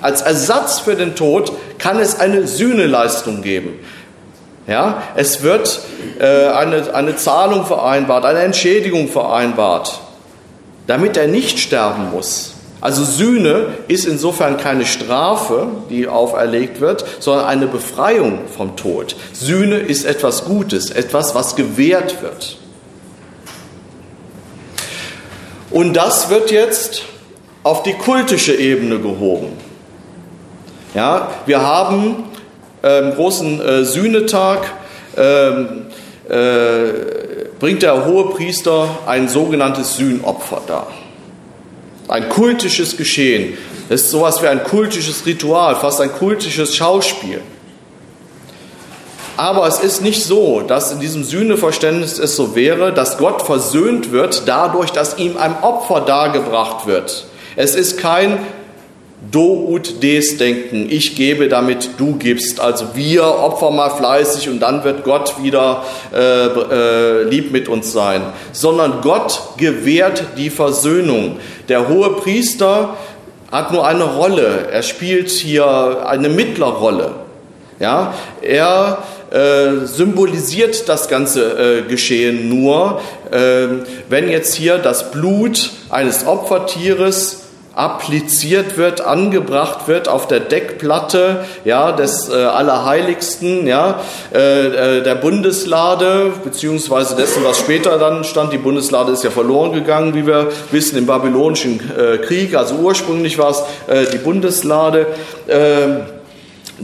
Als 0.00 0.22
Ersatz 0.22 0.80
für 0.80 0.96
den 0.96 1.14
Tod 1.14 1.52
kann 1.78 2.00
es 2.00 2.18
eine 2.18 2.48
Sühneleistung 2.48 3.42
geben. 3.42 3.78
Ja, 4.66 5.02
es 5.16 5.42
wird 5.42 5.80
äh, 6.18 6.48
eine, 6.48 6.94
eine 6.94 7.16
Zahlung 7.16 7.64
vereinbart, 7.64 8.24
eine 8.24 8.40
Entschädigung 8.40 9.08
vereinbart, 9.08 10.00
damit 10.86 11.16
er 11.16 11.26
nicht 11.26 11.58
sterben 11.58 12.10
muss. 12.12 12.54
Also 12.80 13.04
Sühne 13.04 13.74
ist 13.88 14.06
insofern 14.06 14.56
keine 14.56 14.86
Strafe, 14.86 15.68
die 15.90 16.08
auferlegt 16.08 16.80
wird, 16.80 17.04
sondern 17.18 17.46
eine 17.46 17.66
Befreiung 17.66 18.40
vom 18.56 18.76
Tod. 18.76 19.16
Sühne 19.32 19.76
ist 19.76 20.04
etwas 20.04 20.46
Gutes, 20.46 20.90
etwas, 20.90 21.34
was 21.34 21.56
gewährt 21.56 22.22
wird. 22.22 22.56
Und 25.70 25.94
das 25.94 26.30
wird 26.30 26.50
jetzt 26.50 27.02
auf 27.62 27.82
die 27.82 27.92
kultische 27.92 28.54
Ebene 28.54 28.98
gehoben. 28.98 29.52
Ja, 30.94 31.28
wir 31.46 31.60
haben 31.60 32.24
ähm, 32.82 33.14
großen 33.14 33.60
äh, 33.60 33.84
Sühnetag 33.84 34.72
ähm, 35.16 35.86
äh, 36.28 37.46
bringt 37.58 37.82
der 37.82 38.06
hohe 38.06 38.30
Priester 38.30 38.98
ein 39.06 39.28
sogenanntes 39.28 39.96
Sühnopfer 39.96 40.62
dar. 40.66 40.86
ein 42.08 42.28
kultisches 42.28 42.96
Geschehen. 42.96 43.56
Es 43.88 44.02
ist 44.02 44.10
sowas 44.10 44.42
wie 44.42 44.46
ein 44.46 44.64
kultisches 44.64 45.24
Ritual, 45.26 45.76
fast 45.76 46.00
ein 46.00 46.12
kultisches 46.12 46.74
Schauspiel. 46.74 47.40
Aber 49.36 49.66
es 49.66 49.80
ist 49.80 50.02
nicht 50.02 50.24
so, 50.24 50.60
dass 50.60 50.92
in 50.92 51.00
diesem 51.00 51.24
Sühneverständnis 51.24 52.18
es 52.18 52.36
so 52.36 52.54
wäre, 52.54 52.92
dass 52.92 53.16
Gott 53.16 53.42
versöhnt 53.42 54.12
wird 54.12 54.42
dadurch, 54.46 54.90
dass 54.90 55.18
ihm 55.18 55.36
ein 55.36 55.62
Opfer 55.62 56.02
dargebracht 56.02 56.86
wird. 56.86 57.26
Es 57.56 57.74
ist 57.74 57.98
kein 57.98 58.38
Do 59.30 59.68
ut 59.68 60.02
des 60.02 60.38
Denken. 60.38 60.86
Ich 60.88 61.14
gebe, 61.14 61.48
damit 61.48 61.90
du 61.98 62.16
gibst. 62.16 62.58
Also 62.58 62.86
wir 62.94 63.24
opfern 63.24 63.76
mal 63.76 63.90
fleißig 63.90 64.48
und 64.48 64.60
dann 64.60 64.82
wird 64.82 65.04
Gott 65.04 65.42
wieder 65.42 65.84
äh, 66.14 66.46
äh, 66.46 67.22
lieb 67.24 67.52
mit 67.52 67.68
uns 67.68 67.92
sein. 67.92 68.22
Sondern 68.52 69.02
Gott 69.02 69.40
gewährt 69.58 70.24
die 70.38 70.48
Versöhnung. 70.48 71.36
Der 71.68 71.88
hohe 71.88 72.14
Priester 72.14 72.96
hat 73.52 73.72
nur 73.72 73.86
eine 73.86 74.04
Rolle. 74.04 74.68
Er 74.72 74.82
spielt 74.82 75.28
hier 75.28 76.06
eine 76.06 76.30
Mittlerrolle. 76.30 77.12
Ja, 77.78 78.14
er 78.42 78.98
äh, 79.30 79.86
symbolisiert 79.86 80.88
das 80.88 81.08
ganze 81.08 81.78
äh, 81.78 81.82
Geschehen 81.82 82.48
nur, 82.48 83.00
äh, 83.30 83.68
wenn 84.08 84.28
jetzt 84.28 84.54
hier 84.54 84.78
das 84.78 85.10
Blut 85.10 85.70
eines 85.88 86.26
Opfertieres 86.26 87.39
appliziert 87.80 88.76
wird, 88.76 89.00
angebracht 89.00 89.88
wird 89.88 90.06
auf 90.06 90.28
der 90.28 90.40
Deckplatte 90.40 91.44
ja, 91.64 91.92
des 91.92 92.28
äh, 92.28 92.34
Allerheiligsten, 92.34 93.66
ja, 93.66 94.00
äh, 94.34 94.98
äh, 94.98 95.02
der 95.02 95.14
Bundeslade, 95.14 96.32
beziehungsweise 96.44 97.16
dessen, 97.16 97.42
was 97.42 97.58
später 97.58 97.96
dann 97.98 98.24
stand. 98.24 98.52
Die 98.52 98.58
Bundeslade 98.58 99.12
ist 99.12 99.24
ja 99.24 99.30
verloren 99.30 99.72
gegangen, 99.72 100.14
wie 100.14 100.26
wir 100.26 100.48
wissen, 100.70 100.98
im 100.98 101.06
Babylonischen 101.06 101.80
äh, 101.96 102.18
Krieg. 102.18 102.54
Also 102.54 102.74
ursprünglich 102.74 103.38
war 103.38 103.50
es 103.50 103.62
äh, 103.86 104.10
die 104.12 104.18
Bundeslade. 104.18 105.06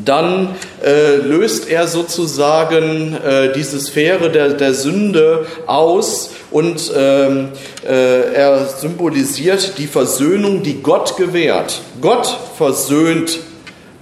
Dann 0.05 0.55
äh, 0.85 1.17
löst 1.17 1.71
er 1.71 1.89
sozusagen 1.89 3.17
äh, 3.17 3.53
diese 3.55 3.81
Sphäre 3.81 4.31
der, 4.31 4.51
der 4.51 4.75
Sünde 4.75 5.47
aus 5.67 6.31
und 6.51 6.93
ähm, 6.95 7.49
äh, 7.87 8.33
er 8.35 8.67
symbolisiert 8.67 9.79
die 9.79 9.87
Versöhnung, 9.87 10.63
die 10.63 10.83
Gott 10.83 11.17
gewährt. 11.17 11.81
Gott 12.01 12.37
versöhnt 12.57 13.39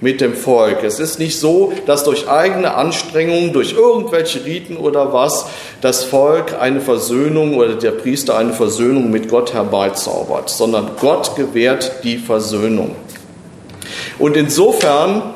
mit 0.00 0.20
dem 0.20 0.34
Volk. 0.34 0.84
Es 0.84 0.98
ist 0.98 1.18
nicht 1.18 1.40
so, 1.40 1.72
dass 1.86 2.04
durch 2.04 2.28
eigene 2.28 2.74
Anstrengungen, 2.74 3.52
durch 3.52 3.72
irgendwelche 3.72 4.44
Riten 4.44 4.76
oder 4.76 5.12
was, 5.12 5.46
das 5.80 6.04
Volk 6.04 6.60
eine 6.60 6.80
Versöhnung 6.80 7.56
oder 7.56 7.74
der 7.74 7.92
Priester 7.92 8.36
eine 8.36 8.52
Versöhnung 8.52 9.10
mit 9.10 9.28
Gott 9.28 9.54
herbeizaubert, 9.54 10.50
sondern 10.50 10.90
Gott 11.00 11.36
gewährt 11.36 11.92
die 12.04 12.18
Versöhnung. 12.18 12.94
Und 14.18 14.36
insofern 14.36 15.34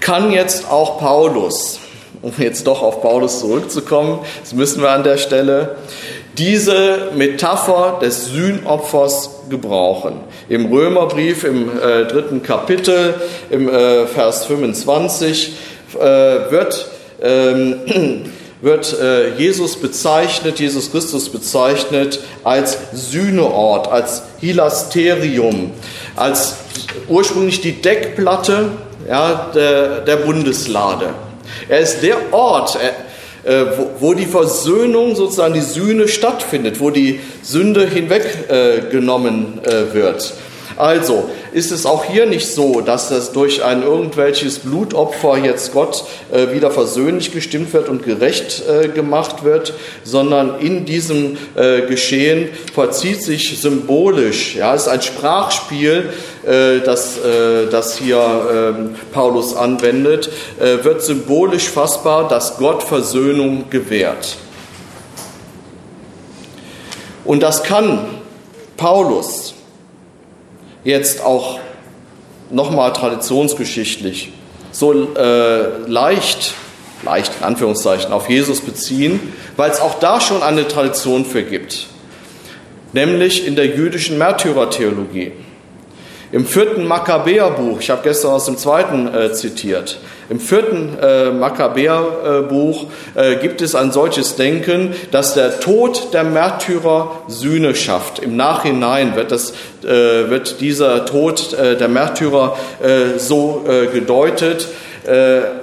kann 0.00 0.32
jetzt 0.32 0.70
auch 0.70 0.98
Paulus, 0.98 1.78
um 2.22 2.32
jetzt 2.38 2.66
doch 2.66 2.82
auf 2.82 3.02
Paulus 3.02 3.40
zurückzukommen, 3.40 4.20
das 4.40 4.52
müssen 4.52 4.82
wir 4.82 4.90
an 4.90 5.04
der 5.04 5.18
Stelle, 5.18 5.76
diese 6.38 7.10
Metapher 7.14 7.98
des 8.00 8.26
Sühnopfers 8.26 9.30
gebrauchen. 9.50 10.20
Im 10.48 10.66
Römerbrief 10.66 11.44
im 11.44 11.68
äh, 11.68 12.06
dritten 12.06 12.42
Kapitel, 12.42 13.14
im 13.50 13.68
äh, 13.68 14.06
Vers 14.06 14.46
25, 14.46 15.52
äh, 15.94 16.00
wird, 16.00 16.88
ähm, 17.20 17.80
wird 18.62 18.98
äh, 19.00 19.34
Jesus 19.36 19.76
bezeichnet, 19.76 20.60
Jesus 20.60 20.92
Christus 20.92 21.28
bezeichnet 21.28 22.20
als 22.44 22.78
Sühneort, 22.92 23.88
als 23.88 24.22
Hilasterium, 24.40 25.72
als 26.16 26.56
ursprünglich 27.08 27.60
die 27.60 27.82
Deckplatte 27.82 28.70
ja, 29.10 29.50
der, 29.52 30.00
der 30.02 30.16
Bundeslade. 30.16 31.10
Er 31.68 31.80
ist 31.80 32.00
der 32.00 32.32
Ort, 32.32 32.78
äh, 33.42 33.64
wo, 33.76 33.90
wo, 33.98 34.14
die 34.14 34.26
Versöhnung, 34.26 35.16
sozusagen 35.16 35.52
die 35.52 35.60
Sühne 35.60 36.06
stattfindet, 36.06 36.78
wo 36.78 36.90
die 36.90 37.18
Sünde 37.42 37.86
hinweggenommen 37.86 39.60
äh, 39.64 39.82
äh, 39.82 39.94
wird. 39.94 40.32
Also 40.76 41.28
ist 41.52 41.72
es 41.72 41.86
auch 41.86 42.04
hier 42.04 42.26
nicht 42.26 42.46
so, 42.46 42.80
dass 42.80 43.08
das 43.08 43.32
durch 43.32 43.64
ein 43.64 43.82
irgendwelches 43.82 44.60
Blutopfer 44.60 45.36
jetzt 45.38 45.72
Gott 45.72 46.04
äh, 46.32 46.54
wieder 46.54 46.70
versöhnlich 46.70 47.32
gestimmt 47.32 47.72
wird 47.72 47.88
und 47.88 48.04
gerecht 48.04 48.62
äh, 48.68 48.88
gemacht 48.88 49.44
wird, 49.44 49.74
sondern 50.04 50.60
in 50.60 50.84
diesem 50.84 51.36
äh, 51.56 51.82
Geschehen 51.82 52.48
vollzieht 52.74 53.22
sich 53.22 53.60
symbolisch, 53.60 54.56
ja, 54.56 54.74
es 54.74 54.82
ist 54.82 54.88
ein 54.88 55.02
Sprachspiel, 55.02 56.10
äh, 56.46 56.80
das, 56.80 57.18
äh, 57.18 57.66
das 57.70 57.98
hier 57.98 58.74
ähm, 58.76 58.94
Paulus 59.12 59.54
anwendet, 59.54 60.30
äh, 60.58 60.82
wird 60.84 61.02
symbolisch 61.02 61.68
fassbar, 61.68 62.28
dass 62.28 62.56
Gott 62.56 62.82
Versöhnung 62.82 63.64
gewährt. 63.70 64.36
Und 67.24 67.42
das 67.42 67.62
kann 67.62 68.06
Paulus 68.76 69.54
jetzt 70.84 71.22
auch 71.22 71.58
nochmal 72.50 72.92
traditionsgeschichtlich 72.92 74.32
so 74.72 75.14
äh, 75.14 75.86
leicht, 75.86 76.54
leicht 77.04 77.32
in 77.38 77.44
Anführungszeichen, 77.44 78.12
auf 78.12 78.28
Jesus 78.28 78.60
beziehen, 78.60 79.20
weil 79.56 79.70
es 79.70 79.80
auch 79.80 79.98
da 79.98 80.20
schon 80.20 80.42
eine 80.42 80.68
Tradition 80.68 81.24
für 81.24 81.42
gibt, 81.42 81.86
nämlich 82.92 83.46
in 83.46 83.56
der 83.56 83.66
jüdischen 83.66 84.18
Märtyrertheologie. 84.18 85.32
Im 86.32 86.46
vierten 86.46 86.86
Makkabäerbuch, 86.86 87.80
ich 87.80 87.90
habe 87.90 88.02
gestern 88.04 88.30
aus 88.30 88.44
dem 88.44 88.56
zweiten 88.56 89.12
äh, 89.12 89.32
zitiert, 89.32 89.98
im 90.28 90.38
vierten 90.38 90.96
äh, 91.02 91.32
Makkabäerbuch 91.32 92.86
äh, 93.16 93.34
gibt 93.36 93.60
es 93.62 93.74
ein 93.74 93.90
solches 93.90 94.36
Denken, 94.36 94.94
dass 95.10 95.34
der 95.34 95.58
Tod 95.58 96.14
der 96.14 96.22
Märtyrer 96.22 97.22
Sühne 97.26 97.74
schafft. 97.74 98.20
Im 98.20 98.36
Nachhinein 98.36 99.16
wird, 99.16 99.32
das, 99.32 99.50
äh, 99.82 100.30
wird 100.30 100.60
dieser 100.60 101.04
Tod 101.04 101.52
äh, 101.54 101.76
der 101.76 101.88
Märtyrer 101.88 102.56
äh, 102.80 103.18
so 103.18 103.64
äh, 103.68 103.86
gedeutet. 103.86 104.68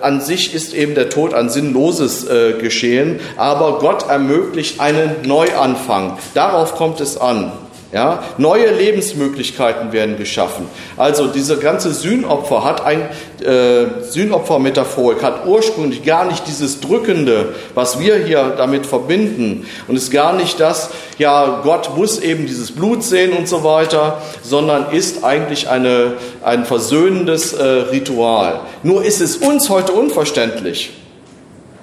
An 0.02 0.20
sich 0.20 0.56
ist 0.56 0.74
eben 0.74 0.96
der 0.96 1.10
Tod 1.10 1.36
ein 1.36 1.50
sinnloses 1.50 2.26
Geschehen, 2.60 3.20
aber 3.38 3.78
Gott 3.78 4.10
ermöglicht 4.10 4.80
einen 4.80 5.12
Neuanfang. 5.26 6.18
Darauf 6.34 6.74
kommt 6.74 7.00
es 7.02 7.22
an. 7.22 7.52
Ja, 7.94 8.22
neue 8.38 8.70
Lebensmöglichkeiten 8.72 9.94
werden 9.94 10.18
geschaffen. 10.18 10.68
Also 10.98 11.28
diese 11.28 11.56
ganze 11.56 11.94
Sühnopfer 11.94 12.66
hat 12.66 12.86
ein 12.86 13.04
äh, 13.42 14.04
Sühnopfer-Metaphorik, 14.10 15.24
hat 15.24 15.46
ursprünglich 15.46 16.04
gar 16.04 16.26
nicht 16.26 16.46
dieses 16.48 16.82
Drückende, 16.82 17.56
was 17.76 17.98
wir 17.98 18.18
hier 18.18 18.56
damit 18.58 18.86
verbinden. 18.86 19.66
Und 19.88 19.96
ist 19.96 20.12
gar 20.12 20.34
nicht 20.34 20.60
das, 20.60 20.90
ja, 21.18 21.62
Gott 21.64 21.96
muss 21.96 22.20
eben 22.20 22.46
dieses 22.46 22.74
Blut 22.74 23.04
sehen 23.04 23.32
und 23.32 23.48
so 23.48 23.64
weiter, 23.64 24.22
sondern 24.44 24.92
ist 24.92 25.24
eigentlich 25.24 25.70
eine, 25.70 26.16
ein 26.44 26.66
versöhnendes 26.66 27.54
äh, 27.54 27.64
Ritual. 27.64 28.60
Nur 28.84 29.06
ist 29.06 29.22
es 29.22 29.38
uns 29.38 29.70
heute 29.70 29.94
unverständlich. 29.94 30.92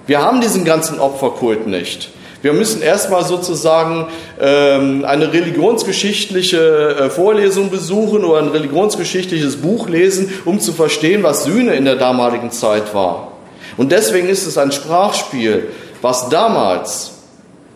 Wir 0.06 0.20
haben 0.20 0.42
diesen 0.42 0.66
ganzen 0.66 1.00
Opferkult 1.00 1.66
nicht. 1.66 2.10
Wir 2.44 2.52
müssen 2.52 2.82
erstmal 2.82 3.24
sozusagen 3.24 4.08
ähm, 4.38 5.02
eine 5.06 5.32
religionsgeschichtliche 5.32 6.58
äh, 6.58 7.08
Vorlesung 7.08 7.70
besuchen 7.70 8.22
oder 8.22 8.40
ein 8.40 8.48
religionsgeschichtliches 8.48 9.56
Buch 9.56 9.88
lesen, 9.88 10.30
um 10.44 10.60
zu 10.60 10.74
verstehen, 10.74 11.22
was 11.22 11.44
Sühne 11.44 11.74
in 11.74 11.86
der 11.86 11.96
damaligen 11.96 12.50
Zeit 12.50 12.94
war. 12.94 13.32
Und 13.78 13.92
deswegen 13.92 14.28
ist 14.28 14.46
es 14.46 14.58
ein 14.58 14.72
Sprachspiel, 14.72 15.68
was 16.02 16.28
damals 16.28 17.12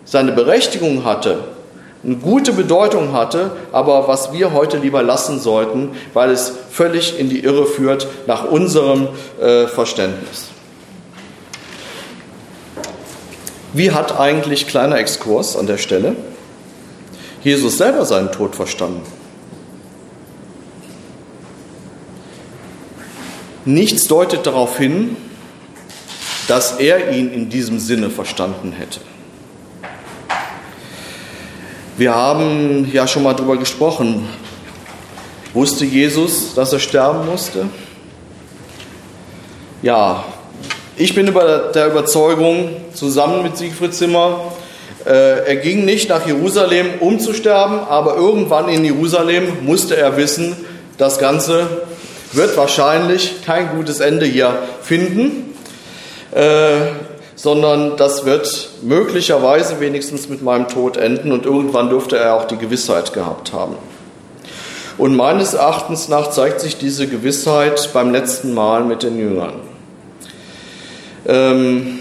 seine 0.04 0.32
Berechtigung 0.32 1.06
hatte, 1.06 1.38
eine 2.04 2.16
gute 2.16 2.52
Bedeutung 2.52 3.14
hatte, 3.14 3.52
aber 3.72 4.06
was 4.06 4.34
wir 4.34 4.52
heute 4.52 4.76
lieber 4.76 5.02
lassen 5.02 5.40
sollten, 5.40 5.92
weil 6.12 6.30
es 6.30 6.52
völlig 6.70 7.18
in 7.18 7.30
die 7.30 7.42
Irre 7.42 7.64
führt 7.64 8.06
nach 8.26 8.44
unserem 8.44 9.08
äh, 9.40 9.66
Verständnis. 9.66 10.50
Wie 13.72 13.90
hat 13.92 14.18
eigentlich, 14.18 14.66
kleiner 14.66 14.96
Exkurs 14.96 15.56
an 15.56 15.66
der 15.66 15.78
Stelle, 15.78 16.16
Jesus 17.44 17.78
selber 17.78 18.04
seinen 18.04 18.32
Tod 18.32 18.56
verstanden? 18.56 19.02
Nichts 23.64 24.06
deutet 24.08 24.46
darauf 24.46 24.78
hin, 24.78 25.16
dass 26.46 26.78
er 26.78 27.10
ihn 27.12 27.30
in 27.30 27.50
diesem 27.50 27.78
Sinne 27.78 28.08
verstanden 28.08 28.72
hätte. 28.72 29.00
Wir 31.98 32.14
haben 32.14 32.90
ja 32.90 33.06
schon 33.06 33.24
mal 33.24 33.34
darüber 33.34 33.58
gesprochen. 33.58 34.26
Wusste 35.52 35.84
Jesus, 35.84 36.54
dass 36.54 36.72
er 36.72 36.78
sterben 36.78 37.26
musste? 37.26 37.68
Ja, 39.82 40.24
ich 40.98 41.14
bin 41.14 41.26
über 41.28 41.70
der 41.74 41.86
Überzeugung, 41.86 42.70
zusammen 42.92 43.42
mit 43.42 43.56
Siegfried 43.56 43.94
Zimmer, 43.94 44.52
Äh, 45.08 45.46
er 45.46 45.56
ging 45.56 45.84
nicht 45.84 46.10
nach 46.10 46.26
Jerusalem, 46.26 46.86
um 47.00 47.18
zu 47.18 47.32
sterben, 47.32 47.78
aber 47.88 48.16
irgendwann 48.16 48.68
in 48.68 48.84
Jerusalem 48.84 49.64
musste 49.64 49.96
er 49.96 50.16
wissen, 50.16 50.56
das 50.98 51.18
Ganze 51.18 51.66
wird 52.32 52.56
wahrscheinlich 52.56 53.42
kein 53.46 53.70
gutes 53.76 54.00
Ende 54.00 54.26
hier 54.26 54.58
finden, 54.82 55.54
äh, 56.32 56.88
sondern 57.36 57.96
das 57.96 58.26
wird 58.26 58.70
möglicherweise 58.82 59.80
wenigstens 59.80 60.28
mit 60.28 60.42
meinem 60.42 60.68
Tod 60.68 60.96
enden 60.98 61.32
und 61.32 61.46
irgendwann 61.46 61.88
dürfte 61.88 62.18
er 62.18 62.34
auch 62.34 62.44
die 62.44 62.58
Gewissheit 62.58 63.14
gehabt 63.14 63.52
haben. 63.52 63.76
Und 64.98 65.16
meines 65.16 65.54
Erachtens 65.54 66.08
nach 66.08 66.30
zeigt 66.30 66.60
sich 66.60 66.76
diese 66.76 67.06
Gewissheit 67.06 67.90
beim 67.94 68.10
letzten 68.10 68.52
Mal 68.52 68.84
mit 68.84 69.04
den 69.04 69.16
Jüngern. 69.16 69.67
Ähm, 71.28 71.98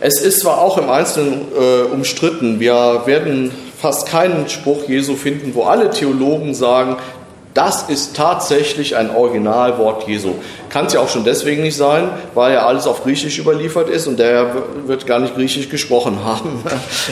es 0.00 0.20
ist 0.20 0.40
zwar 0.40 0.60
auch 0.60 0.78
im 0.78 0.90
Einzelnen 0.90 1.46
äh, 1.58 1.82
umstritten, 1.92 2.60
wir 2.60 3.02
werden 3.06 3.50
fast 3.78 4.06
keinen 4.06 4.48
Spruch 4.48 4.88
Jesu 4.88 5.16
finden, 5.16 5.54
wo 5.54 5.64
alle 5.64 5.90
Theologen 5.90 6.54
sagen, 6.54 6.96
das 7.54 7.82
ist 7.90 8.16
tatsächlich 8.16 8.96
ein 8.96 9.14
Originalwort 9.14 10.08
Jesu. 10.08 10.34
Kann 10.70 10.86
es 10.86 10.94
ja 10.94 11.00
auch 11.00 11.10
schon 11.10 11.24
deswegen 11.24 11.62
nicht 11.62 11.76
sein, 11.76 12.08
weil 12.34 12.54
ja 12.54 12.64
alles 12.66 12.86
auf 12.86 13.02
Griechisch 13.02 13.38
überliefert 13.38 13.90
ist 13.90 14.06
und 14.06 14.18
der 14.18 14.54
wird 14.86 15.06
gar 15.06 15.18
nicht 15.18 15.34
Griechisch 15.34 15.68
gesprochen 15.68 16.20
haben. 16.24 16.62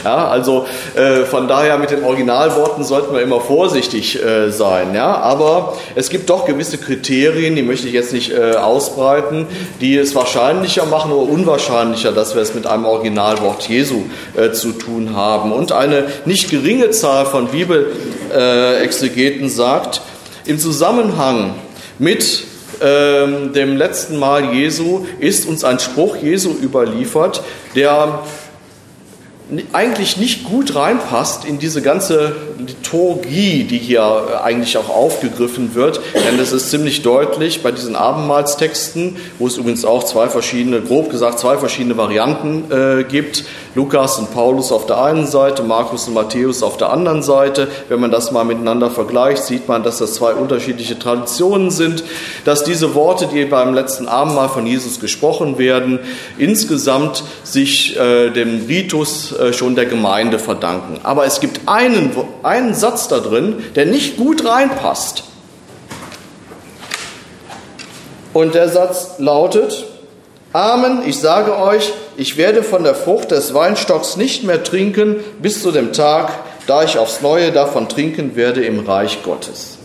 ja, 0.03 0.27
also 0.27 0.65
äh, 0.95 1.25
von 1.25 1.47
daher 1.47 1.77
mit 1.77 1.91
den 1.91 2.03
Originalworten 2.03 2.83
sollten 2.83 3.13
wir 3.13 3.21
immer 3.21 3.39
vorsichtig 3.39 4.19
äh, 4.23 4.49
sein. 4.49 4.95
Ja, 4.95 5.17
aber 5.17 5.77
es 5.93 6.09
gibt 6.09 6.31
doch 6.31 6.45
gewisse 6.45 6.79
Kriterien, 6.79 7.55
die 7.55 7.61
möchte 7.61 7.85
ich 7.87 7.93
jetzt 7.93 8.13
nicht 8.13 8.31
äh, 8.31 8.55
ausbreiten, 8.55 9.45
die 9.79 9.95
es 9.95 10.15
wahrscheinlicher 10.15 10.87
machen 10.87 11.11
oder 11.11 11.31
unwahrscheinlicher, 11.31 12.11
dass 12.13 12.33
wir 12.33 12.41
es 12.41 12.55
mit 12.55 12.65
einem 12.65 12.85
Originalwort 12.85 13.69
Jesu 13.69 14.05
äh, 14.35 14.51
zu 14.53 14.71
tun 14.71 15.15
haben. 15.15 15.51
Und 15.51 15.71
eine 15.71 16.05
nicht 16.25 16.49
geringe 16.49 16.89
Zahl 16.89 17.27
von 17.27 17.49
Bibelexegeten 17.49 19.47
sagt, 19.47 20.01
im 20.45 20.59
Zusammenhang 20.59 21.55
mit 21.99 22.43
ähm, 22.81 23.53
dem 23.53 23.77
letzten 23.77 24.17
Mal 24.17 24.53
Jesu 24.53 25.05
ist 25.19 25.47
uns 25.47 25.63
ein 25.63 25.79
Spruch 25.79 26.15
Jesu 26.17 26.51
überliefert, 26.51 27.43
der 27.75 28.23
eigentlich 29.73 30.17
nicht 30.17 30.45
gut 30.45 30.75
reinpasst 30.75 31.45
in 31.45 31.59
diese 31.59 31.81
ganze 31.81 32.35
Liturgie, 32.67 33.63
die 33.63 33.77
hier 33.77 34.01
äh, 34.01 34.43
eigentlich 34.43 34.77
auch 34.77 34.89
aufgegriffen 34.89 35.75
wird. 35.75 35.99
Denn 36.13 36.39
es 36.39 36.51
ist 36.51 36.69
ziemlich 36.69 37.01
deutlich 37.01 37.63
bei 37.63 37.71
diesen 37.71 37.95
Abendmahlstexten, 37.95 39.15
wo 39.39 39.47
es 39.47 39.57
übrigens 39.57 39.85
auch 39.85 40.03
zwei 40.03 40.27
verschiedene, 40.27 40.81
grob 40.81 41.09
gesagt, 41.09 41.39
zwei 41.39 41.57
verschiedene 41.57 41.97
Varianten 41.97 42.71
äh, 42.71 43.03
gibt. 43.03 43.45
Lukas 43.73 44.19
und 44.19 44.33
Paulus 44.33 44.71
auf 44.71 44.85
der 44.85 45.01
einen 45.01 45.25
Seite, 45.25 45.63
Markus 45.63 46.07
und 46.07 46.13
Matthäus 46.13 46.61
auf 46.61 46.75
der 46.75 46.91
anderen 46.91 47.23
Seite. 47.23 47.69
Wenn 47.87 48.01
man 48.01 48.11
das 48.11 48.31
mal 48.31 48.43
miteinander 48.43 48.89
vergleicht, 48.89 49.43
sieht 49.43 49.69
man, 49.69 49.83
dass 49.83 49.99
das 49.99 50.15
zwei 50.15 50.33
unterschiedliche 50.33 50.99
Traditionen 50.99 51.71
sind, 51.71 52.03
dass 52.43 52.65
diese 52.65 52.95
Worte, 52.95 53.27
die 53.33 53.45
beim 53.45 53.73
letzten 53.73 54.09
Abendmahl 54.09 54.49
von 54.49 54.67
Jesus 54.67 54.99
gesprochen 54.99 55.57
werden, 55.57 55.99
insgesamt 56.37 57.23
sich 57.43 57.97
äh, 57.97 58.29
dem 58.31 58.65
Ritus 58.67 59.31
äh, 59.31 59.53
schon 59.53 59.75
der 59.75 59.85
Gemeinde 59.85 60.37
verdanken. 60.37 60.99
Aber 61.03 61.25
es 61.25 61.39
gibt 61.39 61.61
einen, 61.67 62.11
einen 62.43 62.50
Satz 62.73 63.07
da 63.07 63.19
drin, 63.19 63.63
der 63.75 63.85
nicht 63.85 64.17
gut 64.17 64.45
reinpasst. 64.45 65.23
Und 68.33 68.55
der 68.55 68.69
Satz 68.69 69.19
lautet, 69.19 69.85
Amen, 70.53 71.03
ich 71.05 71.19
sage 71.19 71.57
euch, 71.57 71.93
ich 72.17 72.37
werde 72.37 72.63
von 72.63 72.83
der 72.83 72.95
Frucht 72.95 73.31
des 73.31 73.53
Weinstocks 73.53 74.17
nicht 74.17 74.43
mehr 74.43 74.63
trinken 74.63 75.17
bis 75.41 75.61
zu 75.61 75.71
dem 75.71 75.93
Tag, 75.93 76.31
da 76.67 76.83
ich 76.83 76.97
aufs 76.97 77.21
neue 77.21 77.51
davon 77.51 77.87
trinken 77.87 78.35
werde 78.35 78.63
im 78.63 78.79
Reich 78.79 79.23
Gottes. 79.23 79.77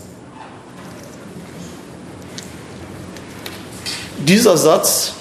Dieser 4.19 4.57
Satz 4.57 5.13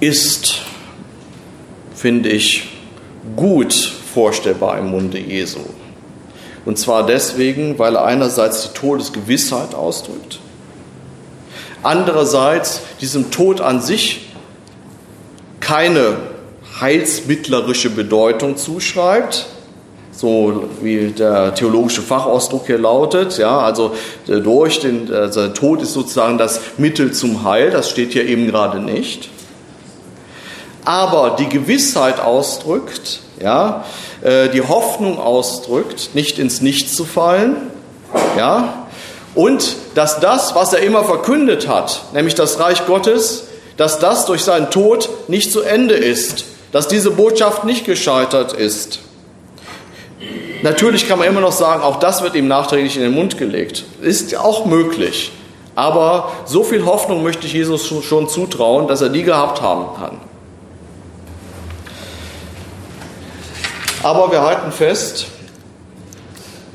ist 0.00 0.66
finde 1.96 2.28
ich, 2.28 2.68
gut 3.34 3.95
vorstellbar 4.16 4.78
im 4.78 4.86
Munde 4.86 5.18
Jesu. 5.18 5.58
Und 6.64 6.78
zwar 6.78 7.04
deswegen, 7.04 7.78
weil 7.78 7.96
er 7.96 8.06
einerseits 8.06 8.62
die 8.62 8.78
Todesgewissheit 8.78 9.74
ausdrückt, 9.74 10.38
andererseits 11.82 12.80
diesem 13.02 13.30
Tod 13.30 13.60
an 13.60 13.82
sich 13.82 14.30
keine 15.60 16.16
heilsmittlerische 16.80 17.90
Bedeutung 17.90 18.56
zuschreibt, 18.56 19.48
so 20.12 20.64
wie 20.80 21.08
der 21.08 21.54
theologische 21.54 22.00
Fachausdruck 22.00 22.68
hier 22.68 22.78
lautet. 22.78 23.36
Ja, 23.36 23.58
also 23.58 23.92
durch 24.26 24.80
den 24.80 25.12
also 25.12 25.48
Tod 25.48 25.82
ist 25.82 25.92
sozusagen 25.92 26.38
das 26.38 26.58
Mittel 26.78 27.12
zum 27.12 27.44
Heil, 27.44 27.70
das 27.70 27.90
steht 27.90 28.14
hier 28.14 28.26
eben 28.26 28.46
gerade 28.46 28.80
nicht 28.80 29.28
aber 30.86 31.34
die 31.36 31.48
Gewissheit 31.48 32.20
ausdrückt, 32.20 33.20
ja, 33.42 33.78
äh, 33.80 34.05
die 34.22 34.62
Hoffnung 34.62 35.18
ausdrückt, 35.18 36.10
nicht 36.14 36.38
ins 36.38 36.60
Nichts 36.60 36.94
zu 36.94 37.04
fallen, 37.04 37.56
ja, 38.36 38.86
und 39.34 39.76
dass 39.94 40.20
das, 40.20 40.54
was 40.54 40.72
er 40.72 40.80
immer 40.80 41.04
verkündet 41.04 41.68
hat, 41.68 42.02
nämlich 42.14 42.34
das 42.34 42.58
Reich 42.58 42.86
Gottes, 42.86 43.44
dass 43.76 43.98
das 43.98 44.24
durch 44.24 44.42
seinen 44.42 44.70
Tod 44.70 45.10
nicht 45.28 45.52
zu 45.52 45.60
Ende 45.60 45.94
ist, 45.94 46.46
dass 46.72 46.88
diese 46.88 47.10
Botschaft 47.10 47.64
nicht 47.64 47.84
gescheitert 47.84 48.54
ist. 48.54 49.00
Natürlich 50.62 51.06
kann 51.06 51.18
man 51.18 51.28
immer 51.28 51.42
noch 51.42 51.52
sagen, 51.52 51.82
auch 51.82 51.98
das 51.98 52.22
wird 52.22 52.34
ihm 52.34 52.48
nachträglich 52.48 52.96
in 52.96 53.02
den 53.02 53.12
Mund 53.12 53.36
gelegt. 53.36 53.84
Ist 54.00 54.34
auch 54.36 54.64
möglich. 54.64 55.32
Aber 55.74 56.32
so 56.46 56.64
viel 56.64 56.86
Hoffnung 56.86 57.22
möchte 57.22 57.46
ich 57.46 57.52
Jesus 57.52 57.86
schon 57.86 58.28
zutrauen, 58.28 58.88
dass 58.88 59.02
er 59.02 59.10
die 59.10 59.22
gehabt 59.22 59.60
haben 59.60 59.94
kann. 60.00 60.20
Aber 64.06 64.30
wir 64.30 64.42
halten 64.42 64.70
fest, 64.70 65.26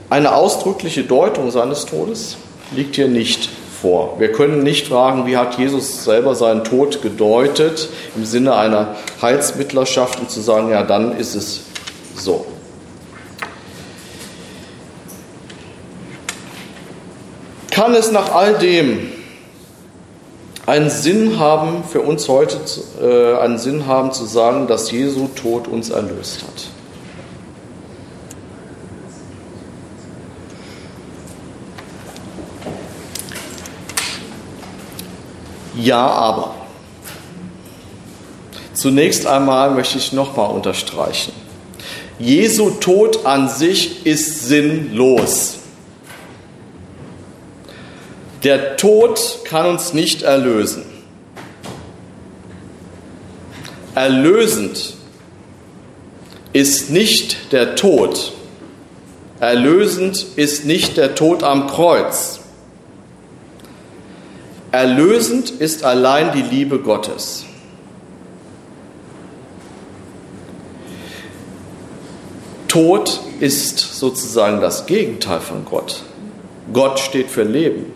eine 0.10 0.36
ausdrückliche 0.36 1.06
Deutung 1.06 1.50
seines 1.50 1.86
Todes 1.86 2.36
liegt 2.76 2.98
hier 2.98 3.08
nicht 3.08 3.48
vor. 3.82 4.20
Wir 4.20 4.34
können 4.34 4.64
nicht 4.64 4.90
fragen, 4.90 5.26
wie 5.26 5.38
hat 5.38 5.58
Jesus 5.58 6.04
selber 6.04 6.36
seinen 6.36 6.66
Tod 6.66 7.02
gedeutet 7.02 7.88
im 8.18 8.26
Sinne 8.26 8.56
einer 8.56 8.98
Heilsmittlerschaft 9.22 10.20
und 10.20 10.30
zu 10.30 10.42
sagen, 10.42 10.72
ja, 10.72 10.84
dann 10.84 11.16
ist 11.16 11.36
es 11.36 11.62
so. 12.18 12.46
Kann 17.72 17.94
es 17.94 18.12
nach 18.12 18.36
all 18.36 18.56
dem 18.56 19.10
einen 20.66 20.90
Sinn 20.90 21.40
haben 21.40 21.86
für 21.90 22.02
uns 22.02 22.28
heute, 22.28 22.58
äh, 23.02 23.40
einen 23.42 23.58
Sinn 23.58 23.88
haben 23.88 24.12
zu 24.12 24.26
sagen, 24.26 24.68
dass 24.68 24.92
Jesu 24.92 25.30
Tod 25.30 25.70
uns 25.70 25.92
erlöst 25.92 26.44
hat? 26.44 26.81
Ja, 35.82 36.06
aber. 36.06 36.54
Zunächst 38.74 39.26
einmal 39.26 39.72
möchte 39.72 39.98
ich 39.98 40.14
nochmal 40.14 40.52
unterstreichen. 40.52 41.34
Jesu 42.20 42.70
Tod 42.72 43.26
an 43.26 43.50
sich 43.50 44.06
ist 44.06 44.48
sinnlos. 44.48 45.58
Der 48.44 48.78
Tod 48.78 49.40
kann 49.44 49.66
uns 49.66 49.94
nicht 49.94 50.22
erlösen. 50.22 50.86
Erlösend 53.96 54.94
ist 56.54 56.92
nicht 56.92 57.52
der 57.52 57.76
Tod. 57.76 58.34
Erlösend 59.40 60.26
ist 60.36 60.66
nicht 60.66 60.98
der 60.98 61.16
Tod 61.16 61.42
am 61.44 61.68
Kreuz. 61.68 62.41
Erlösend 64.72 65.50
ist 65.50 65.84
allein 65.84 66.32
die 66.32 66.42
Liebe 66.42 66.80
Gottes. 66.80 67.46
Tod 72.70 73.20
ist 73.42 73.80
sozusagen 73.80 74.62
das 74.62 74.86
Gegenteil 74.86 75.42
von 75.42 75.66
Gott. 75.66 76.04
Gott 76.72 77.00
steht 77.00 77.30
für 77.30 77.44
Leben. 77.44 77.92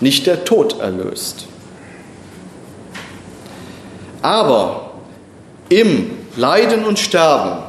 Nicht 0.00 0.28
der 0.28 0.44
Tod 0.44 0.78
erlöst. 0.78 1.46
Aber 4.22 4.92
im 5.70 6.12
Leiden 6.36 6.84
und 6.84 7.00
Sterben 7.00 7.64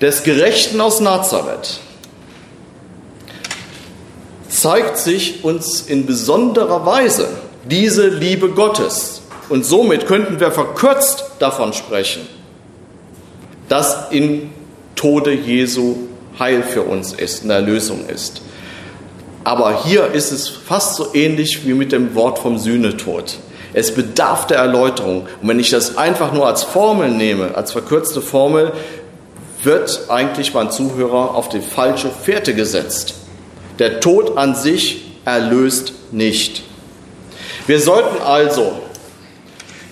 des 0.00 0.22
Gerechten 0.22 0.80
aus 0.80 1.00
Nazareth 1.00 1.80
zeigt 4.50 4.98
sich 4.98 5.44
uns 5.44 5.80
in 5.80 6.04
besonderer 6.06 6.84
Weise 6.84 7.28
diese 7.64 8.08
Liebe 8.08 8.50
Gottes, 8.50 9.20
Und 9.50 9.66
somit 9.66 10.06
könnten 10.06 10.38
wir 10.38 10.52
verkürzt 10.52 11.24
davon 11.40 11.72
sprechen, 11.72 12.22
dass 13.68 14.10
im 14.12 14.50
Tode 14.94 15.32
Jesu 15.32 15.96
Heil 16.38 16.62
für 16.62 16.82
uns 16.82 17.12
ist, 17.12 17.42
eine 17.42 17.54
Erlösung 17.54 18.06
ist. 18.06 18.42
Aber 19.42 19.84
hier 19.84 20.06
ist 20.12 20.30
es 20.30 20.48
fast 20.48 20.96
so 20.96 21.08
ähnlich 21.14 21.66
wie 21.66 21.74
mit 21.74 21.90
dem 21.90 22.14
Wort 22.14 22.38
vom 22.38 22.58
Sühnetod. 22.58 23.38
Es 23.72 23.92
bedarf 23.92 24.46
der 24.46 24.58
Erläuterung. 24.58 25.22
Und 25.42 25.48
wenn 25.48 25.58
ich 25.58 25.70
das 25.70 25.96
einfach 25.96 26.32
nur 26.32 26.46
als 26.46 26.62
Formel 26.62 27.10
nehme, 27.10 27.54
als 27.56 27.72
verkürzte 27.72 28.20
Formel, 28.20 28.72
wird 29.64 30.02
eigentlich 30.08 30.54
mein 30.54 30.70
Zuhörer 30.70 31.34
auf 31.34 31.48
die 31.48 31.60
falsche 31.60 32.10
Fährte 32.10 32.54
gesetzt. 32.54 33.14
Der 33.80 33.98
Tod 33.98 34.36
an 34.36 34.54
sich 34.54 35.06
erlöst 35.24 35.94
nicht. 36.12 36.62
Wir 37.66 37.80
sollten 37.80 38.20
also 38.22 38.78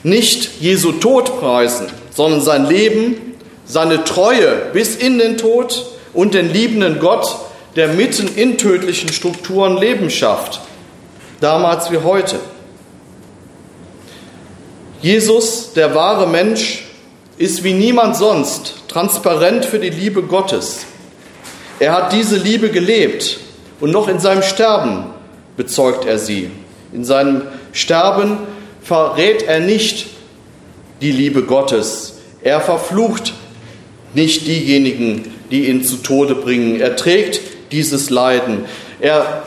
nicht 0.02 0.60
Jesu 0.60 0.92
Tod 0.92 1.40
preisen, 1.40 1.86
sondern 2.14 2.42
sein 2.42 2.66
Leben, 2.66 3.16
seine 3.64 4.04
Treue 4.04 4.66
bis 4.74 4.94
in 4.94 5.18
den 5.18 5.38
Tod 5.38 5.86
und 6.12 6.34
den 6.34 6.52
liebenden 6.52 7.00
Gott, 7.00 7.34
der 7.76 7.88
mitten 7.88 8.28
in 8.36 8.58
tödlichen 8.58 9.10
Strukturen 9.10 9.78
Leben 9.78 10.10
schafft, 10.10 10.60
damals 11.40 11.90
wie 11.90 11.98
heute. 11.98 12.36
Jesus, 15.00 15.72
der 15.72 15.94
wahre 15.94 16.26
Mensch, 16.26 16.84
ist 17.38 17.64
wie 17.64 17.72
niemand 17.72 18.16
sonst 18.16 18.74
transparent 18.88 19.64
für 19.64 19.78
die 19.78 19.90
Liebe 19.90 20.22
Gottes. 20.22 20.80
Er 21.78 21.92
hat 21.92 22.12
diese 22.12 22.36
Liebe 22.36 22.68
gelebt 22.68 23.38
und 23.80 23.90
noch 23.90 24.08
in 24.08 24.18
seinem 24.18 24.42
Sterben 24.42 25.04
bezeugt 25.56 26.04
er 26.04 26.18
sie. 26.18 26.50
In 26.92 27.04
seinem 27.04 27.42
Sterben 27.72 28.38
verrät 28.82 29.42
er 29.42 29.60
nicht 29.60 30.06
die 31.00 31.12
Liebe 31.12 31.42
Gottes. 31.42 32.14
Er 32.42 32.60
verflucht 32.60 33.34
nicht 34.14 34.46
diejenigen, 34.46 35.34
die 35.50 35.68
ihn 35.68 35.84
zu 35.84 35.96
Tode 35.96 36.34
bringen. 36.34 36.80
Er 36.80 36.96
trägt 36.96 37.40
dieses 37.72 38.10
Leiden. 38.10 38.64
Er 39.00 39.42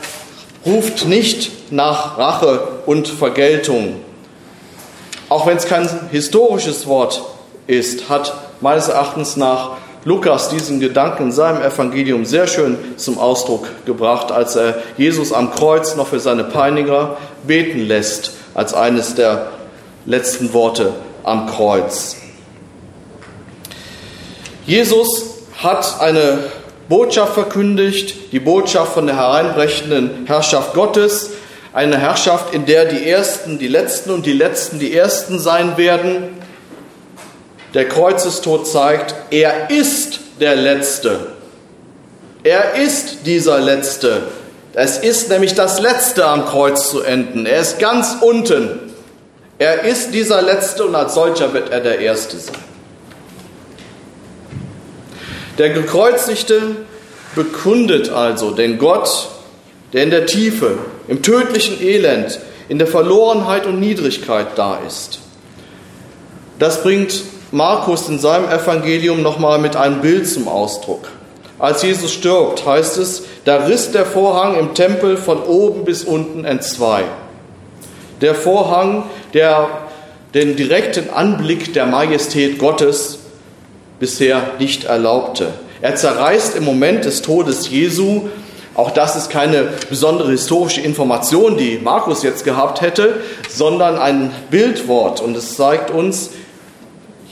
ruft 0.64 1.06
nicht 1.06 1.72
nach 1.72 2.18
Rache 2.18 2.68
und 2.86 3.08
Vergeltung. 3.08 3.96
Auch 5.28 5.46
wenn 5.46 5.56
es 5.56 5.66
kein 5.66 5.88
historisches 6.10 6.86
Wort 6.86 7.22
ist, 7.66 8.08
hat 8.08 8.34
meines 8.60 8.88
Erachtens 8.88 9.36
nach 9.36 9.72
Lukas 10.04 10.48
diesen 10.48 10.80
Gedanken 10.80 11.24
in 11.24 11.32
seinem 11.32 11.62
Evangelium 11.62 12.24
sehr 12.24 12.48
schön 12.48 12.76
zum 12.96 13.18
Ausdruck 13.18 13.68
gebracht, 13.86 14.32
als 14.32 14.56
er 14.56 14.82
Jesus 14.96 15.32
am 15.32 15.52
Kreuz 15.52 15.94
noch 15.94 16.08
für 16.08 16.18
seine 16.18 16.42
Peiniger 16.42 17.16
beten 17.44 17.86
lässt, 17.86 18.32
als 18.54 18.74
eines 18.74 19.14
der 19.14 19.52
letzten 20.04 20.52
Worte 20.52 20.92
am 21.22 21.46
Kreuz. 21.46 22.16
Jesus 24.66 25.44
hat 25.62 26.00
eine 26.00 26.50
Botschaft 26.88 27.34
verkündigt, 27.34 28.32
die 28.32 28.40
Botschaft 28.40 28.94
von 28.94 29.06
der 29.06 29.16
hereinbrechenden 29.16 30.26
Herrschaft 30.26 30.74
Gottes, 30.74 31.30
eine 31.72 31.98
Herrschaft, 31.98 32.52
in 32.52 32.66
der 32.66 32.86
die 32.86 33.08
Ersten 33.08 33.58
die 33.58 33.68
Letzten 33.68 34.10
und 34.10 34.26
die 34.26 34.32
Letzten 34.32 34.78
die 34.78 34.94
Ersten 34.94 35.38
sein 35.38 35.76
werden. 35.76 36.41
Der 37.74 37.88
Kreuzestod 37.88 38.66
zeigt, 38.66 39.14
er 39.30 39.70
ist 39.70 40.20
der 40.40 40.56
Letzte. 40.56 41.28
Er 42.42 42.74
ist 42.74 43.24
dieser 43.24 43.60
Letzte. 43.60 44.24
Es 44.74 44.98
ist 44.98 45.28
nämlich 45.28 45.54
das 45.54 45.80
Letzte 45.80 46.26
am 46.26 46.44
Kreuz 46.46 46.90
zu 46.90 47.02
enden. 47.02 47.46
Er 47.46 47.60
ist 47.60 47.78
ganz 47.78 48.16
unten. 48.20 48.92
Er 49.58 49.84
ist 49.84 50.12
dieser 50.12 50.42
Letzte 50.42 50.84
und 50.84 50.94
als 50.94 51.14
solcher 51.14 51.52
wird 51.54 51.70
er 51.70 51.80
der 51.80 52.00
Erste 52.00 52.36
sein. 52.36 52.56
Der 55.58 55.70
Gekreuzigte 55.70 56.76
bekundet 57.34 58.10
also 58.10 58.50
den 58.50 58.78
Gott, 58.78 59.28
der 59.92 60.02
in 60.02 60.10
der 60.10 60.26
Tiefe, 60.26 60.78
im 61.08 61.22
tödlichen 61.22 61.80
Elend, 61.80 62.40
in 62.68 62.78
der 62.78 62.86
Verlorenheit 62.86 63.66
und 63.66 63.78
Niedrigkeit 63.78 64.48
da 64.56 64.78
ist. 64.86 65.20
Das 66.58 66.82
bringt 66.82 67.22
Markus 67.52 68.08
in 68.08 68.18
seinem 68.18 68.48
Evangelium 68.48 69.22
nochmal 69.22 69.58
mit 69.58 69.76
einem 69.76 70.00
Bild 70.00 70.28
zum 70.28 70.48
Ausdruck. 70.48 71.08
Als 71.58 71.82
Jesus 71.82 72.12
stirbt, 72.12 72.66
heißt 72.66 72.96
es, 72.96 73.24
da 73.44 73.66
riss 73.66 73.92
der 73.92 74.06
Vorhang 74.06 74.58
im 74.58 74.74
Tempel 74.74 75.16
von 75.16 75.42
oben 75.42 75.84
bis 75.84 76.02
unten 76.02 76.44
entzwei. 76.44 77.04
Der 78.20 78.34
Vorhang, 78.34 79.04
der 79.34 79.68
den 80.34 80.56
direkten 80.56 81.10
Anblick 81.10 81.74
der 81.74 81.86
Majestät 81.86 82.58
Gottes 82.58 83.18
bisher 84.00 84.42
nicht 84.58 84.84
erlaubte. 84.84 85.48
Er 85.82 85.94
zerreißt 85.94 86.56
im 86.56 86.64
Moment 86.64 87.04
des 87.04 87.22
Todes 87.22 87.68
Jesu 87.68 88.22
auch 88.74 88.90
das 88.90 89.16
ist 89.16 89.28
keine 89.28 89.68
besondere 89.90 90.30
historische 90.30 90.80
Information, 90.80 91.58
die 91.58 91.78
Markus 91.82 92.22
jetzt 92.22 92.44
gehabt 92.44 92.80
hätte, 92.80 93.20
sondern 93.50 93.98
ein 93.98 94.30
Bildwort. 94.50 95.20
Und 95.20 95.36
es 95.36 95.56
zeigt 95.56 95.90
uns, 95.90 96.30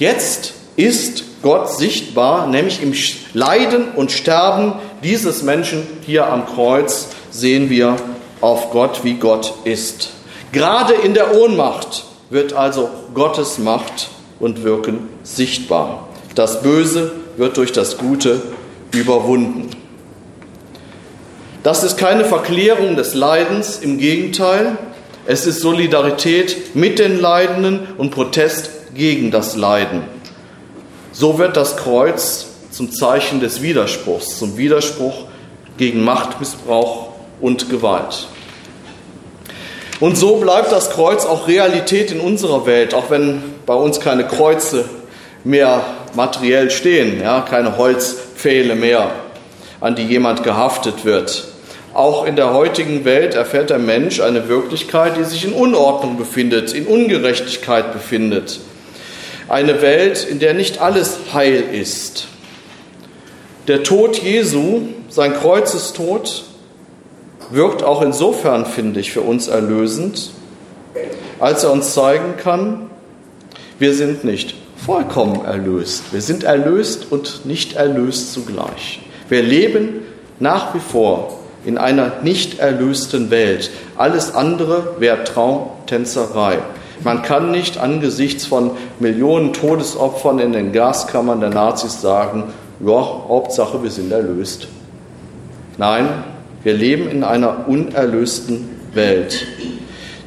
jetzt 0.01 0.55
ist 0.74 1.22
Gott 1.43 1.70
sichtbar, 1.70 2.48
nämlich 2.48 2.82
im 2.82 2.93
Leiden 3.32 3.93
und 3.94 4.10
Sterben 4.10 4.74
dieses 5.05 5.43
Menschen 5.43 5.86
hier 6.05 6.27
am 6.27 6.47
Kreuz 6.47 7.09
sehen 7.31 7.70
wir 7.70 7.97
auf 8.40 8.70
Gott, 8.70 9.05
wie 9.05 9.14
Gott 9.14 9.55
ist. 9.64 10.10
Gerade 10.52 10.94
in 10.94 11.14
der 11.14 11.36
Ohnmacht 11.36 12.05
wird 12.28 12.55
also 12.55 12.90
Gottes 13.14 13.59
Macht 13.59 14.09
und 14.40 14.64
Wirken 14.64 15.09
sichtbar. 15.22 16.09
Das 16.35 16.62
Böse 16.62 17.12
wird 17.36 17.56
durch 17.56 17.72
das 17.72 17.98
Gute 17.98 18.43
überwunden. 18.93 19.70
Das 21.62 21.85
ist 21.85 21.98
keine 21.98 22.24
Verklärung 22.24 22.97
des 22.97 23.14
Leidens, 23.14 23.78
im 23.78 23.98
Gegenteil, 23.98 24.78
es 25.27 25.47
ist 25.47 25.60
Solidarität 25.60 26.74
mit 26.74 26.98
den 26.98 27.20
Leidenden 27.20 27.86
und 27.98 28.10
Protest 28.10 28.70
gegen 28.95 29.31
das 29.31 29.57
Leiden. 29.57 30.03
So 31.12 31.39
wird 31.39 31.57
das 31.57 31.77
Kreuz 31.77 32.47
zum 32.71 32.93
Zeichen 32.93 33.41
des 33.41 33.62
Widerspruchs, 33.62 34.39
zum 34.39 34.57
Widerspruch 34.57 35.25
gegen 35.77 36.05
Machtmissbrauch 36.05 37.09
und 37.41 37.69
Gewalt. 37.71 38.29
Und 39.99 40.17
so 40.17 40.37
bleibt 40.37 40.73
das 40.73 40.91
Kreuz 40.91 41.27
auch 41.27 41.47
Realität 41.47 42.11
in 42.11 42.21
unserer 42.21 42.65
Welt, 42.65 42.95
auch 42.95 43.11
wenn 43.11 43.43
bei 43.67 43.75
uns 43.75 44.01
keine 44.01 44.27
Kreuze 44.27 44.87
mehr 45.45 45.83
materiell 46.15 46.71
stehen, 46.71 47.21
ja, 47.21 47.43
keine 47.43 47.77
Holzpfähle 47.77 48.75
mehr, 48.75 49.11
an 49.81 49.97
die 49.97 50.05
jemand 50.05 50.43
gehaftet 50.43 51.05
wird. 51.05 51.49
Auch 51.93 52.25
in 52.25 52.37
der 52.37 52.55
heutigen 52.55 53.05
Welt 53.05 53.35
erfährt 53.35 53.71
der 53.71 53.79
Mensch 53.79 54.21
eine 54.21 54.49
Wirklichkeit, 54.49 55.17
die 55.19 55.25
sich 55.25 55.45
in 55.45 55.53
Unordnung 55.53 56.17
befindet, 56.17 56.73
in 56.73 56.87
Ungerechtigkeit 56.87 57.93
befindet. 57.93 58.61
Eine 59.51 59.82
Welt, 59.82 60.24
in 60.24 60.39
der 60.39 60.55
nicht 60.55 60.81
alles 60.81 61.18
heil 61.35 61.64
ist. 61.72 62.28
Der 63.66 63.82
Tod 63.82 64.16
Jesu, 64.16 64.82
sein 65.09 65.35
Kreuzestod, 65.35 66.44
wirkt 67.51 67.82
auch 67.82 68.01
insofern, 68.01 68.64
finde 68.64 69.01
ich, 69.01 69.10
für 69.10 69.22
uns 69.22 69.48
erlösend, 69.48 70.31
als 71.40 71.64
er 71.64 71.72
uns 71.72 71.94
zeigen 71.94 72.36
kann, 72.36 72.90
wir 73.81 73.93
sind 73.93 74.22
nicht 74.22 74.55
vollkommen 74.77 75.44
erlöst. 75.44 76.05
Wir 76.12 76.22
sind 76.22 76.44
erlöst 76.44 77.10
und 77.10 77.44
nicht 77.44 77.72
erlöst 77.72 78.32
zugleich. 78.32 79.01
Wir 79.28 79.43
leben 79.43 80.02
nach 80.39 80.77
wie 80.77 80.81
vor 80.81 81.40
in 81.64 81.77
einer 81.77 82.20
nicht 82.22 82.60
erlösten 82.60 83.31
Welt. 83.31 83.70
Alles 83.97 84.32
andere 84.32 84.94
wäre 85.01 85.24
Traumtänzerei. 85.24 86.60
Man 87.02 87.22
kann 87.22 87.51
nicht 87.51 87.78
angesichts 87.78 88.47
von 88.47 88.72
Millionen 88.98 89.52
Todesopfern 89.52 90.39
in 90.39 90.52
den 90.52 90.72
Gaskammern 90.72 91.40
der 91.40 91.51
Nazis 91.51 92.01
sagen, 92.01 92.44
ja, 92.85 92.93
Hauptsache, 92.93 93.82
wir 93.82 93.90
sind 93.90 94.12
erlöst. 94.12 94.68
Nein, 95.78 96.09
wir 96.62 96.74
leben 96.74 97.09
in 97.09 97.24
einer 97.24 97.68
unerlösten 97.68 98.68
Welt. 98.93 99.47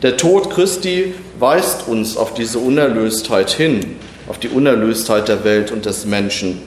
Der 0.02 0.18
Tod 0.18 0.50
Christi 0.50 1.14
weist 1.40 1.88
uns 1.88 2.18
auf 2.18 2.34
diese 2.34 2.60
Unerlöstheit 2.60 3.52
hin, 3.52 3.98
auf 4.28 4.40
die 4.40 4.50
Unerlöstheit 4.50 5.28
der 5.28 5.44
Welt 5.44 5.72
und 5.72 5.86
des 5.86 6.06
Menschen. 6.06 6.62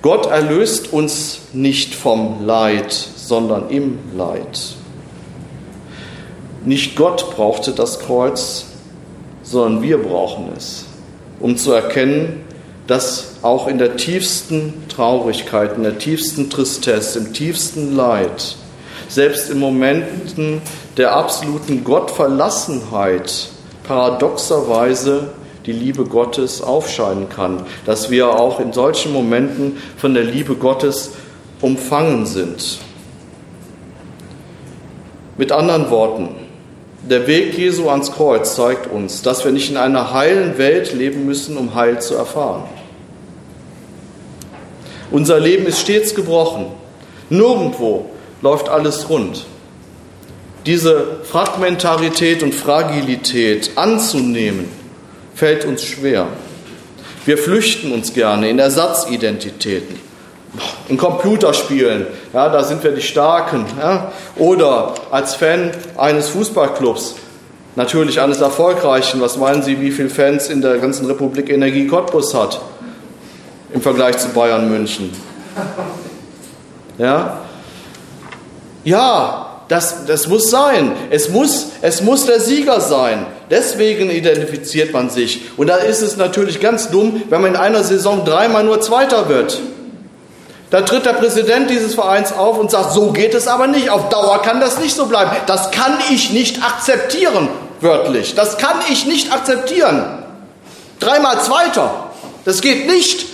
Gott 0.00 0.26
erlöst 0.26 0.92
uns 0.92 1.40
nicht 1.52 1.94
vom 1.94 2.44
Leid, 2.44 2.92
sondern 2.92 3.70
im 3.70 3.98
Leid. 4.16 4.74
Nicht 6.64 6.96
Gott 6.96 7.34
brauchte 7.34 7.72
das 7.72 8.00
Kreuz, 8.00 8.66
sondern 9.44 9.82
wir 9.82 9.98
brauchen 9.98 10.48
es, 10.56 10.86
um 11.38 11.56
zu 11.56 11.72
erkennen, 11.72 12.44
dass 12.86 13.36
auch 13.42 13.68
in 13.68 13.78
der 13.78 13.96
tiefsten 13.96 14.74
Traurigkeit, 14.88 15.76
in 15.76 15.84
der 15.84 15.98
tiefsten 15.98 16.50
Tristesse, 16.50 17.20
im 17.20 17.32
tiefsten 17.32 17.94
Leid, 17.94 18.56
selbst 19.08 19.50
in 19.50 19.58
Momenten 19.58 20.60
der 20.96 21.14
absoluten 21.14 21.84
Gottverlassenheit 21.84 23.48
paradoxerweise 23.84 25.28
die 25.66 25.72
Liebe 25.72 26.04
Gottes 26.04 26.60
aufscheinen 26.60 27.28
kann, 27.28 27.64
dass 27.86 28.10
wir 28.10 28.28
auch 28.38 28.60
in 28.60 28.72
solchen 28.72 29.12
Momenten 29.12 29.78
von 29.96 30.14
der 30.14 30.24
Liebe 30.24 30.56
Gottes 30.56 31.12
umfangen 31.60 32.26
sind. 32.26 32.78
Mit 35.36 35.52
anderen 35.52 35.90
Worten, 35.90 36.28
der 37.08 37.26
Weg 37.26 37.56
Jesu 37.58 37.88
ans 37.88 38.12
Kreuz 38.12 38.54
zeigt 38.54 38.90
uns, 38.90 39.22
dass 39.22 39.44
wir 39.44 39.52
nicht 39.52 39.70
in 39.70 39.76
einer 39.76 40.12
heilen 40.12 40.56
Welt 40.58 40.94
leben 40.94 41.26
müssen, 41.26 41.56
um 41.56 41.74
Heil 41.74 42.00
zu 42.00 42.14
erfahren. 42.14 42.64
Unser 45.10 45.38
Leben 45.38 45.66
ist 45.66 45.80
stets 45.80 46.14
gebrochen. 46.14 46.66
Nirgendwo 47.28 48.06
läuft 48.42 48.68
alles 48.68 49.08
rund. 49.08 49.44
Diese 50.66 51.18
Fragmentarität 51.24 52.42
und 52.42 52.54
Fragilität 52.54 53.72
anzunehmen, 53.76 54.68
fällt 55.34 55.66
uns 55.66 55.84
schwer. 55.84 56.28
Wir 57.26 57.36
flüchten 57.36 57.92
uns 57.92 58.14
gerne 58.14 58.48
in 58.48 58.58
Ersatzidentitäten. 58.58 59.98
In 60.88 60.96
Computerspielen, 60.96 62.06
ja, 62.34 62.48
da 62.48 62.64
sind 62.64 62.82
wir 62.82 62.90
die 62.90 63.00
Starken. 63.00 63.64
Ja, 63.80 64.12
oder 64.36 64.94
als 65.12 65.36
Fan 65.36 65.70
eines 65.96 66.28
Fußballclubs, 66.30 67.14
natürlich 67.76 68.20
eines 68.20 68.40
erfolgreichen. 68.40 69.20
Was 69.20 69.36
meinen 69.36 69.62
Sie, 69.62 69.80
wie 69.80 69.92
viele 69.92 70.10
Fans 70.10 70.48
in 70.48 70.60
der 70.60 70.78
ganzen 70.78 71.06
Republik 71.06 71.48
Energie 71.48 71.86
Cottbus 71.86 72.34
hat 72.34 72.60
im 73.72 73.80
Vergleich 73.80 74.18
zu 74.18 74.28
Bayern 74.30 74.68
München? 74.68 75.12
Ja, 76.98 77.38
ja 78.82 79.46
das, 79.68 80.04
das 80.06 80.26
muss 80.26 80.50
sein. 80.50 80.92
Es 81.10 81.28
muss, 81.28 81.68
es 81.82 82.02
muss 82.02 82.26
der 82.26 82.40
Sieger 82.40 82.80
sein. 82.80 83.26
Deswegen 83.48 84.10
identifiziert 84.10 84.92
man 84.92 85.08
sich. 85.08 85.52
Und 85.56 85.68
da 85.68 85.76
ist 85.76 86.02
es 86.02 86.16
natürlich 86.16 86.60
ganz 86.60 86.90
dumm, 86.90 87.22
wenn 87.30 87.40
man 87.40 87.52
in 87.52 87.56
einer 87.56 87.84
Saison 87.84 88.24
dreimal 88.24 88.64
nur 88.64 88.80
Zweiter 88.80 89.28
wird. 89.28 89.60
Da 90.74 90.80
tritt 90.80 91.06
der 91.06 91.12
Präsident 91.12 91.70
dieses 91.70 91.94
Vereins 91.94 92.32
auf 92.32 92.58
und 92.58 92.68
sagt, 92.68 92.90
so 92.94 93.12
geht 93.12 93.32
es 93.32 93.46
aber 93.46 93.68
nicht. 93.68 93.90
Auf 93.90 94.08
Dauer 94.08 94.42
kann 94.42 94.58
das 94.58 94.80
nicht 94.80 94.96
so 94.96 95.06
bleiben. 95.06 95.30
Das 95.46 95.70
kann 95.70 95.98
ich 96.10 96.32
nicht 96.32 96.64
akzeptieren, 96.64 97.48
wörtlich. 97.80 98.34
Das 98.34 98.58
kann 98.58 98.78
ich 98.90 99.06
nicht 99.06 99.32
akzeptieren. 99.32 100.24
Dreimal 100.98 101.40
Zweiter. 101.40 102.10
Das 102.44 102.60
geht 102.60 102.88
nicht. 102.88 103.24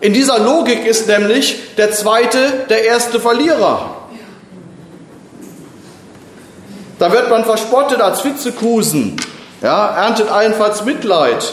In 0.00 0.14
dieser 0.14 0.38
Logik 0.38 0.86
ist 0.86 1.08
nämlich 1.08 1.58
der 1.76 1.92
Zweite 1.92 2.64
der 2.70 2.84
erste 2.84 3.20
Verlierer. 3.20 3.94
Da 6.98 7.12
wird 7.12 7.28
man 7.28 7.44
verspottet 7.44 8.00
als 8.00 8.24
Vizekusen, 8.24 9.16
ja, 9.60 9.88
erntet 9.88 10.30
allenfalls 10.30 10.86
Mitleid. 10.86 11.52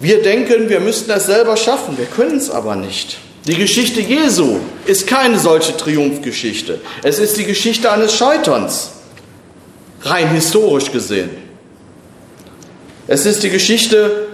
Wir 0.00 0.24
denken, 0.24 0.68
wir 0.68 0.80
müssten 0.80 1.12
es 1.12 1.26
selber 1.26 1.56
schaffen, 1.56 1.96
wir 1.96 2.06
können 2.06 2.38
es 2.38 2.50
aber 2.50 2.74
nicht. 2.74 3.18
Die 3.46 3.54
Geschichte 3.54 4.00
Jesu 4.00 4.58
ist 4.84 5.06
keine 5.06 5.38
solche 5.38 5.76
Triumphgeschichte. 5.76 6.80
Es 7.02 7.18
ist 7.18 7.36
die 7.36 7.44
Geschichte 7.44 7.90
eines 7.90 8.14
Scheiterns, 8.14 8.90
rein 10.02 10.28
historisch 10.28 10.92
gesehen. 10.92 11.30
Es 13.06 13.24
ist 13.24 13.42
die 13.42 13.50
Geschichte 13.50 14.28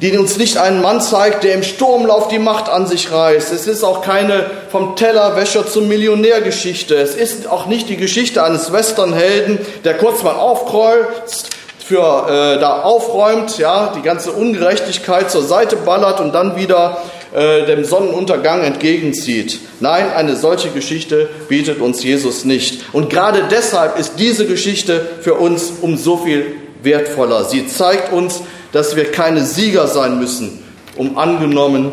die 0.00 0.16
uns 0.16 0.36
nicht 0.36 0.58
einen 0.58 0.80
Mann 0.80 1.00
zeigt, 1.00 1.42
der 1.42 1.54
im 1.54 1.62
Sturmlauf 1.62 2.28
die 2.28 2.38
Macht 2.38 2.68
an 2.68 2.86
sich 2.86 3.10
reißt. 3.10 3.52
Es 3.52 3.66
ist 3.66 3.82
auch 3.82 4.02
keine 4.02 4.48
vom 4.70 4.94
Tellerwäscher 4.94 5.66
zum 5.66 5.88
Millionär 5.88 6.40
Geschichte. 6.40 6.94
Es 6.94 7.14
ist 7.14 7.48
auch 7.48 7.66
nicht 7.66 7.88
die 7.88 7.96
Geschichte 7.96 8.44
eines 8.44 8.72
Westernhelden, 8.72 9.58
der 9.84 9.94
kurz 9.94 10.22
mal 10.22 10.36
aufkreuzt, 10.36 11.50
für 11.88 12.26
äh, 12.28 12.60
da 12.60 12.82
aufräumt, 12.82 13.56
ja, 13.56 13.94
die 13.96 14.02
ganze 14.02 14.32
Ungerechtigkeit 14.32 15.30
zur 15.30 15.42
Seite 15.42 15.76
ballert 15.76 16.20
und 16.20 16.34
dann 16.34 16.54
wieder 16.54 16.98
äh, 17.34 17.64
dem 17.64 17.82
Sonnenuntergang 17.82 18.62
entgegenzieht. 18.62 19.58
Nein, 19.80 20.12
eine 20.14 20.36
solche 20.36 20.68
Geschichte 20.68 21.30
bietet 21.48 21.80
uns 21.80 22.04
Jesus 22.04 22.44
nicht. 22.44 22.84
Und 22.92 23.08
gerade 23.08 23.44
deshalb 23.50 23.98
ist 23.98 24.18
diese 24.18 24.44
Geschichte 24.44 25.00
für 25.22 25.34
uns 25.34 25.72
um 25.80 25.96
so 25.96 26.18
viel 26.18 26.56
wertvoller. 26.82 27.44
Sie 27.44 27.66
zeigt 27.66 28.12
uns, 28.12 28.42
dass 28.72 28.94
wir 28.94 29.10
keine 29.10 29.42
Sieger 29.46 29.86
sein 29.86 30.18
müssen, 30.18 30.62
um 30.94 31.16
angenommen 31.16 31.92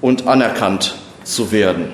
und 0.00 0.26
anerkannt 0.26 0.96
zu 1.22 1.52
werden. 1.52 1.92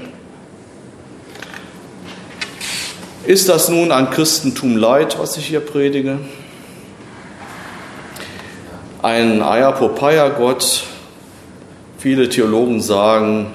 Ist 3.27 3.51
das 3.51 3.69
nun 3.69 3.93
ein 3.93 4.09
Christentum 4.09 4.79
Leid, 4.79 5.19
was 5.19 5.37
ich 5.37 5.49
hier 5.49 5.61
predige? 5.61 6.19
Ein 9.03 9.43
Ayapopeia-Gott? 9.43 10.85
Viele 11.99 12.29
Theologen 12.29 12.81
sagen, 12.81 13.49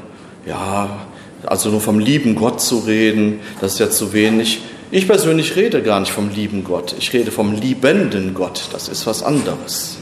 ja, 0.45 0.90
also 1.45 1.69
nur 1.69 1.80
vom 1.80 1.99
lieben 1.99 2.36
Gott 2.36 2.60
zu 2.60 2.80
reden, 2.80 3.40
das 3.61 3.74
ist 3.74 3.80
ja 3.80 3.90
zu 3.90 4.11
wenig. 4.11 4.60
Ich 4.91 5.07
persönlich 5.07 5.56
rede 5.56 5.82
gar 5.84 6.02
nicht 6.02 6.11
vom 6.11 6.30
lieben 6.30 6.65
Gott, 6.65 6.95
ich 6.99 7.14
rede 7.14 7.32
vom 7.32 7.53
liebenden 7.53 8.34
Gott, 8.34 8.64
das 8.74 8.90
ist 8.90 9.07
was 9.07 9.24
anderes. 9.24 9.95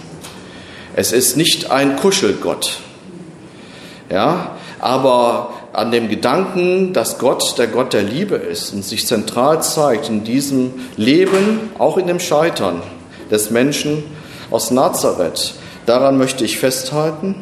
Es 0.96 1.12
ist 1.12 1.38
nicht 1.38 1.70
ein 1.70 1.96
Kuschelgott. 1.96 2.80
Ja, 4.10 4.56
aber 4.80 5.54
an 5.74 5.92
dem 5.92 6.10
Gedanken, 6.10 6.92
dass 6.92 7.20
Gott 7.20 7.60
der 7.60 7.68
Gott 7.68 7.94
der 7.94 8.02
Liebe 8.02 8.34
ist 8.34 8.74
und 8.74 8.84
sich 8.84 9.06
zentral 9.06 9.62
zeigt 9.62 10.10
in 10.10 10.24
diesem 10.24 10.74
Leben, 10.98 11.70
auch 11.78 11.98
in 11.98 12.08
dem 12.08 12.20
Scheitern 12.20 12.82
des 13.30 13.52
Menschen 13.52 14.04
aus 14.56 14.72
Nazareth, 14.72 15.54
daran 15.86 16.18
möchte 16.18 16.46
ich 16.46 16.58
festhalten. 16.58 17.36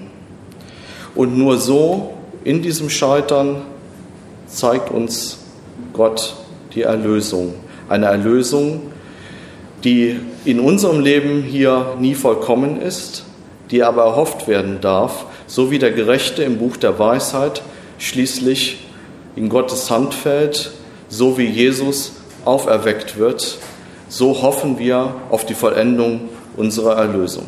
Und 1.13 1.37
nur 1.37 1.59
so 1.59 2.15
in 2.43 2.63
diesem 2.63 2.89
Scheitern 2.89 3.61
zeigt 4.47 4.89
uns 4.89 5.37
Gott 5.93 6.33
die 6.73 6.81
Erlösung. 6.81 7.53
Eine 7.87 8.07
Erlösung, 8.07 8.81
die 9.83 10.19
in 10.43 10.59
unserem 10.59 11.01
Leben 11.01 11.43
hier 11.43 11.93
nie 11.99 12.15
vollkommen 12.15 12.81
ist, 12.81 13.25
die 13.69 13.83
aber 13.83 14.05
erhofft 14.05 14.47
werden 14.47 14.79
darf, 14.81 15.25
so 15.45 15.69
wie 15.69 15.77
der 15.77 15.91
Gerechte 15.91 16.41
im 16.41 16.57
Buch 16.57 16.77
der 16.77 16.97
Weisheit 16.97 17.61
schließlich 17.99 18.87
in 19.35 19.49
Gottes 19.49 19.91
Hand 19.91 20.15
fällt, 20.15 20.71
so 21.09 21.37
wie 21.37 21.45
Jesus 21.45 22.13
auferweckt 22.43 23.19
wird, 23.19 23.59
so 24.09 24.41
hoffen 24.41 24.79
wir 24.79 25.13
auf 25.29 25.45
die 25.45 25.53
Vollendung 25.53 26.29
unserer 26.57 26.97
Erlösung. 26.97 27.45